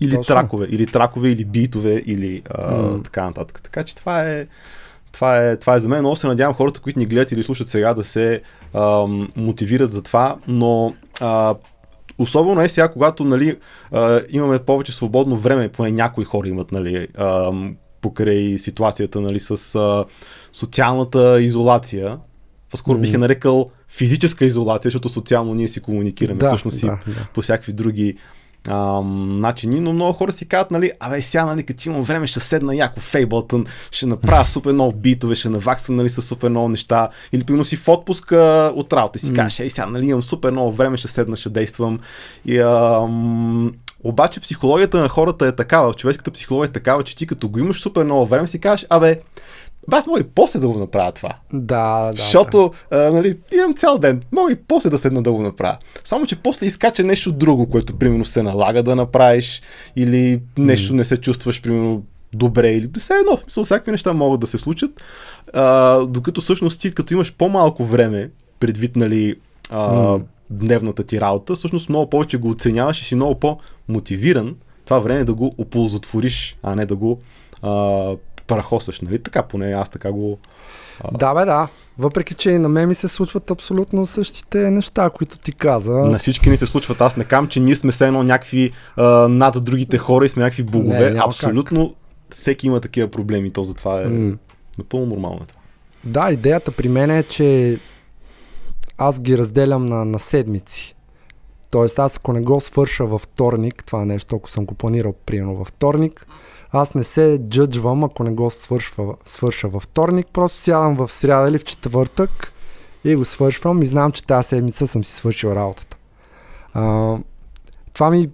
Или 0.00 0.14
Точно. 0.14 0.34
тракове, 0.34 0.66
или 0.70 0.86
тракове, 0.86 1.28
или 1.28 1.44
битове, 1.44 2.02
или 2.06 2.42
а, 2.50 2.72
mm. 2.72 3.04
така 3.04 3.24
нататък. 3.24 3.62
Така 3.62 3.84
че 3.84 3.96
това 3.96 4.22
е, 4.22 4.46
това 5.12 5.36
е, 5.36 5.56
това 5.56 5.74
е 5.74 5.80
за 5.80 5.88
мен. 5.88 6.00
Много 6.00 6.16
се 6.16 6.26
надявам 6.26 6.54
хората, 6.54 6.80
които 6.80 6.98
ни 6.98 7.06
гледат 7.06 7.32
или 7.32 7.42
слушат 7.42 7.68
сега, 7.68 7.94
да 7.94 8.04
се 8.04 8.42
а, 8.74 9.06
мотивират 9.36 9.92
за 9.92 10.02
това, 10.02 10.36
но 10.48 10.94
а, 11.20 11.54
Особено 12.22 12.60
е 12.60 12.68
сега, 12.68 12.88
когато 12.88 13.24
нали, 13.24 13.56
а, 13.90 14.20
имаме 14.30 14.58
повече 14.58 14.92
свободно 14.92 15.36
време, 15.36 15.68
поне 15.68 15.92
някои 15.92 16.24
хора 16.24 16.48
имат 16.48 16.72
нали, 16.72 17.08
а, 17.14 17.52
покрай 18.00 18.58
ситуацията 18.58 19.20
нали, 19.20 19.40
с 19.40 19.74
а, 19.74 20.04
социалната 20.52 21.42
изолация. 21.42 22.18
По-скоро 22.70 22.98
mm. 22.98 23.00
бих 23.00 23.14
е 23.14 23.18
нарекал 23.18 23.70
физическа 23.88 24.44
изолация, 24.44 24.88
защото 24.88 25.08
социално 25.08 25.54
ние 25.54 25.68
си 25.68 25.80
комуникираме 25.80 26.40
да, 26.40 26.46
всъщност 26.46 26.80
да, 26.80 26.86
и 26.86 27.10
да. 27.10 27.28
по 27.34 27.42
всякакви 27.42 27.72
други 27.72 28.16
ам, 28.68 29.40
начини, 29.40 29.80
но 29.80 29.92
много 29.92 30.12
хора 30.12 30.32
си 30.32 30.48
казват, 30.48 30.70
нали, 30.70 30.92
абе 31.00 31.22
сега, 31.22 31.44
нали, 31.44 31.62
като 31.62 31.88
имам 31.88 32.02
време, 32.02 32.26
ще 32.26 32.40
седна 32.40 32.76
яко 32.76 33.00
в 33.00 33.02
Фейбълтън, 33.02 33.66
ще 33.90 34.06
направя 34.06 34.44
супер 34.46 34.72
много 34.72 34.92
битове, 34.92 35.34
ще 35.34 35.48
наваксам, 35.48 35.96
нали, 35.96 36.08
с 36.08 36.22
супер 36.22 36.48
много 36.48 36.68
неща, 36.68 37.08
или 37.32 37.44
примерно 37.44 37.64
си 37.64 37.76
в 37.76 37.88
отпуск 37.88 38.32
от 38.74 38.92
работа 38.92 39.18
и 39.18 39.20
си 39.20 39.32
mm. 39.32 39.36
кажеш, 39.36 39.60
ей 39.60 39.70
сега, 39.70 39.86
нали, 39.86 40.06
имам 40.06 40.22
супер 40.22 40.50
много 40.50 40.72
време, 40.72 40.96
ще 40.96 41.08
седна, 41.08 41.36
ще 41.36 41.50
действам. 41.50 41.98
И, 42.46 42.58
ам, 42.58 43.72
обаче 44.04 44.40
психологията 44.40 45.00
на 45.00 45.08
хората 45.08 45.46
е 45.46 45.52
такава, 45.52 45.94
човешката 45.94 46.30
психология 46.30 46.68
е 46.68 46.72
такава, 46.72 47.02
че 47.02 47.16
ти 47.16 47.26
като 47.26 47.48
го 47.48 47.58
имаш 47.58 47.80
супер 47.80 48.04
много 48.04 48.26
време 48.26 48.46
си 48.46 48.58
кажеш, 48.58 48.86
абе, 48.90 49.14
бе, 49.14 49.20
аз 49.90 50.06
мога 50.06 50.20
и 50.20 50.24
после 50.24 50.58
да 50.58 50.68
го 50.68 50.78
направя 50.78 51.12
това. 51.12 51.34
Да, 51.52 52.10
да. 52.10 52.12
Защото, 52.16 52.72
да. 52.92 53.06
А, 53.06 53.12
нали, 53.12 53.38
имам 53.54 53.74
цял 53.74 53.98
ден. 53.98 54.22
Мога 54.32 54.52
и 54.52 54.56
после 54.56 54.90
да 54.90 54.98
седна 54.98 55.22
да 55.22 55.32
го 55.32 55.42
направя. 55.42 55.76
Само, 56.04 56.26
че 56.26 56.36
после 56.36 56.66
изкача 56.66 57.04
нещо 57.04 57.32
друго, 57.32 57.70
което, 57.70 57.98
примерно, 57.98 58.24
се 58.24 58.42
налага 58.42 58.82
да 58.82 58.96
направиш 58.96 59.62
или 59.96 60.40
нещо 60.58 60.92
mm. 60.92 60.96
не 60.96 61.04
се 61.04 61.16
чувстваш, 61.16 61.62
примерно, 61.62 62.02
добре 62.34 62.72
или 62.72 62.90
все 62.98 63.14
едно. 63.14 63.36
В 63.36 63.40
смисъл, 63.40 63.64
всякакви 63.64 63.92
неща 63.92 64.12
могат 64.12 64.40
да 64.40 64.46
се 64.46 64.58
случат. 64.58 65.02
А, 65.54 65.98
докато 66.06 66.40
всъщност 66.40 66.80
ти, 66.80 66.94
като 66.94 67.14
имаш 67.14 67.34
по-малко 67.34 67.84
време, 67.84 68.30
предвид, 68.60 68.96
нали, 68.96 69.36
а, 69.70 69.90
mm. 69.90 70.22
дневната 70.50 71.02
ти 71.02 71.20
работа, 71.20 71.54
всъщност 71.54 71.88
много 71.88 72.10
повече 72.10 72.36
го 72.36 72.50
оценяваш 72.50 73.02
и 73.02 73.04
си 73.04 73.14
много 73.14 73.34
по-мотивиран 73.34 74.54
това 74.84 74.98
време 74.98 75.24
да 75.24 75.34
го 75.34 75.54
оползотвориш, 75.58 76.56
а 76.62 76.74
не 76.74 76.86
да 76.86 76.96
го 76.96 77.18
а, 77.62 78.16
парахосаш, 78.54 79.00
нали? 79.00 79.22
Така, 79.22 79.42
поне 79.42 79.72
аз 79.72 79.88
така 79.88 80.12
го... 80.12 80.38
А... 81.04 81.18
Да, 81.18 81.34
бе, 81.34 81.44
да. 81.44 81.68
Въпреки, 81.98 82.34
че 82.34 82.50
и 82.50 82.58
на 82.58 82.68
мен 82.68 82.88
ми 82.88 82.94
се 82.94 83.08
случват 83.08 83.50
абсолютно 83.50 84.06
същите 84.06 84.70
неща, 84.70 85.10
които 85.10 85.38
ти 85.38 85.52
каза. 85.52 85.92
На 85.92 86.18
всички 86.18 86.50
ни 86.50 86.56
се 86.56 86.66
случват. 86.66 87.00
Аз 87.00 87.16
не 87.16 87.24
кам, 87.24 87.48
че 87.48 87.60
ние 87.60 87.76
сме 87.76 87.92
все 87.92 88.06
едно 88.06 88.22
някакви 88.22 88.72
а, 88.96 89.28
над 89.28 89.64
другите 89.64 89.98
хора 89.98 90.26
и 90.26 90.28
сме 90.28 90.42
някакви 90.42 90.62
богове. 90.62 91.10
Не, 91.10 91.20
абсолютно 91.20 91.88
как. 91.88 92.36
всеки 92.36 92.66
има 92.66 92.80
такива 92.80 93.08
проблеми. 93.08 93.52
То 93.52 93.62
затова 93.64 94.02
е 94.02 94.04
mm. 94.04 94.38
напълно 94.78 95.06
нормално. 95.06 95.40
Е 95.40 95.62
да, 96.04 96.30
идеята 96.32 96.72
при 96.72 96.88
мен 96.88 97.10
е, 97.10 97.22
че 97.22 97.78
аз 98.98 99.20
ги 99.20 99.38
разделям 99.38 99.86
на, 99.86 100.04
на 100.04 100.18
седмици. 100.18 100.96
Тоест 101.70 101.98
аз 101.98 102.16
ако 102.16 102.32
не 102.32 102.40
го 102.40 102.60
свърша 102.60 103.06
във 103.06 103.22
вторник, 103.22 103.84
това 103.86 104.04
нещо, 104.04 104.36
ако 104.36 104.50
съм 104.50 104.66
го 104.66 104.74
планирал 104.74 105.14
примерно 105.26 105.56
във 105.56 105.68
вторник, 105.68 106.26
аз 106.72 106.94
не 106.94 107.04
се 107.04 107.38
джъджвам, 107.48 108.04
ако 108.04 108.24
не 108.24 108.30
го 108.30 108.50
свършва, 108.50 109.14
свърша 109.24 109.68
във 109.68 109.82
вторник, 109.82 110.26
просто 110.32 110.58
сядам 110.58 110.96
в 110.96 111.12
сряда 111.12 111.48
или 111.48 111.58
в 111.58 111.64
четвъртък 111.64 112.52
и 113.04 113.16
го 113.16 113.24
свършвам 113.24 113.82
и 113.82 113.86
знам, 113.86 114.12
че 114.12 114.26
тази 114.26 114.48
седмица 114.48 114.86
съм 114.86 115.04
си 115.04 115.12
свършил 115.12 115.48
работата. 115.48 115.96
А, 116.74 117.16
това 117.92 118.10
ми 118.10 118.30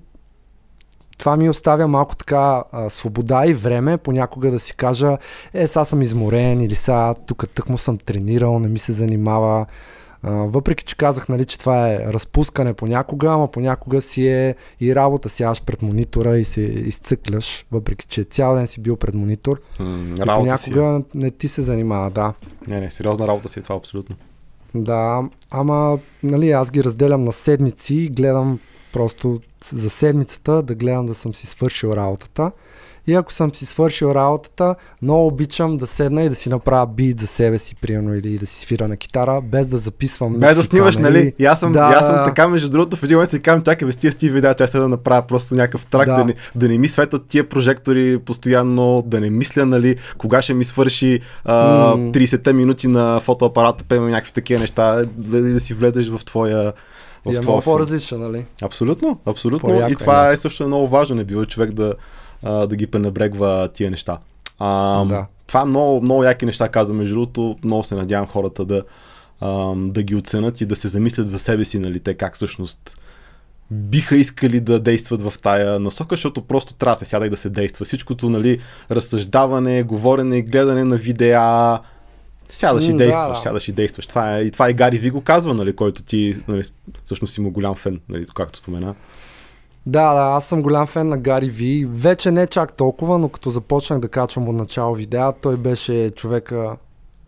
това 1.18 1.36
ми 1.36 1.50
оставя 1.50 1.88
малко 1.88 2.16
така 2.16 2.64
а, 2.72 2.90
свобода 2.90 3.46
и 3.46 3.54
време 3.54 3.96
понякога 3.96 4.50
да 4.50 4.58
си 4.58 4.76
кажа, 4.76 5.18
е, 5.54 5.66
сега 5.66 5.84
съм 5.84 6.02
изморен 6.02 6.60
или 6.60 6.74
сега 6.74 7.14
тук 7.26 7.44
тъкмо 7.54 7.78
съм 7.78 7.98
тренирал, 7.98 8.58
не 8.58 8.68
ми 8.68 8.78
се 8.78 8.92
занимава 8.92 9.66
а, 10.22 10.30
въпреки, 10.30 10.84
че 10.84 10.96
казах, 10.96 11.28
нали, 11.28 11.44
че 11.44 11.58
това 11.58 11.92
е 11.92 11.98
разпускане 11.98 12.74
понякога, 12.74 13.28
ама 13.28 13.50
понякога 13.50 14.00
си 14.00 14.28
е 14.28 14.54
и 14.80 14.94
работа, 14.94 15.28
сядаш 15.28 15.62
пред 15.62 15.82
монитора 15.82 16.38
и 16.38 16.44
се 16.44 16.60
изцъкляш, 16.60 17.66
въпреки, 17.72 18.06
че 18.06 18.24
цял 18.24 18.54
ден 18.54 18.66
си 18.66 18.80
бил 18.80 18.96
пред 18.96 19.14
монитор. 19.14 19.60
М, 19.78 20.14
и 20.16 20.20
понякога 20.20 21.02
си. 21.10 21.18
не 21.18 21.30
ти 21.30 21.48
се 21.48 21.62
занимава, 21.62 22.10
да. 22.10 22.34
Не, 22.68 22.80
не, 22.80 22.90
сериозна 22.90 23.28
работа 23.28 23.48
си 23.48 23.58
е 23.58 23.62
това 23.62 23.76
абсолютно. 23.76 24.16
Да, 24.74 25.22
ама 25.50 25.98
нали, 26.22 26.50
аз 26.50 26.70
ги 26.70 26.84
разделям 26.84 27.24
на 27.24 27.32
седмици 27.32 27.94
и 27.94 28.08
гледам 28.08 28.58
просто 28.92 29.40
за 29.72 29.90
седмицата 29.90 30.62
да 30.62 30.74
гледам 30.74 31.06
да 31.06 31.14
съм 31.14 31.34
си 31.34 31.46
свършил 31.46 31.88
работата. 31.88 32.52
И 33.08 33.14
ако 33.14 33.32
съм 33.32 33.54
си 33.54 33.66
свършил 33.66 34.06
работата, 34.14 34.74
много 35.02 35.26
обичам 35.26 35.76
да 35.76 35.86
седна 35.86 36.22
и 36.22 36.28
да 36.28 36.34
си 36.34 36.48
направя 36.48 36.86
бит 36.86 37.20
за 37.20 37.26
себе 37.26 37.58
си, 37.58 37.74
примерно, 37.74 38.14
или 38.14 38.38
да 38.38 38.46
си 38.46 38.60
свира 38.60 38.88
на 38.88 38.96
китара, 38.96 39.40
без 39.40 39.66
да 39.66 39.78
записвам. 39.78 40.34
Без 40.34 40.56
да 40.56 40.62
снимаш, 40.62 40.96
камери. 40.96 41.12
нали? 41.12 41.32
И 41.38 41.46
аз 41.46 41.60
съм, 41.60 41.72
да, 41.72 41.80
аз 41.80 42.06
съм 42.06 42.24
така, 42.26 42.48
между 42.48 42.70
другото, 42.70 42.96
в 42.96 43.02
един 43.02 43.16
момент 43.16 43.30
си 43.30 43.40
казвам, 43.40 43.64
чакай, 43.64 43.86
без 43.86 43.96
тия 43.96 44.12
сти 44.12 44.30
видеа, 44.30 44.54
че 44.54 44.66
да 44.66 44.88
направя 44.88 45.22
просто 45.22 45.54
някакъв 45.54 45.86
трак, 45.86 46.06
да. 46.06 46.14
Да, 46.14 46.24
не, 46.24 46.34
да 46.54 46.68
не 46.68 46.78
ми 46.78 46.88
светат 46.88 47.26
тия 47.26 47.48
прожектори 47.48 48.18
постоянно, 48.18 49.02
да 49.06 49.20
не 49.20 49.30
мисля, 49.30 49.66
нали, 49.66 49.96
кога 50.18 50.42
ще 50.42 50.54
ми 50.54 50.64
свърши 50.64 51.20
а, 51.44 51.94
mm. 51.94 52.10
30-те 52.10 52.52
минути 52.52 52.88
на 52.88 53.20
фотоапарата, 53.20 53.84
пеем 53.84 54.10
някакви 54.10 54.32
такива 54.32 54.60
неща, 54.60 55.04
да, 55.16 55.42
да 55.42 55.60
си 55.60 55.74
влезеш 55.74 56.08
в 56.08 56.24
твоя 56.24 56.72
в 57.24 57.32
и 57.32 57.36
е 57.36 57.40
много 57.40 57.60
по-различно, 57.60 58.18
нали? 58.18 58.44
Абсолютно, 58.62 59.18
абсолютно. 59.26 59.68
По-яко, 59.68 59.92
и 59.92 59.96
това 59.96 60.30
е, 60.30 60.32
е 60.32 60.36
също 60.36 60.66
много 60.66 60.88
важно. 60.88 61.16
Не 61.16 61.24
бива 61.24 61.46
човек 61.46 61.70
да, 61.70 61.94
а, 62.42 62.66
да 62.66 62.76
ги 62.76 62.86
пренебрегва 62.86 63.68
тия 63.74 63.90
неща. 63.90 64.18
А, 64.58 65.04
да. 65.04 65.26
Това 65.46 65.64
много, 65.64 66.00
много 66.00 66.24
яки 66.24 66.46
неща 66.46 66.68
каза, 66.68 66.94
между 66.94 67.14
другото. 67.14 67.56
Много 67.64 67.82
се 67.82 67.94
надявам 67.94 68.26
хората 68.26 68.64
да, 68.64 68.82
а, 69.40 69.74
да 69.76 70.02
ги 70.02 70.14
оценят 70.14 70.60
и 70.60 70.66
да 70.66 70.76
се 70.76 70.88
замислят 70.88 71.30
за 71.30 71.38
себе 71.38 71.64
си, 71.64 71.78
нали, 71.78 72.00
те 72.00 72.14
как 72.14 72.34
всъщност 72.34 72.98
биха 73.70 74.16
искали 74.16 74.60
да 74.60 74.80
действат 74.80 75.22
в 75.22 75.32
тая 75.42 75.80
насока, 75.80 76.16
защото 76.16 76.42
просто 76.42 76.74
трябва 76.74 76.96
да 76.96 76.98
се 76.98 77.10
сяда 77.10 77.26
и 77.26 77.30
да 77.30 77.36
се 77.36 77.50
действа. 77.50 77.84
Всичкото, 77.84 78.30
нали, 78.30 78.58
разсъждаване, 78.90 79.82
говорене, 79.82 80.42
гледане 80.42 80.84
на 80.84 80.96
видеа, 80.96 81.78
сядаш 82.48 82.88
и 82.88 82.92
действаш, 82.92 83.28
да, 83.28 83.34
да. 83.34 83.40
сядаш 83.40 83.68
и 83.68 83.72
действаш. 83.72 84.06
Това 84.06 84.38
е, 84.38 84.42
и 84.42 84.50
това 84.50 84.70
и 84.70 84.74
Гари 84.74 84.98
Ви 84.98 85.10
го 85.10 85.20
казва, 85.20 85.54
нали, 85.54 85.76
който 85.76 86.02
ти 86.02 86.42
нали, 86.48 86.62
всъщност 87.04 87.34
си 87.34 87.40
му 87.40 87.50
голям 87.50 87.74
фен, 87.74 88.00
нали, 88.08 88.26
както 88.34 88.58
спомена. 88.58 88.94
Да, 89.88 90.14
да, 90.14 90.20
аз 90.20 90.46
съм 90.46 90.62
голям 90.62 90.86
фен 90.86 91.08
на 91.08 91.18
Гари 91.18 91.48
Ви. 91.50 91.86
Вече 91.90 92.30
не 92.30 92.46
чак 92.46 92.72
толкова, 92.72 93.18
но 93.18 93.28
като 93.28 93.50
започнах 93.50 93.98
да 93.98 94.08
качвам 94.08 94.48
от 94.48 94.56
начало 94.56 94.94
видеа, 94.94 95.32
той 95.32 95.56
беше 95.56 96.10
човека... 96.10 96.76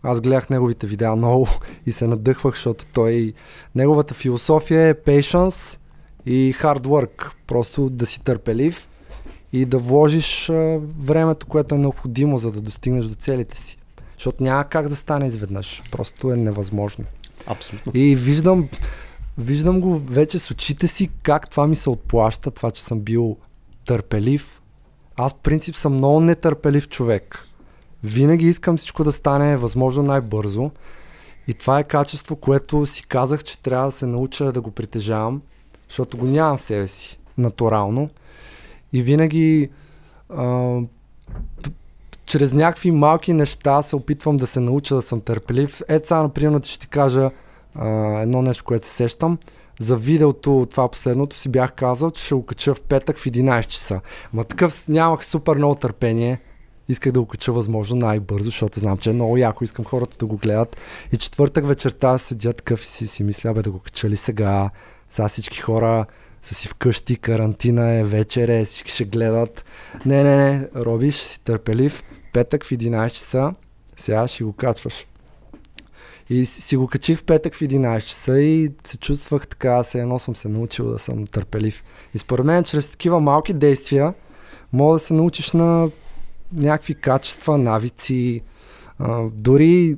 Аз 0.03 0.21
гледах 0.21 0.49
неговите 0.49 0.87
видеа 0.87 1.15
много 1.15 1.47
и 1.85 1.91
се 1.91 2.07
надъхвах, 2.07 2.55
защото 2.55 2.85
той... 2.93 3.33
Неговата 3.75 4.13
философия 4.13 4.87
е 4.87 4.93
patience 4.93 5.77
и 6.25 6.55
hard 6.61 6.79
work. 6.79 7.31
Просто 7.47 7.89
да 7.89 8.05
си 8.05 8.23
търпелив 8.23 8.87
и 9.53 9.65
да 9.65 9.77
вложиш 9.77 10.51
времето, 10.99 11.47
което 11.47 11.75
е 11.75 11.77
необходимо, 11.77 12.37
за 12.37 12.51
да 12.51 12.61
достигнеш 12.61 13.05
до 13.05 13.15
целите 13.15 13.57
си. 13.57 13.77
Защото 14.15 14.43
няма 14.43 14.63
как 14.63 14.87
да 14.87 14.95
стане 14.95 15.27
изведнъж. 15.27 15.83
Просто 15.91 16.31
е 16.31 16.35
невъзможно. 16.35 17.05
Абсолютно. 17.47 17.91
И 17.95 18.15
виждам 18.15 18.69
Виждам 19.37 19.81
го 19.81 19.97
вече 19.97 20.39
с 20.39 20.51
очите 20.51 20.87
си 20.87 21.09
как 21.23 21.49
това 21.49 21.67
ми 21.67 21.75
се 21.75 21.89
отплаща, 21.89 22.51
това, 22.51 22.71
че 22.71 22.83
съм 22.83 22.99
бил 22.99 23.37
търпелив. 23.85 24.61
Аз, 25.15 25.33
принцип, 25.33 25.75
съм 25.75 25.93
много 25.93 26.19
нетърпелив 26.19 26.89
човек. 26.89 27.47
Винаги 28.03 28.47
искам 28.47 28.77
всичко 28.77 29.03
да 29.03 29.11
стане 29.11 29.57
възможно 29.57 30.03
най-бързо. 30.03 30.71
И 31.47 31.53
това 31.53 31.79
е 31.79 31.83
качество, 31.83 32.35
което 32.35 32.85
си 32.85 33.07
казах, 33.07 33.43
че 33.43 33.61
трябва 33.61 33.85
да 33.85 33.91
се 33.91 34.05
науча 34.05 34.51
да 34.51 34.61
го 34.61 34.71
притежавам, 34.71 35.41
защото 35.89 36.17
го 36.17 36.25
нямам 36.25 36.57
в 36.57 36.61
себе 36.61 36.87
си 36.87 37.19
натурално. 37.37 38.09
И 38.93 39.01
винаги 39.01 39.69
а, 40.29 40.77
чрез 42.25 42.53
някакви 42.53 42.91
малки 42.91 43.33
неща 43.33 43.81
се 43.81 43.95
опитвам 43.95 44.37
да 44.37 44.47
се 44.47 44.59
науча 44.59 44.95
да 44.95 45.01
съм 45.01 45.21
търпелив. 45.21 45.81
Ето 45.87 46.07
сега, 46.07 46.23
например, 46.23 46.61
ще 46.63 46.79
ти 46.79 46.87
кажа, 46.87 47.31
едно 48.21 48.41
нещо, 48.41 48.63
което 48.63 48.87
се 48.87 48.93
сещам. 48.93 49.37
За 49.79 49.97
видеото, 49.97 50.67
това 50.71 50.87
последното, 50.87 51.35
си 51.35 51.49
бях 51.49 51.73
казал, 51.73 52.11
че 52.11 52.25
ще 52.25 52.35
го 52.35 52.45
кача 52.45 52.73
в 52.73 52.81
петък 52.81 53.17
в 53.17 53.25
11 53.25 53.65
часа. 53.65 54.01
Ма 54.33 54.43
такъв 54.43 54.87
нямах 54.87 55.25
супер 55.25 55.55
много 55.55 55.75
търпение. 55.75 56.39
Исках 56.89 57.11
да 57.11 57.19
го 57.19 57.25
кача 57.25 57.51
възможно 57.51 57.95
най-бързо, 57.95 58.43
защото 58.43 58.79
знам, 58.79 58.97
че 58.97 59.09
е 59.09 59.13
много 59.13 59.37
яко. 59.37 59.63
Искам 59.63 59.85
хората 59.85 60.17
да 60.17 60.25
го 60.25 60.37
гледат. 60.37 60.77
И 61.11 61.17
четвъртък 61.17 61.67
вечерта 61.67 62.17
седя 62.17 62.53
такъв 62.53 62.81
и 62.81 62.85
си, 62.85 63.07
си 63.07 63.23
мисля, 63.23 63.53
бе 63.53 63.61
да 63.61 63.71
го 63.71 63.79
кача 63.79 64.09
ли 64.09 64.17
сега. 64.17 64.69
Сега 65.09 65.27
всички 65.27 65.59
хора 65.59 66.05
са 66.41 66.55
си 66.55 66.67
вкъщи, 66.67 67.15
карантина 67.15 67.91
е, 67.91 68.03
вечер 68.03 68.47
е, 68.47 68.65
всички 68.65 68.91
ще 68.91 69.05
гледат. 69.05 69.65
Не, 70.05 70.23
не, 70.23 70.35
не, 70.35 70.67
Роби, 70.75 71.11
ще 71.11 71.25
си 71.25 71.43
търпелив. 71.43 72.03
Петък 72.33 72.65
в 72.65 72.69
11 72.69 73.09
часа, 73.09 73.53
сега 73.97 74.27
ще 74.27 74.43
го 74.43 74.53
качваш. 74.53 75.05
И 76.31 76.45
си 76.45 76.77
го 76.77 76.87
качих 76.87 77.19
в 77.19 77.23
петък 77.23 77.55
в 77.55 77.59
11 77.59 78.01
часа 78.01 78.41
и 78.41 78.71
се 78.83 78.97
чувствах 78.97 79.47
така, 79.47 79.83
се 79.83 80.01
едно 80.01 80.19
съм 80.19 80.35
се 80.35 80.47
научил 80.47 80.91
да 80.91 80.99
съм 80.99 81.27
търпелив. 81.27 81.83
И 82.13 82.17
според 82.17 82.45
мен, 82.45 82.63
чрез 82.63 82.89
такива 82.89 83.19
малки 83.19 83.53
действия, 83.53 84.13
мога 84.73 84.93
да 84.93 84.99
се 84.99 85.13
научиш 85.13 85.51
на 85.51 85.89
някакви 86.53 86.95
качества, 86.95 87.57
навици. 87.57 88.41
А, 88.99 89.23
дори 89.33 89.97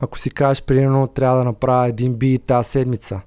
ако 0.00 0.18
си 0.18 0.30
кажеш, 0.30 0.62
примерно, 0.62 1.06
трябва 1.06 1.38
да 1.38 1.44
направя 1.44 1.88
един 1.88 2.14
би 2.14 2.38
тази 2.38 2.70
седмица, 2.70 3.20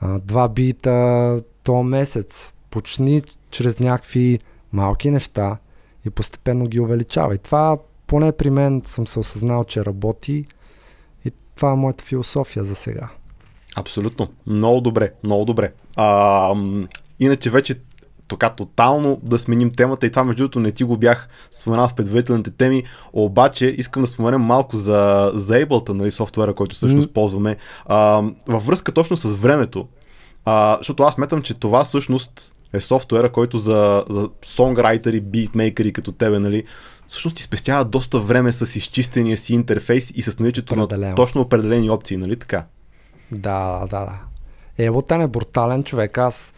а, 0.00 0.18
два 0.18 0.48
бита 0.48 1.42
то 1.62 1.82
месец, 1.82 2.52
почни 2.70 3.22
чрез 3.50 3.78
някакви 3.78 4.38
малки 4.72 5.10
неща 5.10 5.56
и 6.06 6.10
постепенно 6.10 6.66
ги 6.66 6.80
увеличавай. 6.80 7.38
Това 7.38 7.78
поне 8.06 8.32
при 8.32 8.50
мен 8.50 8.82
съм 8.86 9.06
се 9.06 9.18
осъзнал, 9.18 9.64
че 9.64 9.84
работи 9.84 10.46
това 11.58 11.72
е 11.72 11.76
моята 11.76 12.04
философия 12.04 12.64
за 12.64 12.74
сега. 12.74 13.08
Абсолютно. 13.76 14.28
Много 14.46 14.80
добре, 14.80 15.12
много 15.24 15.44
добре. 15.44 15.72
А, 15.96 16.54
иначе 17.20 17.50
вече 17.50 17.74
така 18.28 18.50
тотално 18.50 19.20
да 19.22 19.38
сменим 19.38 19.70
темата 19.70 20.06
и 20.06 20.10
това 20.10 20.24
между 20.24 20.42
другото 20.42 20.60
не 20.60 20.72
ти 20.72 20.84
го 20.84 20.96
бях 20.96 21.28
споменал 21.50 21.88
в 21.88 21.94
предварителните 21.94 22.50
теми, 22.50 22.82
обаче 23.12 23.66
искам 23.66 24.02
да 24.02 24.06
споменем 24.06 24.40
малко 24.40 24.76
за, 24.76 25.30
за 25.34 25.54
Ableton, 25.54 25.92
нали, 25.92 26.10
софтуера, 26.10 26.54
който 26.54 26.76
всъщност 26.76 27.08
mm. 27.08 27.12
ползваме, 27.12 27.56
а, 27.86 28.22
във 28.46 28.66
връзка 28.66 28.92
точно 28.92 29.16
с 29.16 29.34
времето, 29.34 29.88
а, 30.44 30.76
защото 30.78 31.02
аз 31.02 31.18
метам, 31.18 31.42
че 31.42 31.54
това 31.54 31.84
всъщност 31.84 32.52
е 32.72 32.80
софтуера, 32.80 33.32
който 33.32 33.58
за, 33.58 34.04
за 34.08 34.28
сонграйтери, 34.44 35.20
битмейкери 35.20 35.92
като 35.92 36.12
тебе, 36.12 36.38
нали, 36.38 36.64
всъщност 37.08 37.36
ти 37.36 37.42
спестява 37.42 37.84
доста 37.84 38.18
време 38.18 38.52
с 38.52 38.76
изчистения 38.76 39.36
си 39.36 39.54
интерфейс 39.54 40.12
и 40.14 40.22
с 40.22 40.38
наличието 40.38 40.76
на 40.76 41.14
точно 41.14 41.40
определени 41.40 41.90
опции, 41.90 42.16
нали 42.16 42.36
така? 42.36 42.64
Да, 43.32 43.86
да, 43.90 44.00
да. 44.00 44.18
Еботен 44.78 45.20
е 45.20 45.26
брутален 45.26 45.84
човек. 45.84 46.18
Аз, 46.18 46.54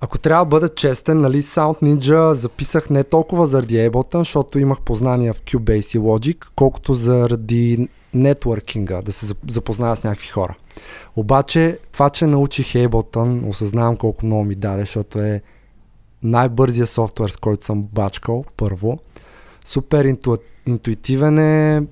ако 0.00 0.18
трябва 0.18 0.44
да 0.44 0.48
бъда 0.48 0.68
честен, 0.68 1.20
нали, 1.20 1.42
Sound 1.42 1.82
Ninja 1.82 2.32
записах 2.32 2.90
не 2.90 3.04
толкова 3.04 3.46
заради 3.46 3.76
Ableton, 3.76 4.18
защото 4.18 4.58
имах 4.58 4.80
познания 4.80 5.34
в 5.34 5.42
Cubase 5.42 5.96
и 5.96 6.00
Logic, 6.00 6.44
колкото 6.54 6.94
заради 6.94 7.88
нетворкинга, 8.14 9.02
да 9.02 9.12
се 9.12 9.34
запозная 9.48 9.96
с 9.96 10.04
някакви 10.04 10.28
хора. 10.28 10.54
Обаче, 11.16 11.78
това, 11.92 12.10
че 12.10 12.26
научих 12.26 12.72
Ableton, 12.72 13.48
осъзнавам 13.48 13.96
колко 13.96 14.26
много 14.26 14.44
ми 14.44 14.54
даде, 14.54 14.80
защото 14.80 15.18
е 15.18 15.42
най-бързия 16.22 16.86
софтуер, 16.86 17.28
с 17.28 17.36
който 17.36 17.64
съм 17.64 17.82
бачкал, 17.82 18.44
първо 18.56 18.98
супер 19.64 20.04
инту, 20.04 20.36
интуитивен 20.66 21.38
е, 21.38 21.82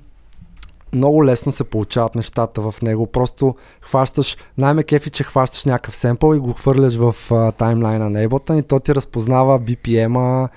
много 0.93 1.25
лесно 1.25 1.53
се 1.53 1.65
получават 1.65 2.15
нещата 2.15 2.71
в 2.71 2.83
него. 2.83 3.07
Просто 3.07 3.55
хващаш, 3.81 4.37
най-ме 4.59 4.83
кефи, 4.83 5.11
че 5.11 5.25
хващаш 5.25 5.65
някакъв 5.65 5.97
семпъл 5.97 6.35
и 6.35 6.39
го 6.39 6.53
хвърляш 6.53 6.97
в 6.97 7.15
а, 7.31 7.53
таймлайна 7.53 8.11
на 8.11 8.29
Ableton 8.29 8.59
и 8.59 8.63
то 8.63 8.81
ти 8.81 8.95
разпознава 8.95 9.61
BPM-а. 9.61 10.49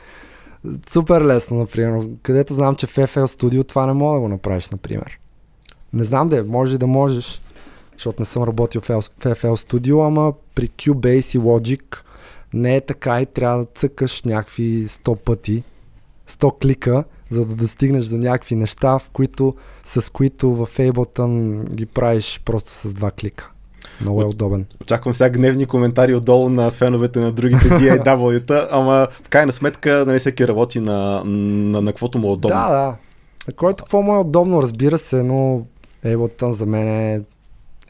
Супер 0.90 1.22
лесно, 1.22 1.58
например. 1.58 2.08
Където 2.24 2.54
знам, 2.54 2.76
че 2.76 2.88
в 2.88 2.96
FL 2.96 3.26
Studio 3.26 3.68
това 3.68 3.86
не 3.86 3.94
мога 3.94 4.16
да 4.16 4.22
го 4.22 4.28
направиш, 4.28 4.70
например. 4.70 5.20
Не 5.94 6.04
знам 6.04 6.30
да 6.30 6.38
е, 6.38 6.44
може 6.44 6.78
да 6.78 6.88
можеш, 6.88 7.42
защото 7.94 8.22
не 8.22 8.26
съм 8.26 8.44
работил 8.44 8.82
в 8.82 8.88
FL 8.88 9.40
Studio, 9.40 10.08
ама 10.08 10.34
при 10.56 10.68
Cubase 10.68 11.38
и 11.38 11.40
Logic 11.40 11.84
не 12.54 12.76
е 12.76 12.82
така 12.82 13.22
и 13.22 13.26
трябва 13.26 13.58
да 13.58 13.66
цъкаш 13.66 14.24
някакви 14.24 14.88
100 14.88 15.24
пъти 15.24 15.64
100 16.30 16.62
клика, 16.62 17.04
за 17.30 17.46
да 17.46 17.56
достигнеш 17.56 18.06
до 18.06 18.18
някакви 18.18 18.56
неща, 18.56 19.00
в 19.00 19.10
които, 19.14 19.56
с 19.84 20.12
които 20.12 20.56
в 20.56 20.68
Ableton 20.68 21.64
ги 21.70 21.86
правиш 21.86 22.42
просто 22.46 22.72
с 22.72 22.94
два 22.94 23.12
клика. 23.12 23.50
Много 24.02 24.22
е 24.22 24.26
удобен. 24.26 24.66
Очаквам 24.82 25.14
сега 25.14 25.30
гневни 25.30 25.66
коментари 25.66 26.16
отдолу 26.16 26.50
на 26.50 26.72
феновете 26.72 27.20
на 27.20 27.32
другите 27.32 27.68
DIW-та, 27.70 28.68
ама 28.72 29.08
в 29.24 29.30
крайна 29.30 29.52
сметка 29.52 30.04
нали, 30.08 30.20
всеки 30.20 30.48
работи 30.48 30.80
на, 30.80 31.24
на, 31.26 31.82
на 31.82 31.92
каквото 31.92 32.20
му 32.20 32.28
е 32.28 32.32
удобно. 32.32 32.58
Да, 32.58 32.70
да. 32.70 32.96
На 33.48 33.54
който 33.54 33.84
какво 33.84 34.02
му 34.02 34.16
е 34.16 34.20
удобно, 34.20 34.62
разбира 34.62 34.98
се, 34.98 35.24
но 35.24 35.66
Ableton 36.06 36.52
за 36.52 36.66
мен 36.66 36.88
е 36.88 37.22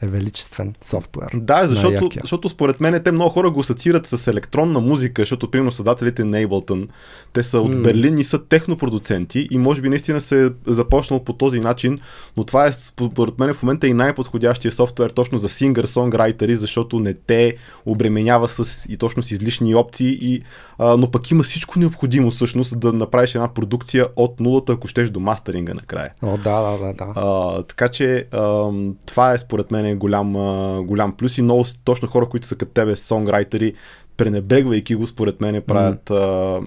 е 0.04 0.08
величествен 0.08 0.74
софтуер. 0.82 1.30
Да, 1.34 1.68
защото, 1.68 2.10
защото 2.22 2.48
според 2.48 2.80
мен 2.80 3.02
те 3.04 3.12
много 3.12 3.30
хора 3.30 3.50
го 3.50 3.60
асоциират 3.60 4.06
с 4.06 4.26
електронна 4.26 4.80
музика, 4.80 5.22
защото 5.22 5.50
примерно 5.50 5.72
създателите 5.72 6.24
на 6.24 6.36
Ableton, 6.36 6.88
те 7.32 7.42
са 7.42 7.60
от 7.60 7.72
mm. 7.72 7.82
Берлин 7.82 8.18
и 8.18 8.24
са 8.24 8.44
технопродуценти 8.44 9.48
и 9.50 9.58
може 9.58 9.82
би 9.82 9.88
наистина 9.88 10.20
се 10.20 10.46
е 10.46 10.48
започнал 10.66 11.24
по 11.24 11.32
този 11.32 11.60
начин, 11.60 11.98
но 12.36 12.44
това 12.44 12.66
е 12.66 12.72
според 12.72 13.38
мен 13.38 13.54
в 13.54 13.62
момента 13.62 13.88
и 13.88 13.94
най-подходящия 13.94 14.72
софтуер 14.72 15.10
точно 15.10 15.38
за 15.38 15.48
сингър-сонграйтери, 15.48 16.54
защото 16.54 17.00
не 17.00 17.14
те 17.14 17.56
обременява 17.86 18.48
с 18.48 18.86
и 18.88 18.96
точно 18.96 19.22
с 19.22 19.30
излишни 19.30 19.74
опции, 19.74 20.18
и, 20.20 20.42
а, 20.78 20.96
но 20.96 21.10
пък 21.10 21.30
има 21.30 21.42
всичко 21.42 21.78
необходимо 21.78 22.30
всъщност 22.30 22.80
да 22.80 22.92
направиш 22.92 23.34
една 23.34 23.48
продукция 23.48 24.06
от 24.16 24.40
нулата, 24.40 24.72
ако 24.72 24.88
щеш 24.88 25.10
до 25.10 25.20
мастеринга 25.20 25.74
накрая. 25.74 26.10
О, 26.22 26.36
да, 26.36 26.60
да, 26.60 26.78
да. 26.78 26.92
да. 26.92 27.12
А, 27.16 27.62
така 27.62 27.88
че 27.88 28.26
а, 28.32 28.70
това 29.06 29.32
е 29.32 29.38
според 29.38 29.70
мен 29.70 29.86
голям, 29.94 30.36
а, 30.36 30.82
голям 30.82 31.12
плюс 31.12 31.38
и 31.38 31.42
много 31.42 31.64
точно 31.84 32.08
хора, 32.08 32.28
които 32.28 32.46
са 32.46 32.56
като 32.56 32.72
тебе 32.72 32.96
сонграйтери, 32.96 33.74
пренебрегвайки 34.16 34.94
го, 34.94 35.06
според 35.06 35.40
мен 35.40 35.62
правят... 35.66 36.08
Mm. 36.08 36.14
А, 36.14 36.60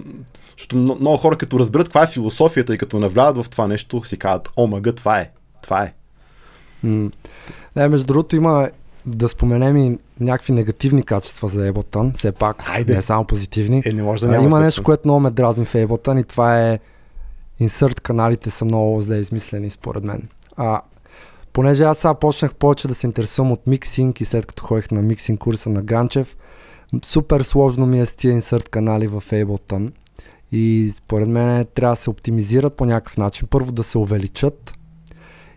защото 0.58 0.76
много, 0.76 1.00
много 1.00 1.18
хора 1.18 1.38
като 1.38 1.60
разберат 1.60 1.88
каква 1.88 2.04
е 2.04 2.08
философията 2.08 2.76
и 2.76 2.78
като 2.78 3.00
навлядат 3.00 3.46
в 3.46 3.50
това 3.50 3.68
нещо, 3.68 4.04
си 4.04 4.18
казват, 4.18 4.50
о, 4.56 4.68
мъга, 4.68 4.92
това 4.92 5.20
е. 5.20 5.30
Това 5.62 5.84
е. 5.84 5.94
Mm. 6.86 7.12
Между 7.76 8.08
другото 8.08 8.36
има 8.36 8.70
да 9.06 9.30
споменем 9.30 9.78
и 9.78 9.98
някакви 10.20 10.54
негативни 10.54 11.04
качества 11.04 11.48
за 11.48 11.72
Ableton, 11.72 12.18
все 12.18 12.32
пак, 12.32 12.64
Айде. 12.70 12.96
не 12.96 13.02
само 13.02 13.26
позитивни. 13.26 13.82
Е, 13.86 13.94
не 13.94 14.04
може 14.04 14.26
да 14.26 14.32
няма 14.32 14.44
има 14.44 14.60
нещо, 14.60 14.84
което 14.84 15.02
много 15.06 15.20
ме 15.20 15.30
дразни 15.30 15.66
в 15.66 15.74
Ableton 15.74 16.22
и 16.22 16.24
това 16.24 16.70
е 16.70 16.80
инсърт 17.60 18.00
каналите 18.00 18.50
са 18.50 18.66
много 18.66 19.02
зле 19.02 19.18
измислени 19.18 19.70
според 19.70 20.04
мен. 20.04 20.28
А, 20.58 20.82
понеже 21.58 21.84
аз 21.84 21.98
сега 21.98 22.14
почнах 22.14 22.56
повече 22.56 22.88
да 22.88 22.96
се 22.96 23.08
интересувам 23.08 23.52
от 23.52 23.68
миксинг 23.68 24.22
и 24.22 24.26
след 24.26 24.46
като 24.46 24.64
ходих 24.64 24.92
на 24.92 25.02
миксинг 25.02 25.40
курса 25.40 25.70
на 25.70 25.82
Ганчев, 25.82 26.38
супер 27.06 27.42
сложно 27.42 27.86
ми 27.86 28.00
е 28.00 28.06
с 28.06 28.16
тия 28.16 28.32
инсърт 28.32 28.70
канали 28.70 29.08
в 29.08 29.24
Ableton. 29.32 29.92
И 30.52 30.94
според 30.98 31.30
мен 31.30 31.66
трябва 31.74 31.96
да 31.96 32.02
се 32.02 32.10
оптимизират 32.10 32.76
по 32.76 32.86
някакъв 32.86 33.18
начин. 33.18 33.48
Първо 33.48 33.72
да 33.72 33.84
се 33.84 33.98
увеличат 33.98 34.74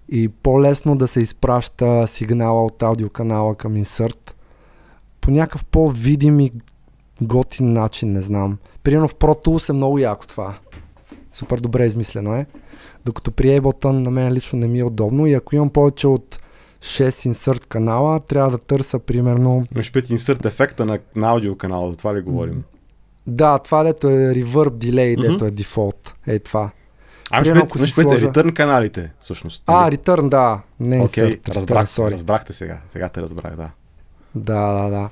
и 0.08 0.28
по-лесно 0.28 0.96
да 0.96 1.08
се 1.08 1.20
изпраща 1.20 2.06
сигнала 2.06 2.64
от 2.64 2.82
аудиоканала 2.82 3.54
към 3.54 3.76
инсърт 3.76 4.36
по 5.20 5.30
някакъв 5.30 5.64
по-видим 5.64 6.40
и 6.40 6.52
готин 7.22 7.72
начин, 7.72 8.12
не 8.12 8.22
знам. 8.22 8.58
Примерно 8.82 9.08
в 9.08 9.14
Pro 9.14 9.46
Tools 9.46 9.70
е 9.70 9.72
много 9.72 9.98
яко 9.98 10.26
това. 10.26 10.58
Супер 11.32 11.58
добре 11.58 11.86
измислено 11.86 12.34
е. 12.34 12.46
Докато 13.04 13.30
при 13.30 13.60
Ableton 13.60 13.90
на 13.90 14.10
мен 14.10 14.32
лично 14.32 14.58
не 14.58 14.68
ми 14.68 14.78
е 14.78 14.84
удобно 14.84 15.26
и 15.26 15.34
ако 15.34 15.56
имам 15.56 15.70
повече 15.70 16.06
от 16.06 16.40
6 16.80 17.26
инсърт 17.26 17.66
канала, 17.66 18.20
трябва 18.20 18.50
да 18.50 18.58
търся 18.58 18.98
примерно... 18.98 19.66
Имаш 19.74 19.92
5 19.92 20.10
инсърт 20.10 20.44
ефекта 20.44 20.86
на, 20.86 20.98
на 21.16 21.28
аудио 21.30 21.56
канала, 21.56 21.90
за 21.90 21.96
това 21.96 22.14
ли 22.14 22.20
говорим? 22.20 22.62
Да, 23.26 23.58
това 23.58 23.82
дето 23.82 24.08
е 24.08 24.34
delay, 24.34 25.16
mm-hmm. 25.16 25.30
дето 25.30 25.44
е 25.44 25.50
дефолт. 25.50 26.14
Е 26.26 26.38
това. 26.38 26.70
Ами 27.30 27.46
ще 27.46 27.58
ако 27.58 27.78
си 27.78 27.86
сложа... 27.86 28.32
каналите, 28.54 29.10
всъщност. 29.20 29.62
А, 29.66 29.90
return, 29.90 30.28
да. 30.28 30.60
Не 30.80 31.00
okay, 31.00 31.40
insert, 31.40 31.54
разбрах, 31.54 31.86
return, 31.86 32.12
разбрахте 32.12 32.52
сега. 32.52 32.78
Сега 32.88 33.08
те 33.08 33.22
разбрах, 33.22 33.56
да. 33.56 33.70
Да, 34.34 34.72
да, 34.72 34.90
да. 34.90 35.08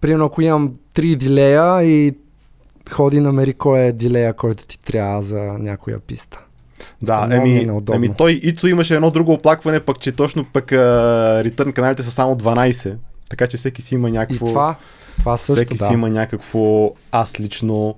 Примерно, 0.00 0.24
ако 0.24 0.42
имам 0.42 0.74
3 0.94 1.16
дилея 1.16 1.82
и 1.82 2.16
ходи 2.90 3.20
намери 3.20 3.54
кой 3.54 3.80
е 3.80 3.92
дилея, 3.92 4.34
който 4.34 4.66
ти 4.66 4.78
трябва 4.78 5.22
за 5.22 5.40
някоя 5.42 6.00
писта. 6.00 6.43
Да, 7.02 7.28
еми, 7.32 7.68
еми 7.92 8.10
той 8.18 8.32
Ицо 8.32 8.66
имаше 8.66 8.94
едно 8.94 9.10
друго 9.10 9.32
оплакване, 9.32 9.80
пък 9.80 10.00
че 10.00 10.12
точно 10.12 10.46
пък 10.52 10.66
return 10.66 11.72
каналите 11.72 12.02
са 12.02 12.10
само 12.10 12.36
12, 12.36 12.96
така 13.30 13.46
че 13.46 13.56
всеки 13.56 13.82
си 13.82 13.94
има 13.94 14.10
някакво... 14.10 14.46
И 14.46 14.48
това, 14.48 14.76
това 15.18 15.36
също, 15.36 15.54
всеки 15.54 15.78
да. 15.78 15.86
си 15.86 15.92
има 15.92 16.10
някакво... 16.10 16.92
Аз 17.12 17.40
лично 17.40 17.94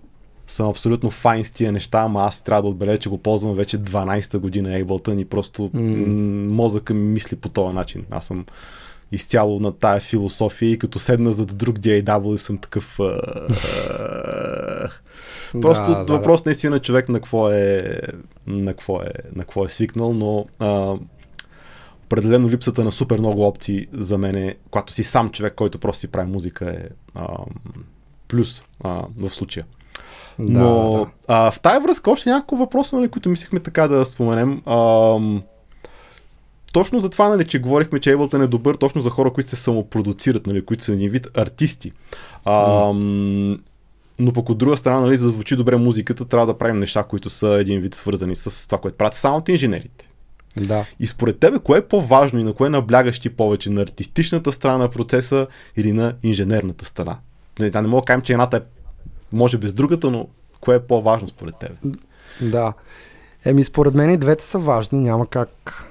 съм 0.47 0.69
абсолютно 0.69 1.11
файн 1.11 1.45
с 1.45 1.51
тия 1.51 1.73
неща, 1.73 1.99
ама 1.99 2.23
аз 2.23 2.43
трябва 2.43 2.63
да 2.63 2.69
отбележа, 2.69 2.99
че 2.99 3.09
го 3.09 3.19
ползвам 3.19 3.55
вече 3.55 3.79
12-та 3.79 4.39
година 4.39 4.69
Ableton 4.69 5.21
и 5.21 5.25
просто 5.25 5.71
mm. 5.75 6.07
мозъка 6.49 6.95
ми 6.95 7.09
мисли 7.09 7.37
по 7.37 7.49
този 7.49 7.75
начин. 7.75 8.05
Аз 8.11 8.27
съм 8.27 8.45
изцяло 9.13 9.61
на 9.61 9.73
тая 9.73 10.01
философия 10.01 10.71
и 10.71 10.79
като 10.79 10.99
седна 10.99 11.33
зад 11.33 11.59
друг 11.59 11.79
DAW 11.79 12.37
съм 12.37 12.59
такъв... 12.59 12.99
Просто 15.61 15.91
да, 15.91 16.05
да, 16.05 16.13
въпрос 16.13 16.43
да. 16.43 16.49
наистина 16.51 16.79
човек 16.79 17.09
на 17.09 17.19
какво 17.19 17.51
е, 17.51 18.01
на 18.47 18.73
какво 18.73 19.03
е, 19.03 19.11
на 19.35 19.43
какво 19.43 19.65
е 19.65 19.69
свикнал, 19.69 20.15
но 20.15 20.47
а, 20.59 20.97
определено 22.05 22.51
липсата 22.51 22.85
на 22.85 22.93
супер 22.93 23.19
много 23.19 23.47
опции 23.47 23.87
за 23.93 24.19
мен 24.19 24.37
е, 24.37 24.55
когато 24.71 24.93
си 24.93 25.05
сам 25.05 25.31
човек, 25.31 25.55
който 25.55 25.79
просто 25.79 26.01
си 26.01 26.09
прави 26.09 26.31
музика 26.31 26.71
е 26.71 26.89
а, 27.15 27.27
плюс 28.29 28.65
а, 28.85 29.03
в 29.19 29.31
случая. 29.31 29.67
Да, 30.39 30.61
Но 30.61 30.93
да. 30.93 31.07
А, 31.29 31.51
в 31.51 31.61
тази 31.61 31.85
връзка 31.85 32.11
още 32.11 32.31
няколко 32.31 32.57
въпроса, 32.57 32.97
нали, 32.97 33.09
които 33.09 33.29
мислихме 33.29 33.61
така 33.61 33.89
да 33.89 34.05
споменем. 34.05 34.63
А, 34.67 35.19
точно 36.73 37.01
за 37.01 37.11
това, 37.11 37.29
нали, 37.29 37.47
че 37.47 37.59
говорихме, 37.59 38.01
че 38.01 38.17
Ableton 38.17 38.45
е 38.45 38.47
добър 38.47 38.75
точно 38.75 39.01
за 39.01 39.11
хора, 39.11 39.33
които 39.33 39.51
се 39.51 39.57
самопродуцират, 39.57 40.47
нали, 40.47 40.65
които 40.65 40.85
са 40.85 40.93
един 40.93 41.11
вид 41.11 41.27
артисти. 41.35 41.93
А, 42.45 42.67
mm. 42.67 43.61
Но 44.19 44.33
пък 44.33 44.51
от 44.51 44.59
друга 44.59 44.77
страна, 44.77 45.01
нали, 45.01 45.17
за 45.17 45.25
да 45.25 45.31
звучи 45.31 45.57
добре 45.57 45.77
музиката, 45.77 46.25
трябва 46.25 46.47
да 46.47 46.59
правим 46.59 46.79
неща, 46.79 47.03
които 47.03 47.31
са 47.31 47.49
един 47.49 47.81
вид 47.81 47.95
свързани 47.95 48.37
с 48.37 48.69
това, 48.69 48.81
което 48.81 48.97
правят 48.97 49.15
саунд 49.15 49.49
инженерите. 49.49 50.09
Да. 50.57 50.85
И 51.01 51.07
според 51.07 51.39
тебе, 51.39 51.59
кое 51.59 51.79
е 51.79 51.83
по-важно 51.89 52.39
и 52.39 52.45
на 52.45 52.53
кое 52.53 52.71
наблягаш 52.71 53.21
ти 53.21 53.31
повече? 53.31 53.71
На 53.71 53.83
артистичната 53.83 54.53
страна 54.53 54.79
на 54.79 54.91
процеса 54.91 55.47
или 55.77 55.93
на 55.93 56.15
инженерната 56.23 56.85
страна? 56.85 57.19
Не, 57.59 57.71
да 57.71 57.83
не 57.83 57.89
мога 57.89 58.03
да 58.03 58.05
кажем, 58.05 58.23
че 58.23 58.33
едната 58.33 58.57
е 58.57 58.61
може 59.33 59.59
без 59.59 59.73
другата, 59.73 60.11
но 60.11 60.29
кое 60.61 60.77
е 60.77 60.81
по-важно 60.81 61.29
според 61.29 61.55
теб? 61.57 61.71
Да. 62.41 62.73
Еми, 63.45 63.65
според 63.65 63.95
мен 63.95 64.11
и 64.11 64.17
двете 64.17 64.45
са 64.45 64.59
важни. 64.59 65.01
Няма 65.01 65.27
как 65.27 65.85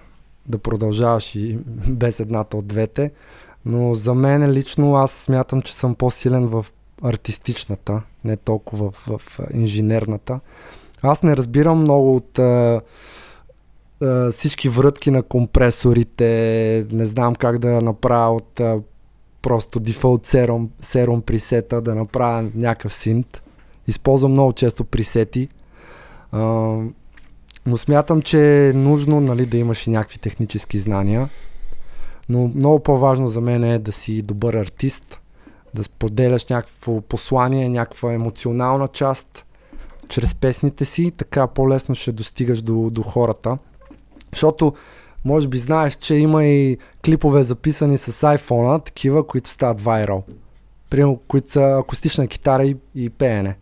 да 0.48 0.58
продължаваш 0.58 1.36
и 1.36 1.58
без 1.88 2.20
едната 2.20 2.58
от 2.58 2.68
двете. 2.68 3.12
Но 3.66 3.96
за 3.96 4.14
мен 4.14 4.52
лично 4.52 4.96
аз 4.96 5.12
смятам, 5.12 5.62
че 5.62 5.76
съм 5.76 5.96
по-силен 5.96 6.48
в 6.48 6.66
артистичната, 7.06 8.02
не 8.24 8.38
толкова 8.38 8.92
в, 8.92 9.20
в 9.20 9.40
инженерната. 9.54 10.40
Аз 11.02 11.24
не 11.24 11.38
разбирам 11.38 11.80
много 11.80 12.16
от 12.16 12.40
а, 12.40 12.82
а, 14.02 14.32
всички 14.32 14.70
врътки 14.70 15.12
на 15.12 15.24
компресорите, 15.24 16.86
не 16.92 17.06
знам 17.06 17.36
как 17.36 17.60
да 17.60 17.82
направя 17.82 18.36
от 18.36 18.60
а, 18.60 18.80
просто 19.42 19.80
дефолт 19.80 20.26
серум, 20.26 20.70
серум 20.82 21.22
пресета 21.22 21.82
да 21.82 21.96
направя 21.96 22.50
някакъв 22.56 22.94
синт. 22.94 23.42
Използвам 23.88 24.32
много 24.32 24.54
често 24.54 24.84
пресети. 24.84 25.50
А, 26.32 26.42
но 27.66 27.78
смятам, 27.78 28.22
че 28.22 28.70
е 28.70 28.74
нужно 28.74 29.22
нали, 29.22 29.46
да 29.46 29.58
имаш 29.58 29.88
и 29.88 29.90
някакви 29.90 30.20
технически 30.20 30.78
знания. 30.78 31.30
Но 32.30 32.52
много 32.56 32.80
по-важно 32.80 33.28
за 33.28 33.42
мен 33.42 33.64
е 33.64 33.80
да 33.80 33.92
си 33.92 34.22
добър 34.22 34.54
артист, 34.54 35.20
да 35.76 35.84
споделяш 35.84 36.46
някакво 36.46 37.02
послание, 37.02 37.70
някаква 37.70 38.14
емоционална 38.14 38.88
част 38.88 39.46
чрез 40.10 40.36
песните 40.36 40.86
си, 40.86 41.12
така 41.12 41.48
по-лесно 41.48 41.96
ще 41.96 42.12
достигаш 42.12 42.62
до, 42.62 42.90
до 42.90 43.02
хората. 43.02 43.58
Защото 44.34 44.74
може 45.26 45.48
би 45.48 45.58
знаеш, 45.58 45.96
че 45.96 46.16
има 46.16 46.46
и 46.46 46.78
клипове 47.06 47.44
записани 47.44 47.98
с 47.98 48.12
iPhone, 48.38 48.86
такива, 48.86 49.28
които 49.28 49.50
стават 49.50 49.82
вайрал. 49.82 50.24
Примерно, 50.90 51.20
които 51.28 51.52
са 51.52 51.78
акустична 51.80 52.28
китара 52.28 52.66
и, 52.66 52.78
и 52.96 53.10
пеене. 53.10 53.58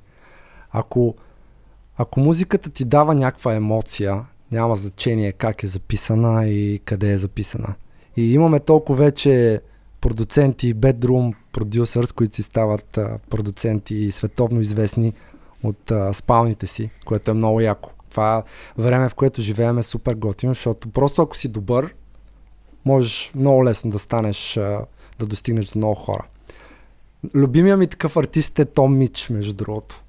Ако, 0.72 1.16
ако 1.97 2.20
музиката 2.20 2.70
ти 2.70 2.86
дава 2.86 3.16
някаква 3.16 3.53
емоция, 3.53 4.26
няма 4.51 4.76
значение 4.76 5.32
как 5.32 5.64
е 5.64 5.68
записана 5.68 6.47
и 6.47 6.80
къде 6.86 7.11
е 7.11 7.18
записана. 7.18 7.74
И 8.18 8.34
имаме 8.34 8.59
толкова 8.59 9.03
вече 9.03 9.61
продуценти, 10.03 10.75
bedroom 10.75 11.33
producers, 11.53 12.15
които 12.15 12.35
си 12.35 12.43
стават 12.43 12.97
а, 12.97 13.19
продуценти 13.29 14.11
световно 14.11 14.61
известни 14.61 15.13
от 15.63 15.91
а, 15.91 16.13
спалните 16.13 16.67
си, 16.67 16.89
което 17.05 17.31
е 17.31 17.33
много 17.33 17.61
яко 17.61 17.89
това 18.09 18.43
време, 18.77 19.09
в 19.09 19.15
което 19.15 19.41
живеем 19.41 19.77
е 19.77 19.83
супер 19.83 20.15
готино, 20.15 20.53
защото 20.53 20.89
просто 20.89 21.21
ако 21.21 21.37
си 21.37 21.47
добър, 21.47 21.95
можеш 22.85 23.31
много 23.35 23.65
лесно 23.65 23.91
да 23.91 23.99
станеш, 23.99 24.53
да 25.19 25.25
достигнеш 25.25 25.65
до 25.69 25.79
много 25.79 25.95
хора. 25.95 26.25
Любимия 27.35 27.77
ми 27.77 27.87
такъв 27.87 28.17
артист 28.17 28.59
е 28.59 28.65
Том 28.65 28.97
Мич, 28.97 29.29
между 29.29 29.53
другото, 29.53 30.03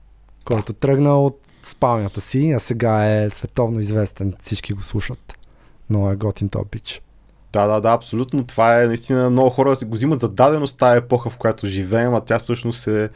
който 0.45 0.72
тръгна 0.72 1.20
от 1.20 1.40
спалнята 1.62 2.20
си, 2.20 2.51
а 2.51 2.61
сега 2.61 3.07
е 3.07 3.30
световно 3.30 3.80
известен, 3.80 4.34
всички 4.40 4.72
го 4.72 4.82
слушат. 4.82 5.34
Но 5.90 6.11
е 6.11 6.16
готин 6.16 6.49
Том 6.49 6.64
Мич. 6.74 7.03
Да, 7.55 7.67
да, 7.67 7.81
да, 7.81 7.93
абсолютно. 7.93 8.47
Това 8.47 8.83
е 8.83 8.87
наистина 8.87 9.31
много 9.31 9.51
хора 9.51 9.77
го 9.85 9.95
взимат 9.95 10.21
за 10.21 10.29
даденост 10.29 10.79
тази 10.79 10.99
епоха, 10.99 11.31
в 11.31 11.37
която 11.37 11.67
живеем, 11.67 12.15
а 12.15 12.21
тя 12.21 12.39
всъщност 12.39 12.87
е 12.87 13.09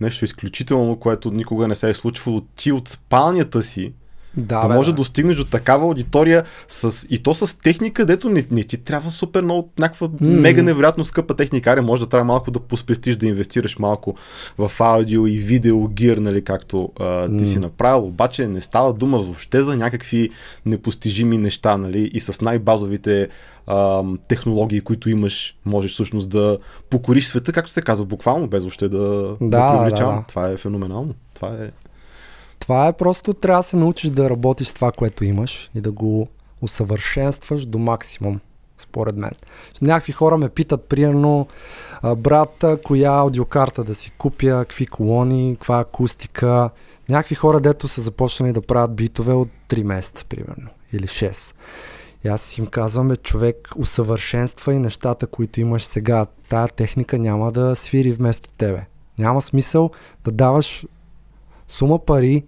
нещо 0.00 0.24
изключително, 0.24 0.96
което 0.96 1.30
никога 1.30 1.68
не 1.68 1.74
се 1.74 1.90
е 1.90 1.94
случвало. 1.94 2.40
Ти 2.40 2.72
от 2.72 2.88
спалнята 2.88 3.62
си 3.62 3.92
Да, 4.36 4.60
да 4.60 4.68
бе, 4.68 4.74
може 4.74 4.86
да. 4.86 4.92
да 4.92 4.96
достигнеш 4.96 5.36
до 5.36 5.44
такава 5.44 5.84
аудитория 5.84 6.44
с, 6.68 7.06
и 7.10 7.18
то 7.18 7.34
с 7.34 7.58
техника, 7.58 8.06
дето 8.06 8.28
не, 8.28 8.46
не 8.50 8.64
ти 8.64 8.76
трябва 8.76 9.10
супер 9.10 9.42
много, 9.42 9.70
някаква 9.78 10.08
mm. 10.08 10.40
мега 10.40 10.62
невероятно 10.62 11.04
скъпа 11.04 11.34
техника. 11.34 11.70
Аре, 11.70 11.80
може 11.80 12.02
да 12.02 12.08
трябва 12.08 12.24
малко 12.24 12.50
да 12.50 12.60
поспестиш, 12.60 13.16
да 13.16 13.26
инвестираш 13.26 13.78
малко 13.78 14.14
в 14.58 14.70
аудио 14.80 15.26
и 15.26 15.38
видео 15.38 15.88
гир, 15.88 16.16
нали, 16.16 16.44
както 16.44 16.92
а, 17.00 17.28
ти 17.28 17.44
mm. 17.44 17.44
си 17.44 17.58
направил. 17.58 18.06
Обаче 18.06 18.48
не 18.48 18.60
става 18.60 18.92
дума 18.92 19.18
въобще 19.18 19.62
за 19.62 19.76
някакви 19.76 20.30
непостижими 20.66 21.38
неща, 21.38 21.76
нали, 21.76 22.10
и 22.14 22.20
с 22.20 22.40
най-базовите 22.40 23.28
а, 23.66 24.04
технологии, 24.28 24.80
които 24.80 25.10
имаш, 25.10 25.56
можеш 25.64 25.92
всъщност 25.92 26.28
да 26.28 26.58
покориш 26.90 27.26
света, 27.26 27.52
както 27.52 27.70
се 27.70 27.82
казва, 27.82 28.06
буквално, 28.06 28.48
без 28.48 28.62
въобще 28.62 28.88
да, 28.88 28.98
да, 28.98 29.36
Да, 29.40 29.90
да, 29.90 29.96
да. 29.96 30.24
Това 30.28 30.50
е 30.50 30.56
феноменално. 30.56 31.14
Това 31.34 31.48
е... 31.48 31.85
Това 32.66 32.86
е 32.86 32.92
просто 32.92 33.34
трябва 33.34 33.62
да 33.62 33.68
се 33.68 33.76
научиш 33.76 34.10
да 34.10 34.30
работиш 34.30 34.68
с 34.68 34.72
това, 34.72 34.92
което 34.92 35.24
имаш 35.24 35.70
и 35.74 35.80
да 35.80 35.92
го 35.92 36.28
усъвършенстваш 36.60 37.66
до 37.66 37.78
максимум, 37.78 38.40
според 38.78 39.16
мен. 39.16 39.30
Някакви 39.82 40.12
хора 40.12 40.38
ме 40.38 40.48
питат, 40.48 40.84
примерно, 40.84 41.46
брат, 42.16 42.64
коя 42.84 43.12
аудиокарта 43.12 43.84
да 43.84 43.94
си 43.94 44.10
купя, 44.18 44.64
какви 44.68 44.86
колони, 44.86 45.56
каква 45.58 45.80
акустика. 45.80 46.70
Някакви 47.08 47.34
хора, 47.34 47.60
дето 47.60 47.88
са 47.88 48.02
започнали 48.02 48.52
да 48.52 48.62
правят 48.62 48.94
битове 48.94 49.32
от 49.32 49.48
3 49.68 49.82
месеца, 49.82 50.24
примерно, 50.28 50.68
или 50.92 51.06
6. 51.06 51.54
И 52.24 52.28
аз 52.28 52.58
им 52.58 52.66
казвам, 52.66 53.16
човек, 53.16 53.68
усъвършенства 53.76 54.74
и 54.74 54.78
нещата, 54.78 55.26
които 55.26 55.60
имаш 55.60 55.84
сега. 55.84 56.26
Тая 56.48 56.68
техника 56.68 57.18
няма 57.18 57.52
да 57.52 57.76
свири 57.76 58.12
вместо 58.12 58.52
тебе. 58.52 58.86
Няма 59.18 59.42
смисъл 59.42 59.90
да 60.24 60.30
даваш 60.30 60.86
сума 61.68 61.98
пари 61.98 62.44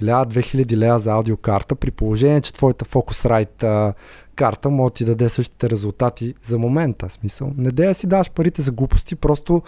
1000-2000 0.00 0.76
лева 0.76 0.98
за 0.98 1.12
аудиокарта, 1.12 1.74
при 1.74 1.90
положение, 1.90 2.40
че 2.40 2.52
твоята 2.52 2.84
Focusrite 2.84 3.62
а, 3.62 3.94
карта 4.34 4.70
може 4.70 4.90
да 4.90 4.94
ти 4.94 5.04
даде 5.04 5.28
същите 5.28 5.70
резултати 5.70 6.34
за 6.44 6.58
момента. 6.58 7.10
Смисъл. 7.10 7.52
Не 7.56 7.70
да 7.70 7.94
си 7.94 8.06
даваш 8.06 8.30
парите 8.30 8.62
за 8.62 8.72
глупости, 8.72 9.16
просто 9.16 9.62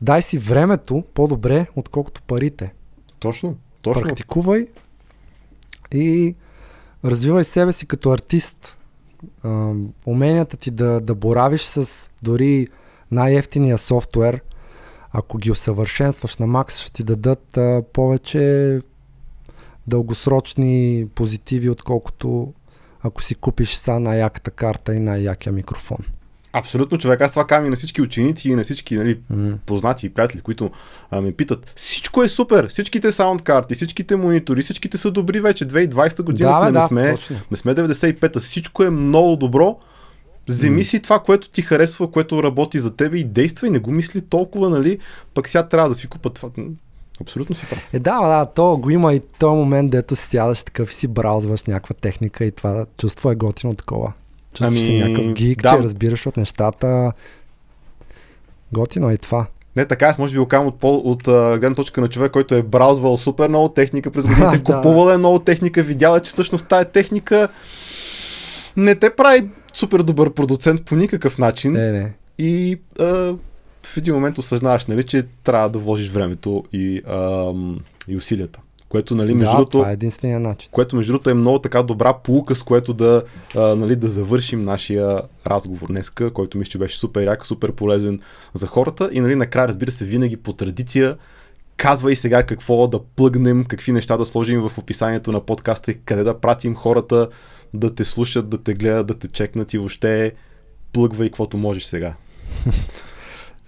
дай 0.00 0.22
си 0.22 0.38
времето 0.38 1.04
по-добре, 1.14 1.66
отколкото 1.76 2.22
парите. 2.22 2.74
Точно. 3.18 3.56
Точно. 3.82 4.02
Практикувай 4.02 4.66
и 5.94 6.34
развивай 7.04 7.44
себе 7.44 7.72
си 7.72 7.86
като 7.86 8.10
артист. 8.10 8.76
А, 9.42 9.72
уменията 10.06 10.56
ти 10.56 10.70
да, 10.70 11.00
да 11.00 11.14
боравиш 11.14 11.62
с 11.62 12.10
дори 12.22 12.68
най-ефтиния 13.10 13.78
софтуер, 13.78 14.40
ако 15.12 15.38
ги 15.38 15.50
усъвършенстваш 15.50 16.36
на 16.36 16.46
макс, 16.46 16.80
ще 16.80 16.92
ти 16.92 17.04
дадат 17.04 17.56
а, 17.56 17.82
повече 17.92 18.80
дългосрочни 19.88 21.06
позитиви, 21.14 21.70
отколкото 21.70 22.52
ако 23.02 23.22
си 23.22 23.34
купиш 23.34 23.74
са 23.74 24.00
най-яката 24.00 24.50
карта 24.50 24.94
и 24.94 25.00
най-якия 25.00 25.52
микрофон. 25.52 25.98
Абсолютно, 26.52 26.98
човек. 26.98 27.20
Аз 27.20 27.30
това 27.30 27.46
казвам 27.46 27.66
и 27.66 27.70
на 27.70 27.76
всички 27.76 28.02
ученици 28.02 28.48
и 28.48 28.54
на 28.54 28.64
всички 28.64 28.94
нали, 28.94 29.20
М. 29.30 29.58
познати 29.66 30.06
и 30.06 30.10
приятели, 30.10 30.40
които 30.40 30.70
а, 31.10 31.20
ме 31.20 31.32
питат. 31.32 31.72
Всичко 31.76 32.22
е 32.22 32.28
супер. 32.28 32.68
Всичките 32.68 33.12
саунд 33.12 33.42
карти, 33.42 33.74
всичките 33.74 34.16
монитори, 34.16 34.62
всичките 34.62 34.98
са 34.98 35.10
добри 35.10 35.40
вече. 35.40 35.66
2020 35.66 36.22
година 36.22 36.48
Да, 36.48 36.54
сме, 36.56 36.64
бе, 36.66 36.72
не, 36.72 36.80
да, 36.80 36.86
сме, 36.86 37.14
точно. 37.14 37.36
не 37.50 37.56
сме 37.56 37.74
95-та. 37.74 38.40
Всичко 38.40 38.82
е 38.82 38.90
много 38.90 39.36
добро. 39.36 39.78
Вземи 40.48 40.84
си 40.84 41.00
това, 41.00 41.18
което 41.18 41.48
ти 41.50 41.62
харесва, 41.62 42.10
което 42.10 42.42
работи 42.42 42.80
за 42.80 42.96
тебе 42.96 43.18
и 43.18 43.24
действай. 43.24 43.70
Не 43.70 43.78
го 43.78 43.90
мисли 43.90 44.20
толкова, 44.20 44.70
нали? 44.70 44.98
Пък 45.34 45.48
сега 45.48 45.68
трябва 45.68 45.88
да 45.88 45.94
си 45.94 46.06
купа 46.06 46.30
това. 46.30 46.48
Абсолютно 47.20 47.56
си 47.56 47.66
прав. 47.70 47.88
Е, 47.92 47.98
да, 47.98 48.20
да, 48.20 48.46
то 48.46 48.76
го 48.76 48.90
има 48.90 49.14
и 49.14 49.20
този 49.38 49.56
момент, 49.56 49.90
дето 49.90 50.16
си 50.16 50.26
сядаш 50.26 50.62
такъв 50.64 50.90
и 50.90 50.94
си 50.94 51.08
браузваш 51.08 51.62
някаква 51.62 51.94
техника 51.94 52.44
и 52.44 52.50
това 52.50 52.86
чувство 52.98 53.30
е 53.30 53.34
готино 53.34 53.74
такова. 53.74 54.12
Чувстваш 54.54 54.68
Ами, 54.68 54.78
си 54.78 55.02
някакъв 55.02 55.32
гик, 55.32 55.62
да. 55.62 55.70
че 55.76 55.82
разбираш 55.82 56.26
от 56.26 56.36
нещата. 56.36 57.12
Готино 58.72 59.10
е 59.10 59.16
това. 59.16 59.46
Не, 59.76 59.86
така 59.86 60.06
аз 60.06 60.18
може 60.18 60.32
би 60.32 60.38
го 60.38 60.46
казвам 60.46 60.66
от, 60.68 60.80
пол- 60.80 61.02
от 61.04 61.22
гледна 61.60 61.74
точка 61.74 62.00
на 62.00 62.08
човек, 62.08 62.32
който 62.32 62.54
е 62.54 62.62
браузвал 62.62 63.16
супер 63.16 63.48
много 63.48 63.68
техника 63.68 64.10
през 64.10 64.26
годините, 64.26 64.58
Да. 64.58 64.62
купувал 64.62 65.12
е 65.12 65.16
много 65.16 65.38
техника, 65.38 65.82
видял 65.82 66.16
е, 66.16 66.20
че 66.20 66.30
всъщност 66.30 66.68
тая 66.68 66.84
техника 66.84 67.48
не 68.76 68.94
те 68.94 69.10
прави 69.10 69.48
супер 69.72 70.02
добър 70.02 70.32
продуцент 70.32 70.84
по 70.84 70.96
никакъв 70.96 71.38
начин 71.38 71.72
Не, 71.72 71.92
не. 71.92 72.12
и 72.38 72.78
а, 73.00 73.34
в 73.92 73.96
един 73.96 74.14
момент 74.14 74.38
осъзнаваш, 74.38 74.86
нали, 74.86 75.02
че 75.02 75.22
трябва 75.44 75.68
да 75.68 75.78
вложиш 75.78 76.10
времето 76.10 76.64
и, 76.72 77.02
ам, 77.06 77.80
и 78.08 78.16
усилията. 78.16 78.60
Което, 78.88 79.14
нали, 79.14 79.34
между 79.34 79.50
да, 79.50 79.56
другото, 79.56 79.78
това 79.78 79.90
е 79.90 79.92
единствения 79.92 80.40
начин. 80.40 80.68
което 80.72 80.96
между 80.96 81.12
другото 81.12 81.30
е 81.30 81.34
много 81.34 81.58
така 81.58 81.82
добра 81.82 82.12
полука, 82.12 82.56
с 82.56 82.62
което 82.62 82.94
да, 82.94 83.22
а, 83.56 83.60
нали, 83.60 83.96
да 83.96 84.08
завършим 84.08 84.62
нашия 84.62 85.20
разговор 85.46 85.88
днеска, 85.88 86.30
който 86.30 86.58
мисля, 86.58 86.70
че 86.70 86.78
беше 86.78 86.98
супер 86.98 87.26
як, 87.26 87.46
супер 87.46 87.72
полезен 87.72 88.20
за 88.54 88.66
хората 88.66 89.10
и 89.12 89.20
нали, 89.20 89.34
накрая, 89.34 89.68
разбира 89.68 89.90
се, 89.90 90.04
винаги 90.04 90.36
по 90.36 90.52
традиция 90.52 91.16
казвай 91.76 92.16
сега 92.16 92.42
какво 92.42 92.88
да 92.88 93.00
плъгнем, 93.16 93.64
какви 93.64 93.92
неща 93.92 94.16
да 94.16 94.26
сложим 94.26 94.68
в 94.68 94.78
описанието 94.78 95.32
на 95.32 95.40
подкаста 95.40 95.90
и 95.90 95.98
къде 96.04 96.22
да 96.22 96.40
пратим 96.40 96.74
хората 96.74 97.28
да 97.74 97.94
те 97.94 98.04
слушат, 98.04 98.48
да 98.48 98.62
те 98.62 98.74
гледат, 98.74 99.06
да 99.06 99.14
те 99.14 99.28
чекнат 99.28 99.74
и 99.74 99.78
въобще 99.78 100.32
плъгвай 100.92 101.28
каквото 101.28 101.56
можеш 101.56 101.84
сега. 101.84 102.14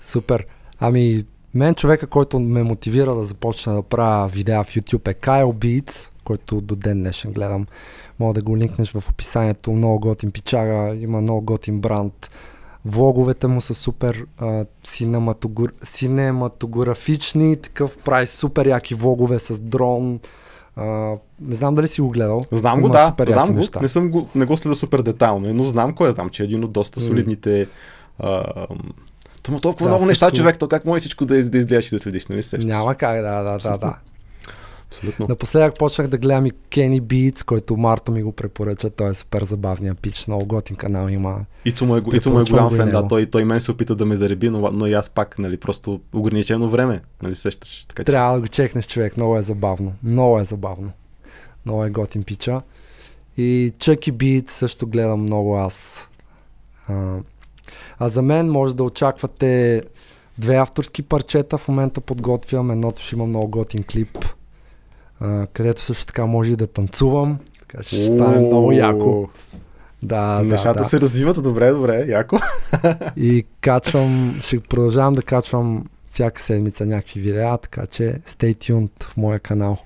Супер. 0.00 0.46
Ами, 0.80 1.24
мен 1.54 1.74
човека, 1.74 2.06
който 2.06 2.40
ме 2.40 2.62
мотивира 2.62 3.14
да 3.14 3.24
започна 3.24 3.74
да 3.74 3.82
правя 3.82 4.28
видеа 4.28 4.64
в 4.64 4.74
YouTube 4.74 5.08
е 5.08 5.14
Kyle 5.14 5.52
Beats, 5.52 6.10
който 6.24 6.60
до 6.60 6.76
ден 6.76 6.98
днешен 6.98 7.32
гледам. 7.32 7.66
Мога 8.18 8.34
да 8.34 8.42
го 8.42 8.56
линкнеш 8.56 8.92
в 8.92 9.10
описанието. 9.10 9.72
Много 9.72 10.00
готин 10.00 10.30
пичага, 10.30 10.94
има 10.94 11.20
много 11.20 11.40
готин 11.40 11.80
бранд. 11.80 12.30
Влоговете 12.84 13.46
му 13.46 13.60
са 13.60 13.74
супер 13.74 14.24
а, 14.38 14.64
синематогор... 14.84 15.72
синематографични, 15.84 17.56
такъв 17.56 17.98
прави 17.98 18.26
супер 18.26 18.66
яки 18.66 18.94
влогове 18.94 19.38
с 19.38 19.58
дрон. 19.58 20.20
А, 20.76 21.16
не 21.40 21.54
знам 21.54 21.74
дали 21.74 21.88
си 21.88 22.00
го 22.00 22.10
гледал. 22.10 22.42
Знам 22.52 22.80
го, 22.80 22.88
да, 22.88 23.14
знам 23.28 23.48
го, 23.48 23.54
неща. 23.54 23.80
не, 23.80 23.88
съм 23.88 24.10
го, 24.10 24.28
не 24.34 24.44
го 24.44 24.56
следа 24.56 24.74
супер 24.74 25.02
детайлно, 25.02 25.54
но 25.54 25.64
знам 25.64 25.94
кой 25.94 26.08
е, 26.08 26.12
знам, 26.12 26.30
че 26.30 26.42
е 26.42 26.46
един 26.46 26.64
от 26.64 26.72
доста 26.72 27.00
солидните 27.00 27.68
а, 28.18 28.66
Тома 29.40 29.58
толкова 29.58 29.84
Да, 29.84 29.90
много 29.90 30.06
неща, 30.06 30.26
също- 30.26 30.36
човек, 30.36 30.58
то 30.58 30.68
как 30.68 30.84
може 30.84 31.00
всичко 31.00 31.24
да, 31.24 31.36
из- 31.36 31.50
да 31.50 31.58
изгледаш 31.58 31.86
и 31.86 31.90
да 31.90 31.98
следиш, 31.98 32.26
нали 32.26 32.42
се? 32.42 32.48
сещаш? 32.48 32.64
Няма 32.64 32.94
как, 32.94 33.22
да, 33.22 33.42
да, 33.42 33.58
да, 33.60 33.78
да. 33.78 33.96
Абсолютно. 34.86 35.26
Напоследък 35.28 35.78
почнах 35.78 36.06
да 36.06 36.18
гледам 36.18 36.46
и 36.46 36.52
Kenny 36.52 37.00
Beats, 37.00 37.44
който 37.44 37.76
Марто 37.76 38.12
ми 38.12 38.22
го 38.22 38.32
препоръча. 38.32 38.90
Той 38.90 39.10
е 39.10 39.14
супер 39.14 39.44
забавния 39.44 39.94
пич, 39.94 40.26
много 40.26 40.46
готин 40.46 40.76
канал 40.76 41.08
има. 41.08 41.40
Ицо 41.64 41.86
му 41.86 41.96
е, 41.96 42.00
му 42.00 42.12
е 42.40 42.44
голям 42.44 42.68
го 42.68 42.74
и 42.74 42.76
фен, 42.76 42.90
да. 42.90 43.08
Той, 43.08 43.26
той 43.26 43.44
мен 43.44 43.60
се 43.60 43.70
опита 43.70 43.94
да 43.94 44.06
ме 44.06 44.16
зареби, 44.16 44.50
но, 44.50 44.70
но 44.72 44.86
и 44.86 44.92
аз 44.92 45.10
пак, 45.10 45.38
нали, 45.38 45.56
просто 45.56 46.00
ограничено 46.12 46.68
време, 46.68 47.00
нали, 47.22 47.34
сещаш. 47.34 47.84
Така, 47.88 48.02
че... 48.02 48.04
Трябва 48.04 48.34
да 48.34 48.40
го 48.40 48.48
чекнеш 48.48 48.86
човек, 48.86 49.16
много 49.16 49.36
е 49.36 49.42
забавно. 49.42 49.92
Много 50.02 50.40
е 50.40 50.44
забавно. 50.44 50.90
Много 51.66 51.84
е 51.84 51.90
готин 51.90 52.22
пича. 52.22 52.60
И 53.36 53.72
Chucky 53.78 54.12
Beat 54.12 54.50
също 54.50 54.86
гледам 54.86 55.20
много 55.22 55.56
аз. 55.56 56.08
А, 56.88 57.16
а 57.98 58.08
за 58.08 58.22
мен 58.22 58.50
може 58.50 58.76
да 58.76 58.82
очаквате 58.82 59.82
две 60.38 60.56
авторски 60.56 61.02
парчета. 61.02 61.58
В 61.58 61.68
момента 61.68 62.00
подготвям. 62.00 62.70
Едното 62.70 63.02
ще 63.02 63.14
има 63.14 63.26
много 63.26 63.48
готин 63.48 63.84
клип, 63.84 64.18
а, 65.20 65.46
където 65.46 65.80
също 65.80 66.06
така 66.06 66.26
може 66.26 66.52
и 66.52 66.56
да 66.56 66.66
танцувам. 66.66 67.38
Така 67.60 67.82
ще 67.82 67.96
стане 68.06 68.38
много 68.38 68.72
яко. 68.72 69.28
Да, 70.02 70.42
Нещата 70.42 70.74
да, 70.78 70.82
да. 70.82 70.88
се 70.88 71.00
развиват 71.00 71.42
добре, 71.42 71.70
добре, 71.70 72.04
яко. 72.08 72.38
И 73.16 73.46
качвам, 73.60 74.38
ще 74.42 74.60
продължавам 74.60 75.14
да 75.14 75.22
качвам 75.22 75.84
всяка 76.06 76.42
седмица 76.42 76.86
някакви 76.86 77.20
видеа, 77.20 77.58
така 77.58 77.86
че 77.86 78.02
stay 78.26 78.54
tuned 78.54 79.04
в 79.04 79.16
моя 79.16 79.38
канал. 79.38 79.78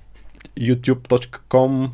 youtube.com 0.59 1.89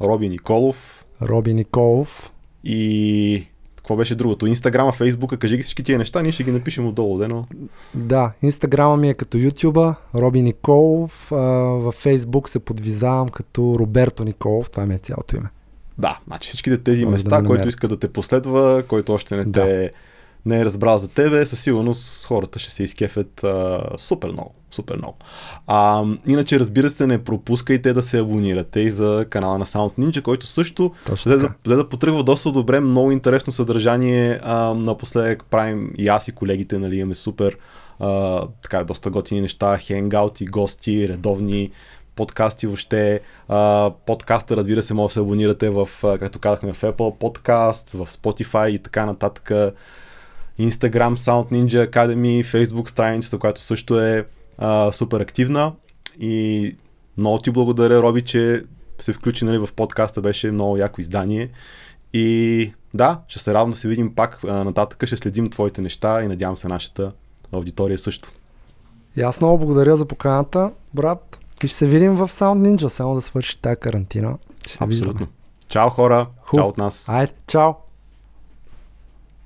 Роби 0.00 0.28
Николов 0.28 1.04
Роби 1.22 1.54
Николов. 1.54 2.32
и 2.64 3.46
какво 3.90 3.96
беше 3.96 4.14
другото? 4.14 4.46
Инстаграма, 4.46 4.92
Фейсбука, 4.92 5.36
кажи 5.36 5.56
ги 5.56 5.62
всички 5.62 5.82
тия 5.82 5.98
неща, 5.98 6.22
ние 6.22 6.32
ще 6.32 6.44
ги 6.44 6.52
напишем 6.52 6.86
отдолу, 6.86 7.18
дено. 7.18 7.46
Да, 7.94 8.32
инстаграма 8.42 8.96
ми 8.96 9.08
е 9.08 9.14
като 9.14 9.38
ютуба, 9.38 9.94
Роби 10.14 10.42
Николов. 10.42 11.28
Във 11.30 11.94
фейсбук 11.94 12.48
се 12.48 12.58
подвизавам 12.58 13.28
като 13.28 13.76
Роберто 13.78 14.24
Николов, 14.24 14.70
това 14.70 14.86
ми 14.86 14.94
е 14.94 14.98
цялото 14.98 15.36
име. 15.36 15.48
Да, 15.98 16.18
значи 16.26 16.48
всичките 16.48 16.78
тези 16.78 17.04
Може 17.04 17.10
да 17.10 17.12
места, 17.12 17.42
ме 17.42 17.48
който 17.48 17.68
иска 17.68 17.88
да 17.88 17.98
те 17.98 18.08
последва, 18.08 18.82
който 18.88 19.12
още 19.12 19.36
не 19.36 19.44
Да. 19.44 19.64
те 19.64 19.92
не 20.46 20.60
е 20.60 20.64
разбрал 20.64 20.98
за 20.98 21.08
тебе, 21.08 21.46
със 21.46 21.60
сигурност 21.60 22.26
хората 22.26 22.58
ще 22.58 22.72
се 22.72 22.82
изкефят 22.82 23.44
а, 23.44 23.80
супер 23.98 24.28
много. 24.28 24.54
Супер 24.70 24.96
много. 24.96 25.16
А, 25.66 26.04
иначе, 26.26 26.60
разбира 26.60 26.90
се, 26.90 27.06
не 27.06 27.24
пропускайте 27.24 27.92
да 27.92 28.02
се 28.02 28.18
абонирате 28.18 28.80
и 28.80 28.90
за 28.90 29.26
канала 29.30 29.58
на 29.58 29.66
Sound 29.66 29.98
Ninja, 29.98 30.22
който 30.22 30.46
също 30.46 30.92
взе 31.10 31.36
да, 31.36 31.48
взе 31.64 31.74
да 31.74 31.88
потръгва 31.88 32.24
доста 32.24 32.52
добре, 32.52 32.80
много 32.80 33.10
интересно 33.10 33.52
съдържание. 33.52 34.40
А, 34.42 34.74
напоследък 34.74 35.44
правим 35.44 35.92
и 35.98 36.08
аз 36.08 36.28
и 36.28 36.32
колегите, 36.32 36.78
нали, 36.78 36.96
имаме 36.96 37.14
супер 37.14 37.56
а, 37.98 38.46
така, 38.62 38.84
доста 38.84 39.10
готини 39.10 39.40
неща, 39.40 39.78
хенгаути, 39.78 40.46
гости, 40.46 41.08
редовни 41.08 41.70
подкасти 42.16 42.66
въобще. 42.66 43.20
А, 43.48 43.90
подкаста, 44.06 44.56
разбира 44.56 44.82
се, 44.82 44.94
може 44.94 45.08
да 45.08 45.12
се 45.12 45.20
абонирате 45.20 45.70
в, 45.70 45.88
както 46.02 46.38
казахме, 46.38 46.72
в 46.72 46.80
Apple 46.80 46.94
Podcast, 46.96 48.04
в 48.04 48.10
Spotify 48.10 48.68
и 48.68 48.78
така 48.78 49.06
нататък. 49.06 49.74
Instagram 50.60 51.16
Sound 51.16 51.52
Ninja 51.52 51.90
Academy, 51.90 52.44
Facebook 52.44 52.88
страницата, 52.88 53.38
която 53.38 53.60
също 53.60 54.00
е 54.00 54.26
а, 54.58 54.92
супер 54.92 55.20
активна. 55.20 55.72
И 56.20 56.76
много 57.16 57.38
ти 57.38 57.50
благодаря, 57.50 58.02
Роби, 58.02 58.22
че 58.22 58.64
се 58.98 59.12
включи 59.12 59.44
нали, 59.44 59.58
в 59.58 59.68
подкаста, 59.76 60.20
беше 60.20 60.50
много 60.50 60.76
яко 60.76 61.00
издание. 61.00 61.48
И 62.12 62.72
да, 62.94 63.20
ще 63.28 63.38
се 63.38 63.54
радвам 63.54 63.70
да 63.70 63.76
се 63.76 63.88
видим 63.88 64.14
пак 64.14 64.44
нататък, 64.44 65.06
ще 65.06 65.16
следим 65.16 65.50
твоите 65.50 65.82
неща 65.82 66.22
и 66.22 66.28
надявам 66.28 66.56
се 66.56 66.68
нашата 66.68 67.12
аудитория 67.52 67.98
също. 67.98 68.32
И 69.16 69.22
аз 69.22 69.40
много 69.40 69.58
благодаря 69.58 69.96
за 69.96 70.06
поканата, 70.06 70.72
брат. 70.94 71.38
И 71.64 71.68
ще 71.68 71.76
се 71.76 71.86
видим 71.86 72.16
в 72.16 72.28
Sound 72.28 72.76
Ninja, 72.76 72.88
само 72.88 73.14
да 73.14 73.20
свърши 73.20 73.62
тази 73.62 73.76
карантина. 73.76 74.38
Ще 74.66 74.72
се 74.72 74.84
Абсолютно. 74.84 75.12
Виждаме. 75.12 75.26
Чао 75.68 75.90
хора, 75.90 76.26
Хуб. 76.40 76.58
чао 76.58 76.68
от 76.68 76.78
нас. 76.78 77.08
Айде, 77.08 77.32
чао. 77.46 77.72